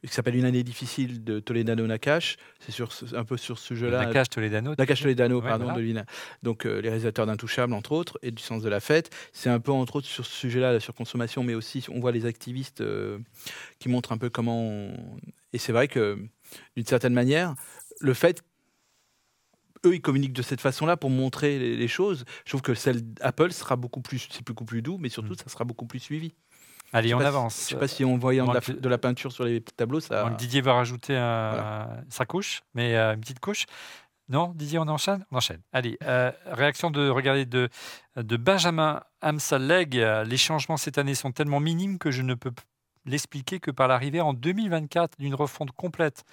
[0.06, 4.04] qui s'appelle Une année difficile de Toledano Nakash, c'est sur un peu sur ce jeu-là.
[4.04, 4.74] Nakash Toledano.
[4.76, 5.78] Nakash Toledano, Ouais, pardon, voilà.
[5.78, 6.04] de Lina.
[6.42, 9.08] Donc euh, les réalisateurs d'Intouchables, entre autres, et du sens de la fête.
[9.32, 12.26] C'est un peu, entre autres, sur ce sujet-là, la surconsommation, mais aussi on voit les
[12.26, 13.18] activistes euh,
[13.78, 14.60] qui montrent un peu comment.
[14.60, 15.16] on-
[15.54, 16.18] Et c'est vrai que,
[16.76, 17.54] d'une certaine manière,
[18.00, 18.42] le fait.
[19.84, 22.24] Eux, ils communiquent de cette façon-là pour montrer les, les choses.
[22.44, 25.42] Je trouve que celle d'Apple sera beaucoup plus, c'est beaucoup plus doux, mais surtout, Mm.
[25.44, 26.32] ça sera beaucoup plus suivi.
[26.92, 27.64] Allez, on si- avance.
[27.64, 30.28] Je sais pas si en voyant de la, de la peinture sur les tableaux, ça.
[30.38, 32.02] Didier va rajouter Voilà.
[32.10, 33.64] sa couche, mais euh, une petite couche.
[34.28, 35.24] Non, Didier, on enchaîne?
[35.30, 35.60] On enchaîne.
[35.72, 37.68] Allez, euh, réaction de, regardez, de,
[38.16, 39.98] de Benjamin Amsaleg.
[39.98, 42.52] Euh, Les changements cette année sont tellement minimes que je ne peux
[43.06, 46.24] l'expliquer que par l'arrivée en 2024 d'une refonte complète.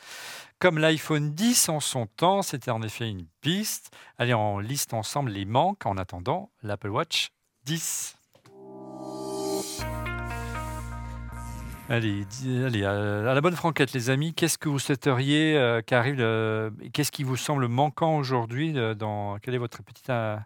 [0.59, 3.91] Comme l'iPhone 10 en son temps, c'était en effet une piste.
[4.17, 7.32] Allez, on liste ensemble les manques en attendant l'Apple Watch
[7.65, 8.15] 10.
[11.91, 16.17] Allez, allez à la bonne franquette, les amis, qu'est-ce que vous souhaiteriez euh, qu'arrive
[16.93, 20.38] Qu'est-ce qui vous semble manquant aujourd'hui euh, dans Quelle est votre petite euh,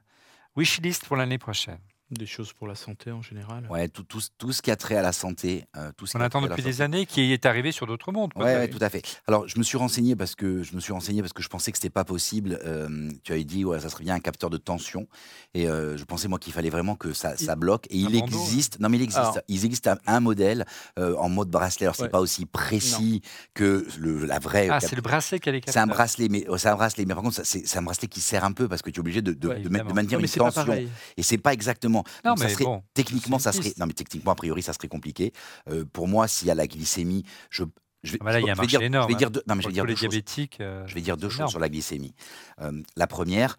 [0.56, 1.80] wish list pour l'année prochaine?
[2.12, 3.66] Des choses pour la santé en général.
[3.72, 5.66] Ouais, tout, tout, tout ce qui a trait à la santé.
[5.78, 8.32] euh, tout ce On attend depuis des années, qui est arrivé sur d'autres mondes.
[8.36, 8.60] Ouais, peut-être.
[8.60, 9.02] ouais, tout à fait.
[9.28, 11.72] Alors, je me suis renseigné parce que je me suis renseigné parce que je pensais
[11.72, 12.60] que c'était pas possible.
[12.66, 15.08] Euh, tu avais dit, ouais, ça serait bien un capteur de tension,
[15.56, 17.88] et euh, je pensais moi qu'il fallait vraiment que ça, ça bloque.
[17.90, 18.80] Et il bandeau, existe.
[18.80, 19.20] Non, mais il existe.
[19.20, 19.38] Alors.
[19.48, 20.66] il existe un, un modèle
[21.00, 21.86] euh, en mode bracelet.
[21.88, 22.10] Alors, c'est Ouais.
[22.10, 23.22] pas aussi précis
[23.56, 24.68] que le, la vraie.
[24.70, 25.96] Ah, cap- c'est le bracelet qui a les c'est un capteurs.
[25.96, 27.06] bracelet, mais oh, c'est un bracelet.
[27.06, 29.22] Mais par contre, c'est un bracelet qui sert un peu parce que tu es obligé
[29.24, 29.90] de, de, Ouais, de mettre- évidemment.
[29.90, 30.88] de maintenir Non, une tension.
[31.18, 31.93] Et c'est pas exactement.
[32.26, 33.74] Non, Donc, ça mais serait, bon, techniquement, ça serait.
[33.78, 35.32] Non, mais techniquement, a priori, ça serait compliqué.
[35.70, 37.64] Euh, pour moi, s'il y a la glycémie, je.
[38.04, 39.18] Je vais, Ah bah là, il y a je vais dire, énorme, Je vais hein.
[39.18, 40.14] dire deux, non, mais je vais dire deux choses.
[40.60, 42.14] euh, Je vais dire deux choses sur la glycémie.
[42.60, 43.58] Euh, la première,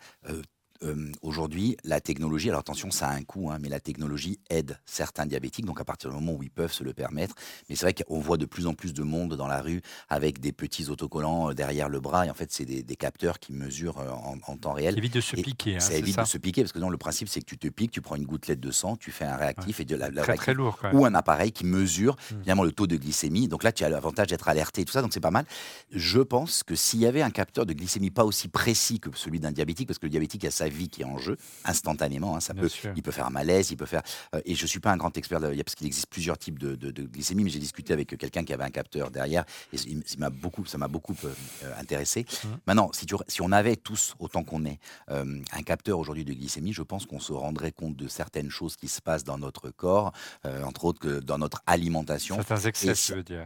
[0.85, 4.79] euh, aujourd'hui, la technologie, alors attention, ça a un coût, hein, mais la technologie aide
[4.87, 7.35] certains diabétiques, donc à partir du moment où ils peuvent se le permettre.
[7.69, 10.41] Mais c'est vrai qu'on voit de plus en plus de monde dans la rue avec
[10.41, 13.53] des petits autocollants euh, derrière le bras, et en fait, c'est des, des capteurs qui
[13.53, 14.95] mesurent euh, en, en temps réel.
[14.95, 15.77] Qui évite de se Et piquer.
[15.77, 16.23] hein, ça évite ça.
[16.23, 18.17] de se piquer, parce que non, le principe, c'est que tu te piques, tu prends
[18.17, 20.55] une gouttelette de sang, tu fais un réactif, et de la, la Très, réactif très
[20.55, 20.79] lourd.
[20.93, 22.41] Ou un appareil qui mesure Mm.
[22.43, 23.49] finalement le taux de glycémie.
[23.49, 25.45] Donc là, tu as l'avantage d'être alerté et tout ça, donc c'est pas mal.
[25.91, 29.41] Je pense que s'il y avait un capteur de glycémie pas aussi précis que celui
[29.41, 32.41] d'un diabétique, parce que le diabétique a sa vie qui est en jeu instantanément, hein,
[32.41, 32.93] ça Bien peut, sûr.
[32.97, 34.03] il peut faire un malaise, il peut faire.
[34.35, 36.75] euh, et je suis pas un grand expert de- parce qu'il existe plusieurs types de,
[36.77, 40.03] de- de glycémie, mais j'ai discuté avec quelqu'un qui avait un capteur derrière et il
[40.13, 41.33] il m'a beaucoup, ça m'a beaucoup euh,
[41.65, 42.27] euh, intéressé.
[42.45, 42.49] Mm.
[42.67, 44.79] Maintenant, si, tu- si on avait tous autant qu'on est
[45.11, 48.77] euh, un capteur aujourd'hui de glycémie, je pense qu'on se rendrait compte de certaines choses
[48.77, 50.13] qui se passent dans notre corps,
[50.45, 52.37] euh, entre autres que dans notre alimentation.
[52.37, 53.45] Certains excès, Et tu veux dire.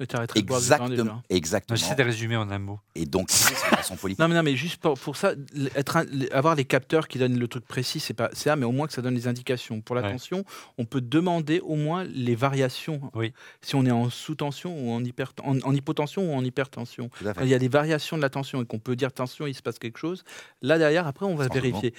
[0.00, 0.38] De.
[0.38, 1.22] Exactement.
[1.28, 1.76] Exactement.
[1.76, 2.80] J'essaie de résumer en un mot.
[2.94, 4.16] Et donc, c'est une façon folie.
[4.18, 5.32] Non mais, non, mais juste pour, pour ça,
[5.74, 8.64] être un- l- avoir les capteurs qui donnent le truc précis, c'est pas ça, mais
[8.64, 9.80] au moins que ça donne les indications.
[9.80, 10.12] Pour la Ouais.
[10.12, 10.44] tension,
[10.78, 13.00] on peut demander au moins les variations.
[13.14, 13.32] Oui.
[13.60, 17.10] Si on est en sous-tension ou en, hyper, en, en hypotension ou en hypertension.
[17.22, 19.54] Quand il y a des variations de la tension et qu'on peut dire tension, il
[19.54, 20.24] se passe quelque chose.
[20.62, 21.92] Là derrière, après, on va vérifier.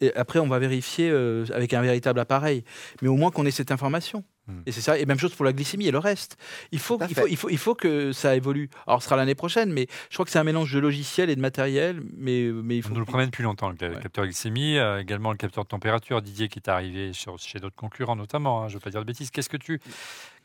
[0.00, 2.62] Et après, on va vérifier euh, avec un véritable appareil.
[3.02, 4.22] Mais au moins qu'on ait cette information.
[4.48, 4.62] Hmm.
[4.66, 4.98] Et c'est ça.
[4.98, 6.36] Et même chose pour la glycémie et le reste.
[6.72, 8.70] Il faut, il faut, il faut, il faut que ça évolue.
[8.86, 11.36] Alors, ce sera l'année prochaine, mais je crois que c'est un mélange de logiciel et
[11.36, 12.00] de matériel.
[12.16, 12.94] Mais, mais il On faut.
[12.94, 14.00] nous le promet depuis longtemps, le Ouais.
[14.02, 17.76] capteur glycémie, euh, également le capteur de température, Didier, qui est arrivé sur- chez d'autres
[17.76, 19.30] concurrents notamment, hein, je ne veux pas dire de bêtises.
[19.30, 19.80] Qu'est-ce que tu,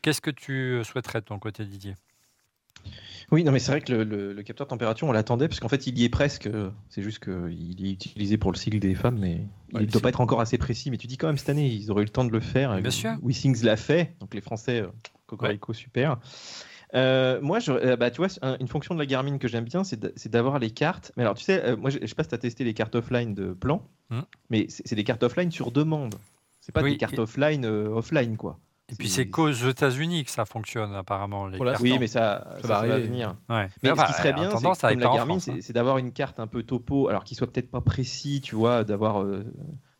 [0.02, 1.94] Qu'est-ce que tu souhaiterais de ton côté, Didier?
[3.30, 5.68] Oui, non, mais c'est vrai que le, le- le capteur température, on l'attendait, parce qu'en
[5.68, 6.48] fait, il y est presque.
[6.88, 10.00] C'est juste qu'il est utilisé pour le cycle des femmes, mais il Ouais, ne doit
[10.02, 10.90] pas être encore assez précis.
[10.90, 12.80] Mais tu dis quand même, cette année, ils auraient eu le temps de le faire.
[12.80, 13.12] Bien sûr.
[13.22, 14.88] WeSings l'a fait, donc les Français, euh,
[15.26, 16.18] Cocorico, super.
[16.94, 19.64] Euh, moi, je, euh, bah, tu vois, un- une fonction de la Garmin que j'aime
[19.64, 21.10] bien, c'est d'avoir les cartes.
[21.16, 22.94] Mais alors, tu sais, moi, je, je sais pas si tu as testé les cartes
[22.94, 24.20] offline de plan, Hmm.
[24.50, 26.14] mais c'est c'est des cartes offline sur demande.
[26.60, 28.58] C'est pas Oui, des cartes et- offline euh, offline, quoi.
[28.92, 31.46] Et puis C'est- qu'aux États-Unis que ça fonctionne apparemment.
[31.46, 31.58] Les.
[31.80, 33.34] Oui, mais ça, ça, va ça va venir.
[33.48, 33.68] Ouais.
[33.82, 35.52] Mais enfin, ce qui serait en bien, c'est la Garmin, France, hein.
[35.56, 38.54] c'est c'est d'avoir une carte un peu topo, alors qui soit peut-être pas précis, tu
[38.54, 39.42] vois, d'avoir euh,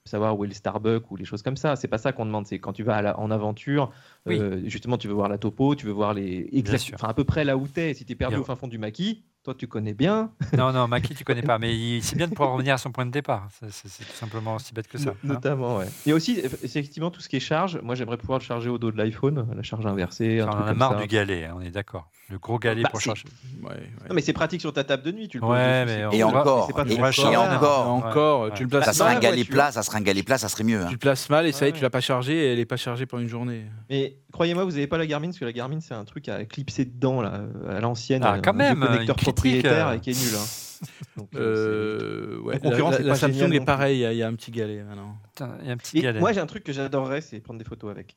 [0.04, 1.76] savoir où est le Starbucks ou les choses comme ça.
[1.76, 2.46] C'est pas ça qu'on demande.
[2.46, 3.90] C'est quand tu vas à la- en aventure,
[4.26, 4.38] Oui.
[4.38, 7.44] euh, justement, tu veux voir la topo, tu veux voir les exact, à peu près
[7.44, 7.94] là où t'es.
[7.94, 10.30] Si t'es perdu au fin fond du maquis, toi tu connais bien.
[10.56, 12.90] Non, non, Maki, tu connais pas, mais il- c'est bien de pouvoir revenir à son
[12.90, 13.48] point de départ.
[13.70, 15.10] C'est- tout simplement aussi bête que ça.
[15.10, 15.14] Hein.
[15.24, 15.86] Notamment, ouais.
[16.06, 17.78] Et aussi, eff- effectivement, tout ce qui est charge.
[17.82, 20.60] Moi, j'aimerais pouvoir le charger au dos de l'iPhone, la charge inversée, un on truc
[20.62, 21.00] en a comme marre ça.
[21.00, 22.08] du galet, hein, on est d'accord.
[22.30, 23.24] Le gros galet Bah, pour charger.
[23.62, 23.90] Ouais, ouais.
[24.08, 25.28] Non, mais c'est pratique sur ta table de nuit.
[25.28, 27.40] Tu le Ouais, mais Et encore, mais c'est pas et- très et cher.
[27.42, 27.88] encore.
[27.88, 28.50] encore, Ouais.
[28.54, 29.52] tu le places Ça serait dans un la galet voiture.
[29.54, 30.80] plat, ça serait un galet plat, ça serait mieux.
[30.80, 30.86] hein.
[30.86, 32.64] Tu le places mal et ça y est, tu l'as pas chargé et elle est
[32.64, 33.66] pas chargée pendant une journée.
[33.90, 36.44] Mais croyez-moi, vous n'avez pas la Garmin, parce que la Garmin, c'est un truc à
[36.44, 38.22] clipser dedans, là, à l'ancienne.
[38.24, 39.92] Ah, un quand vieux même, connecteur une critique, propriétaire euh.
[39.94, 40.34] et qui est nul.
[40.36, 40.44] hein.
[41.16, 42.54] Donc, euh, Euh, ouais.
[42.54, 44.34] La concurrence La, est la Samsung est pareil, il y a- il y, a un
[44.34, 45.16] petit galet maintenant.
[45.32, 46.20] Putain, y a un petit galet.
[46.20, 48.16] moi, j'ai un truc que j'adorerais, c'est prendre des photos avec.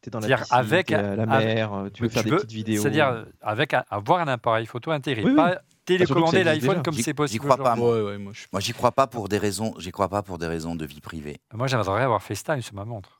[0.00, 2.30] T'es dans la C'est-à-dire piscine, avec- à la mer, euh, tu veux faire tu des
[2.30, 2.80] veux- petites vidéos.
[2.82, 5.36] C'est-à-dire euh, avec un- avoir un appareil photo intégré, Oui, oui.
[5.36, 7.44] pas surtout télécommander l'iPhone comme c'est j'y possible.
[7.44, 8.02] crois pas, aujourd'hui.
[8.04, 9.74] Ouais, ouais, moi Moi, j'y crois pas pour des raisons.
[9.78, 11.40] J'y crois pas pour des raisons de vie privée.
[11.52, 13.17] Moi, j'aimerais avoir FaceTime sur ma montre.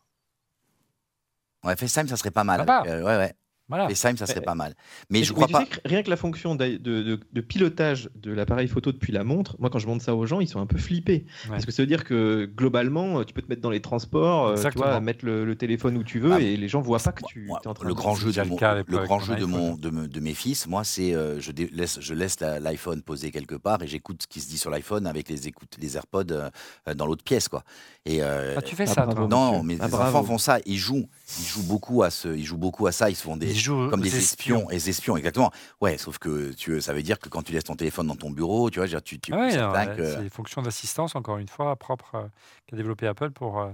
[1.64, 2.61] Ouais, FaceTime, ça serait pas mal.
[2.61, 3.32] Avec, euh, ouais, ouais.
[3.70, 3.86] Voilà.
[3.90, 4.72] FaceTime, ça serait Mais- pas mal.
[5.11, 5.61] Mais Mais je crois tu pas.
[5.61, 9.24] sais que rien que la fonction de, de- de pilotage de l'appareil photo depuis la
[9.24, 11.26] montre, moi quand je montre ça aux gens, ils sont un peu flippés.
[11.50, 14.70] Parce que ça veut dire que globalement, tu peux te mettre dans les transports, euh,
[14.70, 17.12] tu vois, mettre le, le téléphone où tu veux Ah, et les gens voient pas
[17.12, 18.56] que tu Moi, es en train le de grand jeu de le mon,
[19.04, 19.50] grand jeu de, iPhone.
[19.50, 23.02] mon, de, me- de mes fils, moi, c'est euh, je laisse, je laisse la- l'iPhone
[23.02, 25.94] posé quelque part et j'écoute ce qui se dit sur l'iPhone avec les écoutes, les
[25.98, 26.48] AirPods euh,
[26.88, 27.64] euh, dans l'autre pièce, quoi.
[28.09, 29.62] Et euh, Ah, tu fais Ah, ça, toi non, monsieur.
[29.66, 30.16] mais Ah, les bravo.
[30.18, 30.59] enfants font ça.
[30.64, 31.06] Ils jouent,
[31.38, 33.11] ils jouent beaucoup à ce, ils jouent beaucoup à ça.
[33.11, 35.52] Ils se font des Ils jouent comme des espions, des espions, exactement.
[35.82, 38.30] Ouais, sauf que tu, ça veut dire que quand tu laisses ton téléphone dans ton
[38.30, 41.76] bureau, tu vois, tu, tu Ah ouais, que- C'est des fonctions d'assistance, encore une fois,
[41.76, 42.26] propres euh,
[42.66, 43.70] qu'a développé Apple pour euh,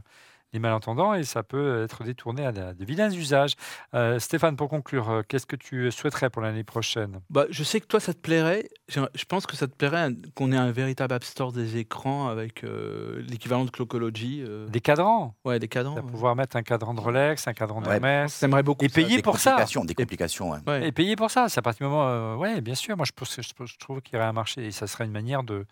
[0.54, 3.54] les malentendants et ça peut être détourné à de, de vilains usages.
[3.92, 7.20] Euh, Stéphane, pour conclure, euh, qu'est-ce que tu souhaiterais pour l'année prochaine?
[7.28, 8.68] Bah, je sais que toi, ça te plairait.
[8.88, 12.62] Je pense que ça te plairait qu'on ait un véritable App Store des écrans avec
[12.64, 14.42] euh, l'équivalent de Clocology.
[14.46, 15.96] euh, Des cadrans Ouais, des cadrans.
[15.96, 16.02] Ouais.
[16.02, 17.88] pouvoir mettre un cadran de Rolex, un cadran Ouais.
[18.00, 18.38] d'Hermès.
[18.38, 18.94] T'aimerais beaucoup Et ça.
[18.94, 19.56] payer des pour ça.
[19.84, 20.52] des complications.
[20.66, 20.86] Ouais.
[20.86, 22.06] Et payer pour ça, c'est à partir du moment.
[22.08, 22.96] euh, ouais, bien sûr.
[22.96, 25.04] Moi, je, pense, que- je, je trouve qu'il y aurait un marché et ça serait
[25.04, 25.66] une manière de,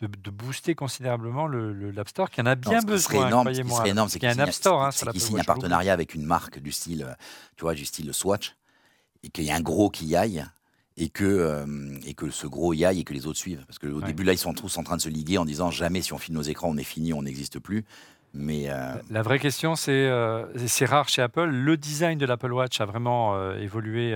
[0.00, 3.26] de, de booster considérablement le, le- l'App Store qui en a Non, bien serait besoin.
[3.28, 4.90] énorme, ce qui serait énorme, c'est qu'il y a qu'il un signe- App Store hein,
[4.90, 7.14] c'est qu'il signe un partenariat avec une marque du style, euh,
[7.56, 8.54] tu vois, du style Swatch,
[9.22, 10.44] et qu'il y a un gros qui y aille,
[10.96, 13.64] et que, euh, et que ce gros y aille et que les autres suivent.
[13.66, 14.04] Parce qu'au Ouais.
[14.06, 16.18] début, là, ils sont tous en train de se liguer en disant jamais si on
[16.18, 17.84] filme nos écrans, on est fini, on n'existe plus.
[18.32, 21.46] Mais euh, La vraie question, c'est euh, c'est rare chez Apple.
[21.46, 24.12] Le design de l'Apple Watch a vraiment évolué,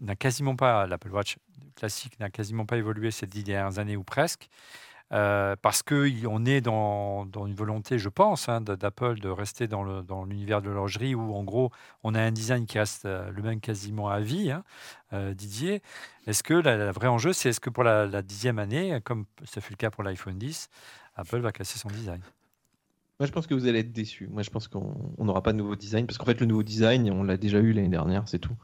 [0.00, 1.36] n'a quasiment pas, l'Apple Watch
[1.76, 4.48] classique n'a quasiment pas évolué ces dix dernières années ou presque.
[5.12, 10.04] Euh, parce qu'on est dans, une volonté, je pense, hein, d'Apple de rester dans le-
[10.28, 11.70] l'univers de l'horlogerie où, en gros,
[12.02, 14.50] on a un design qui reste euh, le même quasiment à vie.
[14.50, 14.64] hein,
[15.12, 15.82] euh, Didier,
[16.26, 19.72] est-ce que la vraie enjeu, c'est est-ce que pour la, dixième année, comme ça fut
[19.72, 20.68] le cas pour l'iPhone 10,
[21.14, 22.20] Apple va casser son design?
[23.20, 24.26] Moi, je pense que vous allez être déçus.
[24.26, 26.62] Moi, je pense qu'on on n'aura pas de nouveau design parce qu'en fait, le nouveau
[26.62, 28.56] design, on l'a déjà eu l'année dernière, c'est tout.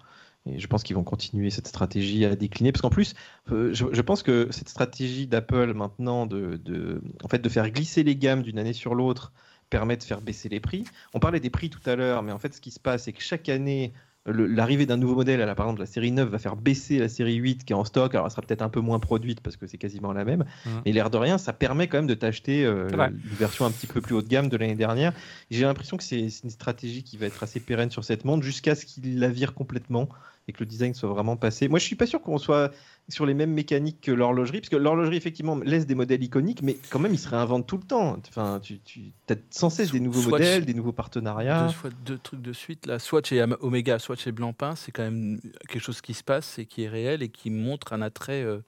[0.47, 3.14] Et je pense qu'ils vont continuer cette stratégie à décliner parce qu'en plus,
[3.53, 7.70] euh, je, je pense que cette stratégie d'Apple maintenant de, de, en fait, de faire
[7.70, 9.32] glisser les gammes d'une année sur l'autre
[9.70, 10.84] permet de faire baisser les prix.
[11.14, 13.12] On parlait des prix tout à l'heure, mais en fait, ce qui se passe, c'est
[13.12, 13.95] que chaque année,
[14.26, 17.36] l'arrivée d'un nouveau modèle, là, par exemple la série 9, va faire baisser la série
[17.36, 18.14] 8 qui est en stock.
[18.14, 20.45] Alors, elle sera peut-être un peu moins produite parce que c'est quasiment la même.
[20.66, 20.82] Mhm.
[20.84, 23.86] Mais l'air de rien, ça permet quand même de t'acheter euh, une version un petit
[23.86, 25.12] peu plus haut de gamme de l'année dernière.
[25.51, 28.43] J'ai l'impression que c'est c'est une stratégie qui va être assez pérenne sur cette montre
[28.43, 30.09] jusqu'à ce qu'il la vire complètement
[30.49, 31.68] et que le design soit vraiment passé.
[31.68, 32.72] Moi, je suis pas sûr qu'on soit
[33.09, 36.76] sur les mêmes mécaniques que l'horlogerie, parce que l'horlogerie, effectivement, laisse des modèles iconiques, mais
[36.90, 38.16] quand même, ils se réinventent tout le temps.
[38.28, 40.33] Enfin, tu, tu as sans cesse des nouveaux Swatch.
[40.33, 41.72] modèles, des nouveaux partenariats.
[42.04, 42.87] Deux, trucs de suite.
[42.87, 46.58] Là, Swatch et Omega, Swatch et Blancpain, c'est quand même quelque chose qui se passe
[46.58, 48.58] et qui est réel et qui montre un attrait euh,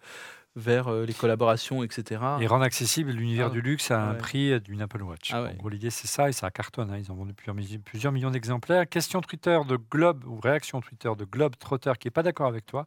[0.57, 2.21] vers euh, les collaborations, etc.
[2.41, 3.51] et rendre accessible l'univers Ah.
[3.51, 5.31] du luxe à un prix d'une Apple Watch.
[5.33, 5.51] Ah ouais.
[5.51, 6.91] En gros, l'idée, c'est ça, et ça cartonne.
[6.91, 6.99] hein.
[6.99, 8.89] Ils en vendent plusieurs, plusieurs millions d'exemplaires.
[8.89, 12.67] Question Twitter de Globe, ou réaction Twitter de Globe Trotter, qui n'est pas d'accord avec
[12.67, 12.87] toi.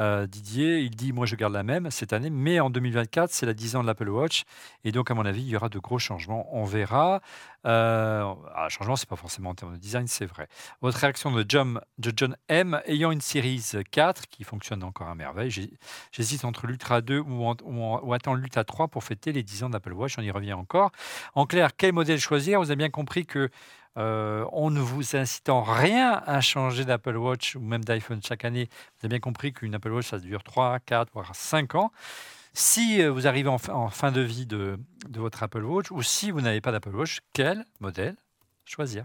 [0.00, 3.46] Euh, Didier, il dit Moi, je garde la même cette année, mais en 2024, c'est
[3.46, 4.44] la 10 ans de l'Apple Watch.
[4.84, 6.48] Et donc, à mon avis, il y aura de gros changements.
[6.52, 7.20] On verra.
[7.66, 10.48] Euh, ah, changement, c'est pas forcément en termes de design, c'est vrai.
[10.80, 12.80] Votre réaction de John, John M.
[12.86, 15.50] Ayant une série 4 qui fonctionne encore à merveille,
[16.10, 19.70] j'hésite entre l'Ultra 2 ou, en, ou, attendre l'Ultra 3 pour fêter les 10 ans
[19.70, 20.18] d'Apple Watch.
[20.18, 20.90] On y revient encore.
[21.34, 22.60] En clair, quel modèle choisir?
[22.60, 23.50] Vous avez bien compris que
[24.00, 28.46] euh, on ne vous incite en rien à changer d'Apple Watch ou même d'iPhone chaque
[28.46, 28.68] année.
[28.70, 31.92] Vous avez bien compris qu'une Apple Watch, ça dure 3, 4, voire 5 ans.
[32.54, 34.78] Si euh, vous arrivez en, fin de vie de,
[35.10, 38.16] votre Apple Watch ou si vous n'avez pas d'Apple Watch, quel modèle
[38.64, 39.04] choisir?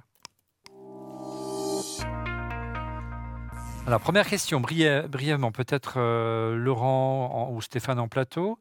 [3.88, 8.58] Alors, première question, brièvement, peut-être euh, Laurent ou Stéphane en plateau.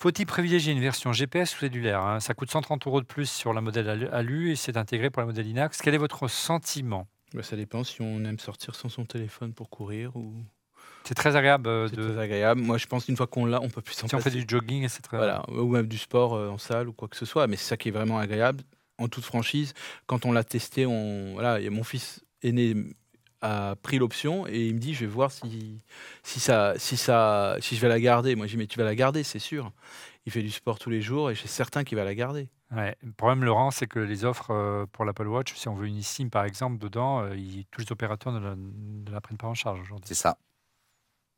[0.00, 2.20] Faut-il privilégier une version GPS ou cellulaire hein?
[2.20, 5.26] Ça coûte 130 euros de plus sur la modèle ALU et c'est intégré pour la
[5.26, 5.82] modèle INAX.
[5.82, 7.08] Quel est votre sentiment?
[7.34, 10.34] Bah, Ça dépend si on aime sortir sans son téléphone pour courir ou.
[11.02, 11.68] C'est très agréable.
[11.68, 12.60] Euh, c'est très agréable.
[12.60, 14.44] Moi, je pense qu'une fois qu'on l'a, on peut plus s'en Si on fait du
[14.46, 15.16] jogging, c'est très.
[15.16, 17.48] Voilà, ou même du sport euh, en salle ou quoi que ce soit.
[17.48, 18.62] Mais c'est ça qui est vraiment agréable.
[18.98, 19.74] En toute franchise,
[20.06, 22.74] quand on l'a testé, on voilà, mon fils aîné
[23.40, 25.80] a pris l'option et il me dit je vais voir si,
[26.22, 28.34] si, ça, si, ça, si je vais la garder.
[28.34, 29.72] Moi, je dis mais tu vas la garder, c'est sûr.
[30.26, 32.48] Il fait du sport tous les jours et je suis certain qu'il va la garder.
[32.74, 32.96] Ouais.
[33.02, 35.96] Le problème, Laurent, c'est que les offres euh, pour l'Apple Watch, si on veut une
[35.96, 37.34] eSIM par exemple, dedans, euh,
[37.70, 40.06] tous les opérateurs ne la, prennent pas en charge aujourd'hui.
[40.06, 40.38] C'est ça.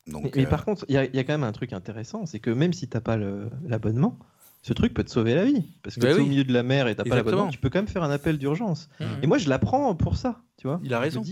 [0.06, 2.50] Donc, mais, par euh, contre, il y, a quand même un truc intéressant, c'est que
[2.50, 4.18] même si tu n'as pas l'abonnement,
[4.62, 5.62] ce truc peut te sauver la vie.
[5.82, 7.48] Parce que bah tu es au milieu de la mer et tu n'as pas l'abonnement,
[7.48, 8.88] tu peux quand même faire un appel d'urgence.
[8.98, 9.04] Mmh.
[9.22, 10.42] Et moi, je l'apprends pour ça.
[10.56, 11.22] Tu vois il a raison.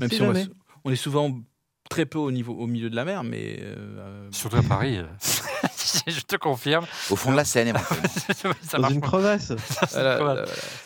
[0.00, 0.20] Même si
[0.84, 1.32] on, est souvent
[1.88, 3.58] très peu au, niveau, au milieu de la mer, mais.
[3.60, 4.98] Euh, Surtout à Paris.
[4.98, 5.06] Euh,
[6.06, 6.86] je te confirme.
[7.10, 7.74] Au fond de la Seine,
[8.62, 9.52] ça Dans une crevasse.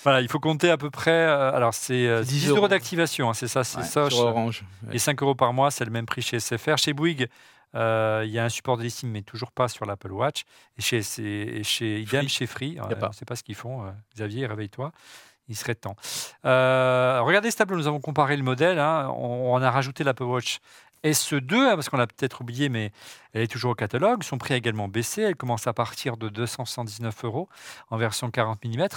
[0.03, 1.11] voilà, il faut compter à peu près.
[1.11, 4.05] Euh, alors, c'est 10 euros, d'activation, hein, c'est ça, c'est ça.
[4.13, 4.65] Orange.
[4.93, 6.77] Et 5 euros par mois, c'est le même prix chez SFR.
[6.77, 7.27] Chez Bouygues,
[7.75, 10.45] il y a un support de listing, mais toujours pas sur l'Apple Watch.
[10.79, 13.93] Et chez, chez idem, chez Free, je ne sais pas ce qu'ils font.
[14.15, 14.93] Xavier, réveille-toi
[15.51, 15.97] il serait temps.
[16.47, 18.79] Euh, regardez ce tableau, nous avons comparé le modèle.
[18.79, 19.13] Hein.
[19.17, 20.61] On, a rajouté l'Apple Watch
[21.05, 22.93] SE2, hein, parce qu'on l'a peut-être oublié, mais
[23.33, 24.23] elle est toujours au catalogue.
[24.23, 25.23] Son prix a également baissé.
[25.23, 27.49] Elle commence à partir de 279 euros
[27.91, 28.89] en version 40 mm.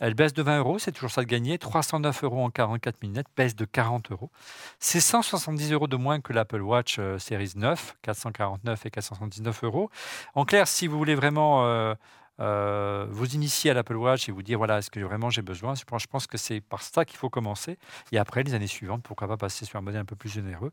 [0.00, 1.58] Elle baisse de 20 euros, c'est toujours ça de gagner.
[1.58, 4.30] 309 euros en 44 mm, baisse de 40 euros.
[4.78, 9.90] C'est 170 euros de moins que l'Apple Watch euh, Series 9, 449 et 479 euros.
[10.34, 11.64] En clair, si vous voulez vraiment...
[11.64, 11.94] Euh,
[12.40, 15.74] euh, vous initier à l'Apple Watch et vous dire voilà, est-ce que vraiment j'ai besoin?
[15.74, 17.78] Je pense que c'est par ça qu'il faut commencer.
[18.12, 20.72] Et après, les années suivantes, pourquoi pas passer sur un modèle un peu plus généreux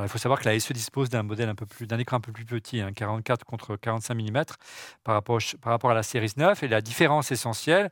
[0.00, 2.20] il faut savoir que la SE dispose d'un modèle un peu plus, d'un écran un
[2.20, 4.42] peu plus petit, 44 hein, contre 45 mm
[5.04, 6.62] par rapport, par rapport à la série 9.
[6.62, 7.90] Et la différence essentielle,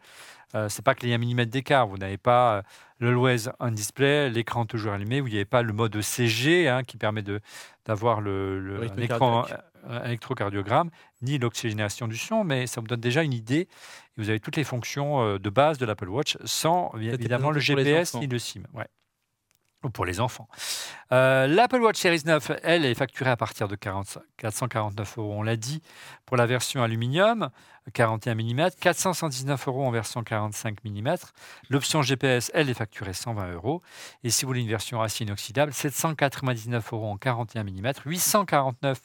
[0.55, 1.87] euh, c'est pas qu'il y ait un millimètre d'écart.
[1.87, 2.63] Vous n'avez pas euh,
[3.01, 5.21] le l'Always on display, l'écran toujours allumé.
[5.21, 7.41] Vous n'avez pas le mode CG hein, qui permet de
[7.85, 8.89] d'avoir le,
[9.89, 10.91] un électrocardiogramme,
[11.23, 13.61] ni l'oxygénation du son, mais ça vous donne déjà une idée.
[13.61, 13.69] Et
[14.19, 18.15] vous avez toutes les fonctions euh, de base de l'Apple Watch sans évidemment le GPS
[18.15, 18.63] ni le SIM.
[18.75, 18.87] Ouais
[19.83, 20.49] ou pour les enfants.
[21.13, 25.57] Euh, L'Apple Watch Series 9, elle, est facturée à partir de 449 euros, on l'a
[25.57, 25.83] dit,
[26.27, 27.51] pour la version aluminium,
[27.95, 31.15] 41 mm, 419 euros en version 45 mm.
[31.71, 33.83] L'option GPS, elle, est facturée 120 euros.
[34.23, 39.01] Et si vous voulez une version acier inoxydable, 799 euros en 41 mm, 849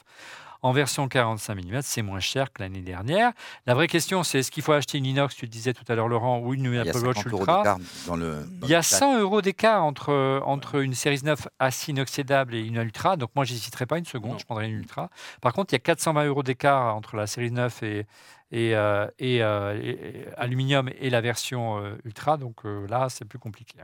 [0.66, 3.30] en version 45 mm, c'est moins cher que l'année dernière.
[3.66, 5.94] La vraie question, c'est est-ce qu'il faut acheter une inox, tu le disais tout à
[5.94, 9.84] l'heure, Laurent, ou une Apple Watch Ultra dans le, Il y a 100 euros d'écart
[9.84, 13.16] entre, entre une Series 9 assez inoxydable et une Ultra.
[13.16, 15.08] Donc moi, j'hésiterai pas une seconde, je prendrais une Ultra.
[15.40, 18.06] Par contre, il y a 420 euros d'écart entre la Series 9 et,
[18.50, 22.38] et, euh, euh, et, aluminium et la version euh, Ultra.
[22.38, 23.78] Donc là, c'est plus compliqué.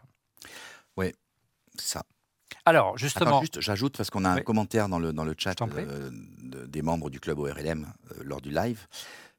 [0.97, 1.13] Oui,
[1.79, 2.03] ça.
[2.65, 3.43] Alors, justement.
[3.59, 6.11] j'ajoute, parce qu'on a un commentaire dans le, dans le chat euh,
[6.67, 8.87] des membres du club ORLM euh, lors du live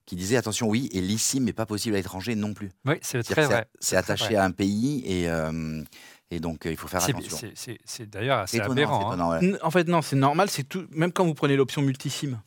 [0.06, 2.72] qui disait attention, oui, et l'ICIM n'est pas possible à l'étranger non plus.
[2.86, 3.68] Oui, c'est très vrai.
[3.80, 5.30] C'est attaché à un pays et.
[5.30, 5.84] Euh,
[6.32, 7.38] et donc, il faut faire attention.
[7.86, 9.12] C'est d'ailleurs assez aberrant.
[9.12, 9.54] Hein.
[9.62, 10.50] En fait, non, c'est normal.
[10.50, 10.88] C'est tout.
[10.90, 12.42] Même quand vous prenez l'option multisim,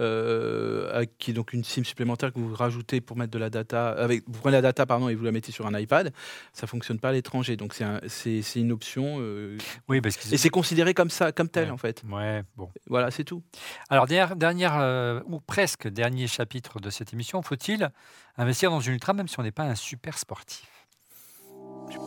[0.00, 3.90] euh, qui est donc une SIM supplémentaire que vous rajoutez pour mettre de la data.
[3.90, 6.12] Avec, vous prenez la data pardon, et vous la mettez sur un iPad,
[6.52, 7.56] ça fonctionne pas à l'étranger.
[7.56, 7.74] Donc
[8.06, 9.16] c'est une option.
[9.20, 9.56] Euh,
[9.88, 12.02] oui, parce et c'est considéré comme ça, comme tel en fait.
[12.10, 12.70] Ouais, bon.
[12.88, 13.42] Voilà, c'est tout.
[13.88, 17.90] Alors dernière, dernière euh, ou presque dernier chapitre de cette émission, faut-il
[18.36, 20.73] investir dans une ultra même si on n'est pas un super sportif?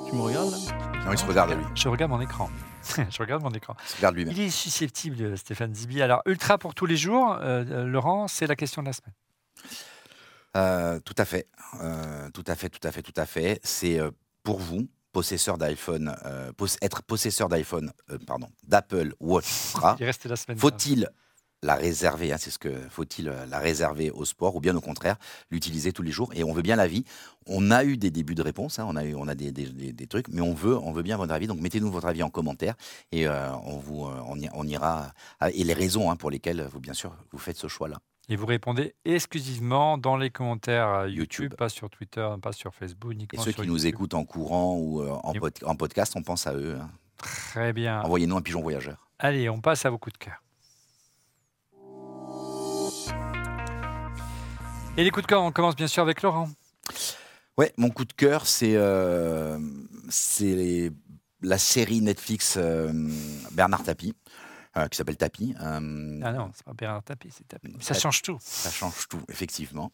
[0.09, 0.57] Tu, me regardes là
[1.05, 1.63] Non, il se regarde lui.
[1.75, 2.49] Je regarde mon écran.
[3.09, 3.75] je regarde mon écran.
[4.01, 6.01] Il, il est susceptible, Stéphane Zibi.
[6.01, 9.13] Alors, ultra pour tous les jours, euh, euh, Laurent, c'est la question de la semaine.
[10.55, 11.47] Euh, tout à fait.
[12.33, 13.59] tout à fait, tout à fait, tout à fait.
[13.63, 13.99] C'est
[14.43, 20.03] pour vous, possesseur d'iPhone, euh, pos- être possesseur d'iPhone, euh, pardon, d'Apple Watch Ultra, Il
[20.03, 21.09] est resté la semaine faut-il
[21.63, 24.81] la réserver hein, C'est ce que faut-il euh, la réserver au sport ou bien au
[24.81, 25.17] contraire
[25.49, 27.03] l'utiliser tous les jours Et on veut bien l'avis.
[27.45, 29.93] On a eu des débuts de réponse, hein, on a eu, on a des, des-
[29.93, 31.47] des- trucs, mais on veut, on veut bien votre avis.
[31.47, 32.75] Donc mettez-nous votre avis en commentaire
[33.11, 36.29] et euh, on vous, euh, on, y- on ira à- et les raisons hein, pour
[36.29, 37.97] lesquelles vous bien sûr vous faites ce choix-là.
[38.29, 41.53] Et vous répondez exclusivement dans les commentaires YouTube, YouTube.
[41.55, 44.75] pas sur Twitter, pas sur Facebook, Et uniquement ceux sur qui nous écoutent en courant
[44.77, 46.77] ou en, Et- pod- en podcast, on pense à eux.
[47.17, 48.01] Très bien.
[48.01, 49.07] Envoyez-nous un pigeon voyageur.
[49.19, 50.43] Allez, on passe à vos coups de cœur.
[54.97, 56.49] Et les coups de cœur, on commence bien sûr avec Laurent.
[57.55, 59.59] Ouais, mon coup de cœur, c'est euh,
[60.09, 60.91] c'est
[61.43, 62.91] la série Netflix euh,
[63.51, 64.15] Bernard Tapie,
[64.75, 65.53] euh, qui s'appelle Tapie.
[65.59, 67.77] Ah non, c'est pas Bernard Tapie, c'est Tapie.
[67.79, 68.39] Ça change tout.
[68.41, 69.91] Ça change tout, effectivement.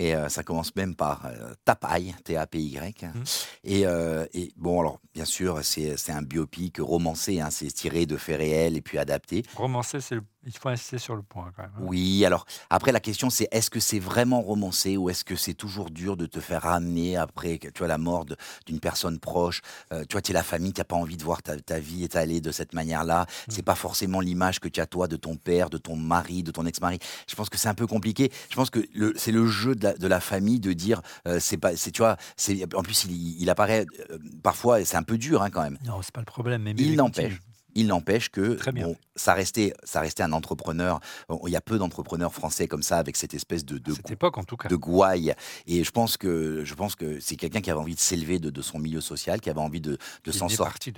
[0.00, 3.02] Et euh, ça commence même par euh, Tapaille, T-A-P-Y.
[3.02, 3.24] Mhm.
[3.64, 8.16] Et, euh, et bon, alors, bien sûr, c'est un biopic romancé, hein, c'est tiré de
[8.16, 9.42] faits réels et puis adapté.
[9.56, 11.72] Romancer, c'est le- il faut insister sur le point quand même.
[11.76, 11.82] hein.
[11.86, 15.52] Oui, alors après la question c'est est-ce que c'est vraiment romancé ou est-ce que c'est
[15.52, 18.24] toujours dur de te faire ramener après tu vois la mort
[18.64, 19.60] d'une personne proche,
[19.92, 21.78] Euh, tu vois tu es la famille, tu n'as pas envie de voir ta, ta
[21.78, 25.36] vie étalée de cette manière-là, c'est pas forcément l'image que tu as toi de ton
[25.36, 26.98] père, de ton mari, de ton ex-mari.
[27.28, 28.32] Je pense que c'est un peu compliqué.
[28.48, 28.80] Je pense que
[29.16, 32.02] c'est le jeu de la, de la famille de dire euh, c'est pas c'est tu
[32.02, 35.62] vois c'est en plus il, il apparaît euh, parfois c'est un peu dur hein, quand
[35.62, 35.78] même.
[35.86, 36.62] Non, c'est pas le problème.
[36.62, 37.40] Mais Il n'empêche.
[37.74, 41.00] Il n'empêche que Très bien bon, ça restait, ça restait un entrepreneur.
[41.46, 44.44] Il y a peu d'entrepreneurs français comme ça avec cette espèce de, cette époque, en
[44.44, 44.68] tout cas.
[44.68, 45.34] de gouaille.
[45.66, 48.50] Et je pense que, je pense que c'est quelqu'un qui avait envie de s'élever de,
[48.50, 49.98] de son milieu social, qui avait envie de,
[50.30, 50.92] s'en sor- sortir.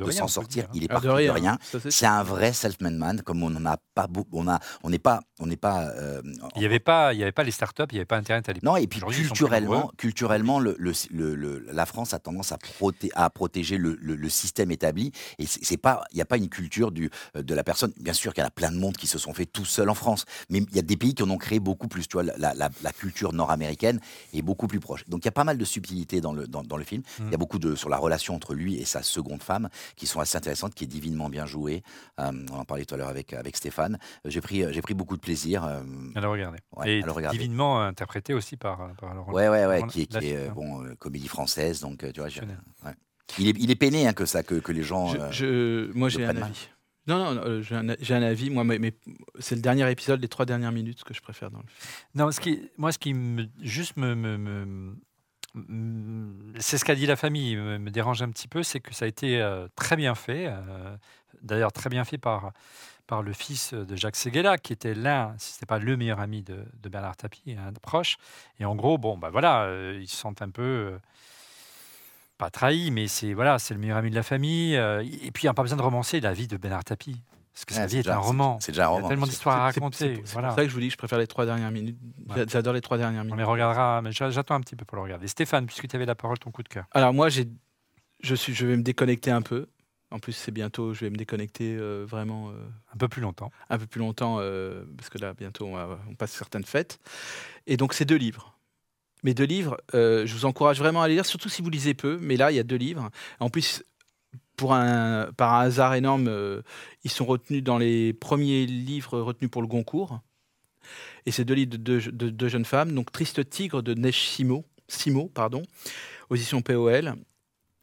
[0.49, 0.70] dire, hein.
[0.74, 1.59] Il est Ah, parti de rien.
[1.90, 4.39] c'est un vrai self-made man, comme on n'en a pas beaucoup.
[4.82, 5.89] On n'est pas, on n'est pas.
[5.90, 6.23] euh,
[6.57, 8.49] Il n'y avait, pas- il y avait pas les startups, il n'y avait pas Internet
[8.49, 8.65] à l'époque.
[8.65, 13.11] non, et puis culturellement, culturellement le, le- le- le- la France a tendance à, proté-
[13.15, 15.12] à protéger le, le- le système établi.
[15.39, 17.93] Et c'est c'est pas, il n'y a pas une culture du, euh, de la personne.
[18.01, 19.89] Bien sûr qu'il y en a plein de monde qui se sont fait tout seuls
[19.90, 22.06] en France, mais il y a des pays qui en ont créé beaucoup plus.
[22.09, 24.01] Tu vois, la, la- la culture nord-américaine
[24.32, 25.05] est beaucoup plus proche.
[25.09, 27.02] Donc il y a pas mal de subtilités dans le, dans, dans le film.
[27.18, 27.36] Il y a Mm.
[27.36, 30.74] beaucoup de sur la relation entre lui et sa seconde femme qui sont assez intéressantes,
[30.74, 31.82] qui est divinement bien jouée.
[32.20, 33.98] Euh, on en parlait tout à l'heure avec, avec Stéphane.
[34.26, 35.64] Euh, J'ai pris, j'ai pris beaucoup de plaisir.
[35.64, 35.82] euh.
[36.76, 37.39] Ouais, Et à le regarder.
[37.39, 39.32] divinement interprété aussi par, par Laurent.
[39.32, 42.20] Ouais, ouais, ouais, qui est, qui est, euh, bon, euh, comédie française, donc euh, tu
[42.20, 42.28] vois.
[43.38, 45.06] Il est, il est peiné hein, que ça, que, que les gens.
[45.09, 46.42] Je- euh, je- moi, j'ai un mal.
[46.44, 46.68] avis.
[47.09, 48.48] Non, non, non, euh, j'ai un, avis.
[48.50, 48.94] Moi, mais, mais
[49.40, 52.04] c'est le dernier épisode, les trois dernières minutes que je préfère dans le film.
[52.14, 54.96] Non, ce qui, moi, ce qui me, juste me, me- me-
[55.54, 58.94] me- c'est ce qu'a dit la famille, me, me dérange un petit peu, c'est que
[58.94, 60.46] ça a été euh, très bien fait.
[60.48, 60.96] euh,
[61.42, 62.52] D'ailleurs, très bien fait par,
[63.09, 66.20] par le fils de Jacques Seguela, qui était l'un, si ce n'était pas le meilleur
[66.20, 68.16] ami de, de Bernard Tapie, un proche.
[68.60, 70.96] Et en gros, bon, bah voilà, euh, ils se sentent un peu.
[72.44, 74.77] Pas trahis, mais c'est voilà, c'est le meilleur ami de la famille.
[74.77, 77.20] euh, et puis, il n'y a pas besoin de romancer la vie de Bernard Tapie.
[77.55, 78.59] Parce que sa c'est vie est déjà- un roman.
[78.60, 79.09] C'est déjà un Il y a roman.
[79.09, 80.16] tellement d'histoires à raconter.
[80.24, 80.48] C'est voilà.
[80.48, 81.98] pour ça que je vous dis que je préfère les trois dernières minutes.
[82.31, 82.44] Ouais.
[82.48, 83.39] J'adore les trois dernières On minutes.
[83.39, 85.28] les regardera, mais j'a- j'attends un petit peu pour le regarder.
[85.28, 86.86] Stéphane, puisque tu avais la parole, ton coup de cœur.
[86.93, 87.47] Alors moi, j'ai,
[88.23, 89.66] je suis, je vais me déconnecter un peu.
[90.10, 90.93] En plus, c'est bientôt.
[90.94, 92.55] Je vais me déconnecter euh, vraiment euh,
[92.94, 93.51] Un peu plus longtemps.
[93.70, 96.98] un peu plus longtemps euh, parce que là, bientôt, on, va- on passe certaines fêtes.
[97.66, 98.52] Et donc, c'est deux livres.
[99.23, 101.94] Mes deux livres, euh, je vous encourage vraiment à les lire, surtout si vous lisez
[101.94, 102.19] peu.
[102.20, 103.11] Mais là, il y a deux livres.
[103.39, 103.85] En plus,
[104.57, 106.62] pour un, par un hasard énorme, euh,
[107.05, 110.20] ils sont retenus dans les premiers livres retenus pour le Goncourt.
[111.24, 112.93] Et c'est deux livres de deux, de deux jeunes femmes.
[112.93, 115.62] Donc, Triste Tigre de Neige Simo, Simo pardon,
[116.28, 117.15] aux éditions POL,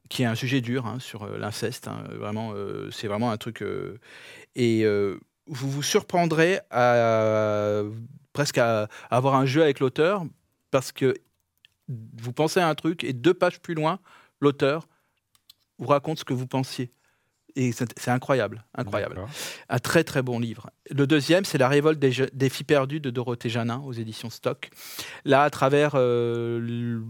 [0.09, 1.87] qui est un sujet dur hein, sur euh, l'inceste.
[1.87, 2.03] hein.
[2.11, 2.53] Vraiment,
[2.91, 3.63] c'est vraiment un truc.
[4.55, 4.85] et
[5.47, 7.81] vous vous surprendrez à
[8.33, 10.23] presque à, à avoir un jeu avec l'auteur
[10.71, 11.15] parce que
[11.89, 13.99] vous pensez à un truc et deux pages plus loin,
[14.39, 14.87] l'auteur
[15.77, 16.91] vous raconte ce que vous pensiez.
[17.55, 19.19] Et c'est incroyable, incroyable.
[19.69, 20.69] Un très très bon livre.
[20.91, 24.69] Le deuxième, c'est La révolte des, filles perdues de Dorothée Janin aux éditions Stock.
[25.25, 27.03] Là, à travers euh, le-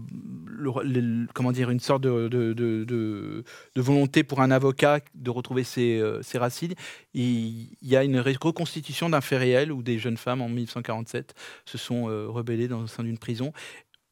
[0.46, 3.44] le- le- comment dire, une sorte de, de- de- de-
[3.76, 6.74] de volonté pour un avocat de retrouver ses, euh, ses racines,
[7.12, 11.34] il, il y a une reconstitution d'un fait réel où des jeunes femmes en 1947
[11.66, 13.52] se sont euh, rebellées dans le sein d'une prison.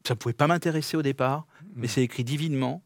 [0.09, 1.91] Ça ne pouvait pas m'intéresser au départ, mais Mm.
[1.91, 2.83] c'est écrit divinement,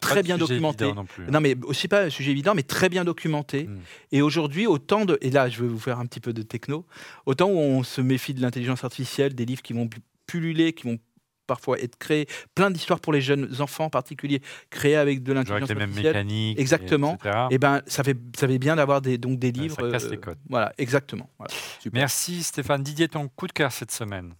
[0.00, 0.92] très bien documenté.
[0.92, 1.24] Non plus.
[1.24, 1.28] hein.
[1.32, 3.64] Non, mais aussi pas un sujet évident, mais très bien documenté.
[3.64, 3.78] Mm.
[4.12, 5.18] Et aujourd'hui, autant de.
[5.22, 6.86] Et là, je vais vous faire un petit peu de techno.
[7.24, 10.84] Autant où on se méfie de l'intelligence artificielle, des livres qui vont pu- pulluler, qui
[10.88, 10.98] vont
[11.46, 12.26] parfois être créés,
[12.56, 15.74] plein d'histoires pour les jeunes enfants en particulier, créées avec de Genre avec l'intelligence les
[15.76, 16.14] mêmes artificielle.
[16.26, 16.58] mécaniques.
[16.58, 17.14] Exactement.
[17.14, 17.38] etc.
[17.52, 19.76] Et ben, ça fait, ça fait bien d'avoir des, donc des livres.
[19.80, 20.38] ça casse euh, les codes.
[20.50, 21.30] Voilà, exactement.
[21.38, 21.54] Voilà.
[21.92, 22.82] Merci Stéphane.
[22.82, 24.34] Didier, ton coup de cœur cette semaine.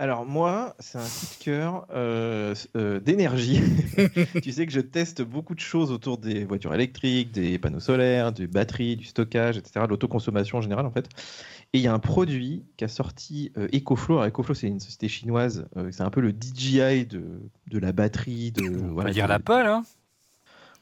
[0.00, 3.60] Alors moi, c'est un coup de cœur euh, euh, d'énergie.
[4.42, 8.32] tu sais que je teste beaucoup de choses autour des voitures électriques, des panneaux solaires,
[8.32, 11.04] des batteries, du stockage, etc., de l'autoconsommation en général en fait.
[11.74, 14.14] Et il y a un produit qui a sorti euh, EcoFlow.
[14.16, 15.66] Alors EcoFlow, c'est une société chinoise.
[15.90, 18.52] c'est un peu le DJI de, de la batterie.
[18.52, 19.84] De, On voilà, peut dire l'Apple, hein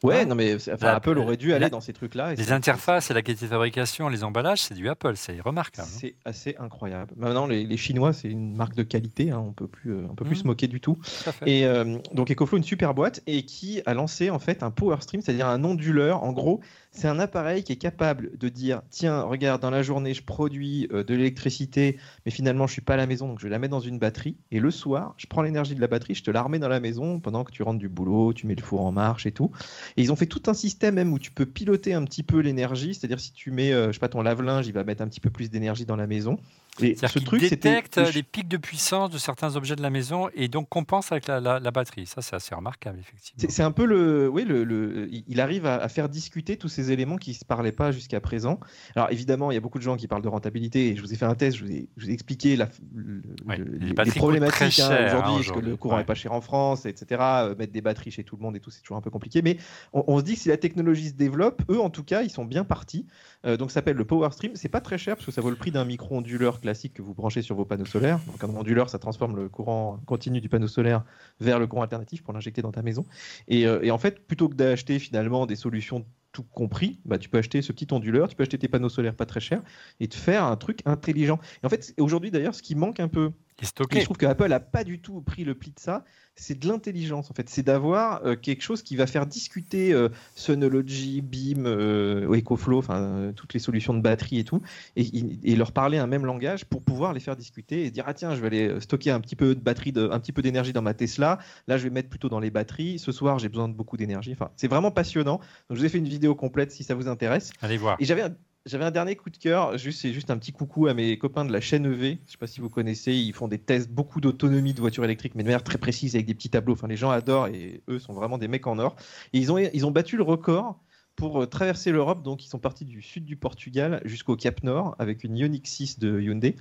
[0.04, 2.34] Ouais, Hein non mais enfin, Apple aurait dû aller la- dans ces trucs-là.
[2.34, 5.88] Les interfaces et la qualité de fabrication, les emballages, c'est du Apple, c'est remarquable.
[5.90, 5.96] hein.
[6.00, 7.12] C'est assez incroyable.
[7.16, 9.30] Maintenant, les, les Chinois, c'est une marque de qualité.
[9.32, 10.42] hein, on peut plus, euh, on peut plus Mhm.
[10.42, 10.98] se moquer du tout.
[11.46, 14.96] Et euh, donc EcoFlow, une super boîte, et qui a lancé en fait un Power
[15.00, 16.22] Stream, c'est-à-dire un onduleur.
[16.22, 16.60] En gros,
[16.90, 20.89] c'est un appareil qui est capable de dire tiens, regarde, dans la journée, je produis
[20.93, 23.69] euh, de l'électricité, mais finalement, je suis pas à la maison, donc je la mets
[23.69, 24.36] dans une batterie.
[24.51, 26.81] Et le soir, je prends l'énergie de la batterie, je te la remets dans la
[26.81, 29.51] maison pendant que tu rentres du boulot, tu mets le four en marche et tout.
[29.97, 32.39] Et ils ont fait tout un système même où tu peux piloter un petit peu
[32.40, 35.09] l'énergie, c'est-à-dire si tu mets, euh, je sais pas, ton lave-linge, il va mettre un
[35.09, 36.39] petit peu plus d'énergie dans la maison.
[36.82, 40.48] Et ce truc, détecte les pics de puissance de certains objets de la maison et
[40.48, 42.06] donc compense avec la, la- la batterie.
[42.06, 43.38] Ça, c'est assez remarquable, effectivement.
[43.40, 46.68] C'est c'est un peu le, oui, le, le- il- arrive à, à faire discuter tous
[46.68, 48.60] ces éléments qui se parlaient pas jusqu'à présent.
[48.96, 51.12] Alors évidemment, il y a beaucoup de gens qui parlent de rentabilité et je vous
[51.12, 53.64] ai fait un test, je vous ai, je vous ai expliqué la, le- Ouais, le-
[53.78, 56.02] les problématiques hein, hein, aujourd'hui, parce que le courant Ouais.
[56.02, 57.20] est pas cher en France, etc.
[57.20, 59.42] Euh, mettre des batteries chez tout le monde et tout, c'est toujours un peu compliqué.
[59.42, 59.56] Mais
[59.92, 62.30] on, on se dit que si la technologie se développe, eux en tout cas, ils
[62.30, 63.06] sont bien partis.
[63.46, 64.52] Euh, donc ça s'appelle le Power Stream.
[64.55, 67.15] C'est pas très cher parce que ça vaut le prix d'un micro-onduleur classique que vous
[67.15, 68.20] branchez sur vos panneaux solaires.
[68.43, 71.03] Un onduleur, ça transforme le courant continu du panneau solaire
[71.40, 73.07] vers le courant alternatif pour l'injecter dans ta maison.
[73.49, 77.31] Et, euh, et en fait, plutôt que d'acheter finalement des solutions tout compris, bah, tu
[77.31, 79.62] peux acheter ce petit onduleur, tu peux acheter tes panneaux solaires pas très chers
[79.99, 81.40] et te faire un truc intelligent.
[81.62, 84.01] Et en fait, aujourd'hui d'ailleurs, ce qui manque un peu, Et et stocké.
[84.01, 86.05] je trouve que Apple a pas du tout pris le pli de ça,
[86.36, 87.48] c'est de l'intelligence en fait.
[87.48, 93.32] C'est d'avoir euh, quelque chose qui va faire discuter euh, Synology, Beam, euh, EcoFlow, euh,
[93.32, 94.62] toutes les solutions de batterie et tout,
[94.97, 95.06] et,
[95.43, 98.35] et leur parler un même langage pour pouvoir les faire discuter et dire ah tiens
[98.35, 100.72] je vais aller euh, stocker un petit peu de batterie, de, un petit peu d'énergie
[100.72, 101.39] dans ma Tesla.
[101.66, 102.98] Là je vais mettre plutôt dans les batteries.
[102.98, 104.32] Ce soir j'ai besoin de beaucoup d'énergie.
[104.32, 105.39] Enfin c'est vraiment passionnant.
[105.68, 107.51] Donc je vous ai fait une vidéo complète si ça vous intéresse.
[107.60, 107.97] Allez voir.
[107.98, 108.35] Et j'avais un,
[108.69, 111.45] j'avais un dernier coup de cœur, juste, c'est juste un petit coucou à mes copains
[111.45, 112.01] de la chaîne EV.
[112.01, 115.05] Je ne sais pas si vous connaissez, ils font des tests, beaucoup d'autonomie de voitures
[115.05, 116.74] électriques, mais de manière très précise avec des petits tableaux.
[116.74, 118.95] Enfin, les gens adorent et eux sont vraiment des mecs en or.
[119.32, 120.81] Et ils ont, ils ont battu le record
[121.16, 122.23] pour euh, traverser l'Europe.
[122.23, 125.99] Donc, ils sont partis du sud du Portugal jusqu'au Cap Nord avec une Ioniq 6
[125.99, 126.55] de Hyundai.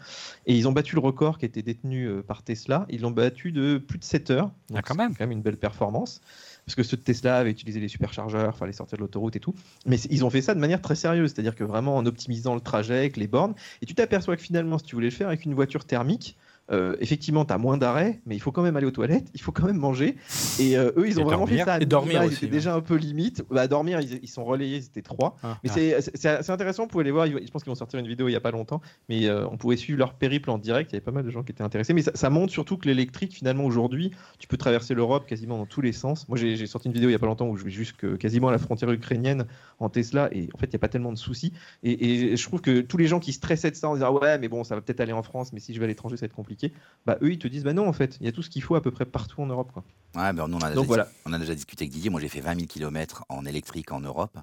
[0.48, 2.86] Et ils ont battu le record qui était détenu euh, par Tesla.
[2.90, 4.52] Ils l'ont battu de plus de 7 heures.
[4.70, 5.12] Donc, Ah, quand c'est même.
[5.16, 6.22] quand même une belle performance.
[6.68, 9.56] Parce que ceux de Tesla avaient utilisé les superchargeurs, fallait sortir de l'autoroute et tout.
[9.86, 12.60] Mais ils ont fait ça de manière très sérieuse, c'est-à-dire que vraiment en optimisant le
[12.60, 13.56] trajet avec les bornes.
[13.82, 16.36] Et tu t'aperçois que finalement, si tu voulais le faire avec une voiture thermique,
[16.72, 19.42] euh, effectivement, tu as moins d'arrêt, mais il faut quand même aller aux toilettes, il
[19.42, 20.16] faut quand même manger.
[20.60, 21.60] Et euh, eux, ils Et ont vraiment dormir.
[21.60, 21.74] fait ça.
[21.76, 23.44] à Et dormir ils aussi, déjà un peu limite.
[23.50, 25.38] Bah, dormir, ils, ils sont relayés, c'était trois.
[25.44, 25.58] Ah.
[25.64, 26.02] mais Ah.
[26.02, 27.26] c'est- intéressant, vous pouvez les voir.
[27.28, 29.58] Je pense qu'ils vont sortir une vidéo il y a pas longtemps, mais euh, on
[29.58, 30.92] pouvait suivre leur périple en direct.
[30.92, 31.94] Il y avait pas mal de gens qui étaient intéressés.
[31.94, 35.66] Mais ça, ça montre surtout que l'électrique, finalement, aujourd'hui, tu peux traverser l'Europe quasiment dans
[35.66, 36.28] tous les sens.
[36.28, 38.50] Moi, j'ai sorti une vidéo il y a pas longtemps où je vais jusque quasiment
[38.50, 39.46] à la frontière ukrainienne
[39.80, 41.54] en Tesla, et en fait, il n'y a pas tellement de soucis.
[41.84, 44.38] Et, et je trouve que tous les gens qui stressaient de ça en disant ouais,
[44.40, 46.22] mais bon, ça va peut-être aller en France, mais si je vais à l'étranger, ça
[46.22, 46.57] va être compliqué.
[47.06, 48.62] Bah eux, ils te disent bah non, en fait, il y a tout ce qu'il
[48.64, 49.72] faut à peu près partout en Europe.
[49.74, 49.84] Quoi.
[50.16, 51.08] Ouais, ben, nous, on, a déjà, Donc voilà.
[51.26, 52.10] on a déjà discuté avec Didier.
[52.10, 54.38] Moi, j'ai fait 20 000 km en électrique en Europe.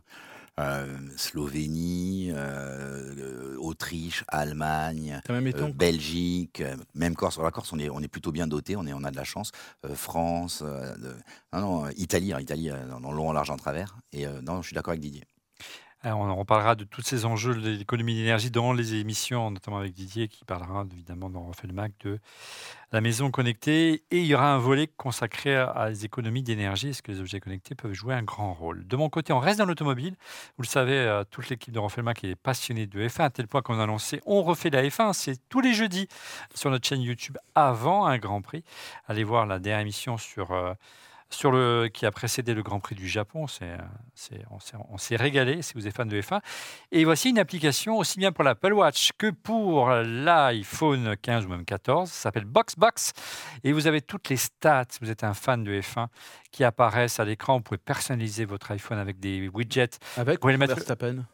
[0.61, 7.35] Euh, Slovénie, euh, Autriche, Allemagne, même euh, Belgique, euh, même Corse.
[7.35, 9.16] Sur la Corse, on est, on est plutôt bien doté, on, est, on a de
[9.16, 9.51] la chance.
[9.85, 11.16] Euh, France, euh, de-
[11.53, 13.97] non, non, Italie, hein, Italie euh, dans, dans le long, en large, en travers.
[14.12, 15.24] Et euh, non, je suis d'accord avec Didier.
[16.06, 19.94] Alors, on en de tous ces enjeux de l'économie d'énergie dans les émissions, notamment avec
[19.94, 22.18] Didier, qui parlera évidemment dans Refait Mac de
[22.93, 24.05] la maison connectée.
[24.10, 26.90] Et il y aura un volet consacré à les économies d'énergie.
[26.90, 28.86] Est-ce que les objets connectés peuvent jouer un grand rôle?
[28.86, 30.14] De mon côté, on reste dans l'automobile.
[30.59, 33.48] Vous le savez, euh, toute l'équipe de Refait Mac est passionnée de F1, à tel
[33.48, 35.14] point qu'on a annoncé On refait la F1.
[35.14, 36.09] C'est tous les jeudis
[36.55, 38.62] sur notre chaîne YouTube avant un Grand Prix.
[39.09, 40.52] Allez voir la dernière émission sur.
[41.30, 43.46] Sur le, qui a précédé le Grand Prix du Japon.
[43.48, 46.40] C'est, euh, on s'est- on s'est régalé si vous êtes fan de F1.
[46.92, 51.64] Et voici une application aussi bien pour l'Apple Watch que pour l'iPhone 15 ou même
[51.64, 52.09] 14.
[52.10, 53.12] Ça s'appelle BoxBox.
[53.64, 56.06] Et vous avez toutes les stats, si vous êtes un fan de F1,
[56.51, 57.56] qui apparaissent à l'écran.
[57.56, 59.98] Vous pouvez personnaliser votre iPhone avec des widgets.
[60.16, 61.24] Avec pouvez le mettre- Verstappen.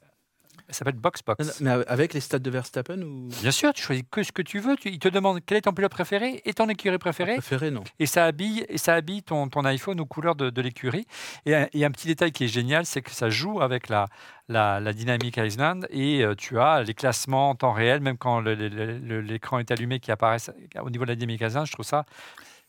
[0.71, 1.61] Ça s'appelle BoxBox.
[1.61, 3.29] Mais avec les stats de Verstappen ou?
[3.43, 4.77] Bien sûr, tu choisis que ce que tu veux.
[4.77, 7.35] Tu, il te demande quel est ton pilote préféré et ton écurie préférée.
[7.35, 10.63] préféré non et ça habille, et ça habille ton, ton iPhone aux couleurs de, de
[10.63, 11.07] l'écurie.
[11.47, 14.07] Et, un- et un petit détail qui est génial, c'est que ça joue avec la,
[14.49, 18.41] la, la Dynamic Island et euh, tu as les classements en temps réel, même quand
[18.41, 21.67] l'écran est allumé, qui apparaissent au niveau de la Dynamic Island.
[21.67, 22.05] Je trouve ça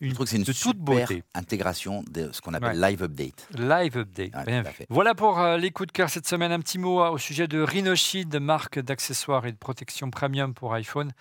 [0.02, 1.24] Je une, trouve que c'est une de toute beauté.
[1.34, 2.90] intégration de ce qu'on appelle Ouais.
[2.92, 3.48] live update.
[3.58, 4.36] Live update.
[4.36, 4.86] Ouais, Bien fait.
[4.90, 6.52] Voilà pour euh, les coups de cœur cette semaine.
[6.52, 10.74] Un petit mot euh, au sujet de Rhinoshield, marque d'accessoires et de protection premium pour
[10.74, 11.12] iPhone,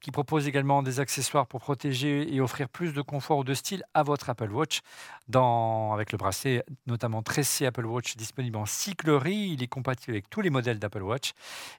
[0.00, 3.84] qui propose également des accessoires pour protéger et offrir plus de confort ou de style
[3.94, 4.80] à votre Apple Watch.
[5.28, 10.28] Dans, avec le bracelet, notamment tressé Apple Watch, disponible en cyclerie, il est compatible avec
[10.28, 11.32] tous les modèles d'Apple Watch.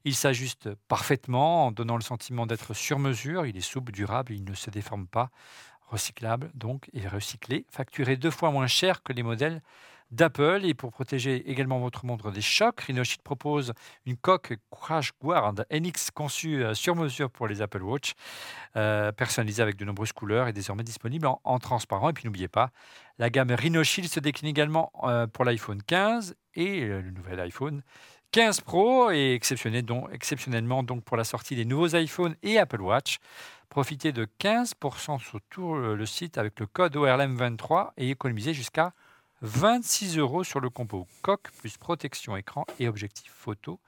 [0.06, 3.46] Il s'ajuste parfaitement en donnant le sentiment d'être sur mesure.
[3.46, 5.30] Il est souple, durable, il ne se déforme pas
[5.88, 9.62] recyclable donc et recyclé, facturé deux fois moins cher que les modèles
[10.14, 10.62] d'Apple.
[10.64, 13.74] Et pour protéger également votre montre des chocs, Rhinoshield propose
[14.06, 18.14] une coque Crash Guard NX conçue euh, sur mesure pour les Apple Watch,
[18.76, 22.10] euh, personnalisée avec de nombreuses couleurs et désormais disponible en, transparent.
[22.10, 22.70] Et puis n'oubliez pas,
[23.18, 27.82] la gamme Rhinoshield se décline également euh, pour l'iPhone 15 et le nouvel iPhone
[28.32, 33.20] 15 Pro et exceptionnellement donc pour la sortie des nouveaux iPhones et Apple Watch.
[33.70, 38.94] Profitez de 15% sur tout le site avec le code ORLM23 et économisez jusqu'à
[39.42, 43.80] 26 euros sur le combo coque plus protection écran et objectif photo.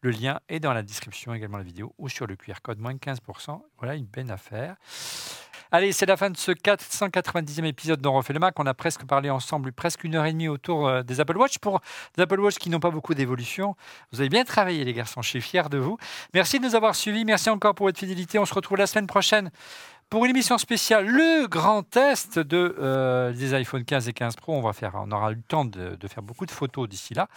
[0.00, 2.78] Le lien est dans la description également de la vidéo ou sur le QR code
[2.78, 3.60] moins 15%.
[3.78, 4.76] Voilà une belle affaire.
[5.72, 8.58] Allez, c'est la fin de ce 490e épisode d'On refait le Mac.
[8.58, 11.58] On a presque parlé ensemble, presque une heure et demie autour euh, des Apple Watch.
[11.58, 11.80] Pour
[12.16, 13.74] des Apple Watch qui n'ont pas beaucoup d'évolution,
[14.12, 15.22] vous avez bien travaillé, les garçons.
[15.22, 15.98] Je suis fier de vous.
[16.34, 17.24] Merci de nous avoir suivis.
[17.24, 18.38] Merci encore pour votre fidélité.
[18.38, 19.50] On se retrouve la semaine prochaine
[20.08, 24.60] pour une émission spéciale, le grand test euh, des iPhone 15 et 15 Pro, on,
[24.60, 27.28] va faire, on aura eu le temps de, faire beaucoup de photos d'ici là.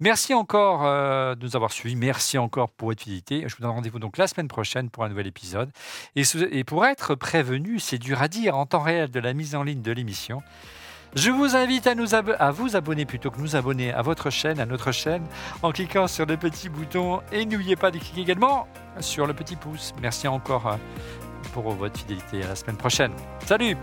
[0.00, 1.96] Merci encore euh, de nous avoir suivis.
[1.96, 3.44] Merci encore pour votre fidélité.
[3.46, 5.70] Je vous donne rendez-vous donc la semaine prochaine pour un nouvel épisode.
[6.14, 9.62] Et, pour être prévenu, c'est dur à dire en temps réel de la mise en
[9.62, 10.42] ligne de l'émission.
[11.14, 14.92] Je vous invite à vous abonner plutôt que nous abonner à votre chaîne, à notre
[14.92, 15.24] chaîne,
[15.62, 18.68] en cliquant sur le petit bouton et n'oubliez pas de cliquer également
[19.00, 19.92] sur le petit pouce.
[20.00, 20.76] Merci encore euh,
[21.52, 22.42] pour votre fidélité.
[22.42, 23.12] À la semaine prochaine.
[23.46, 23.76] Salut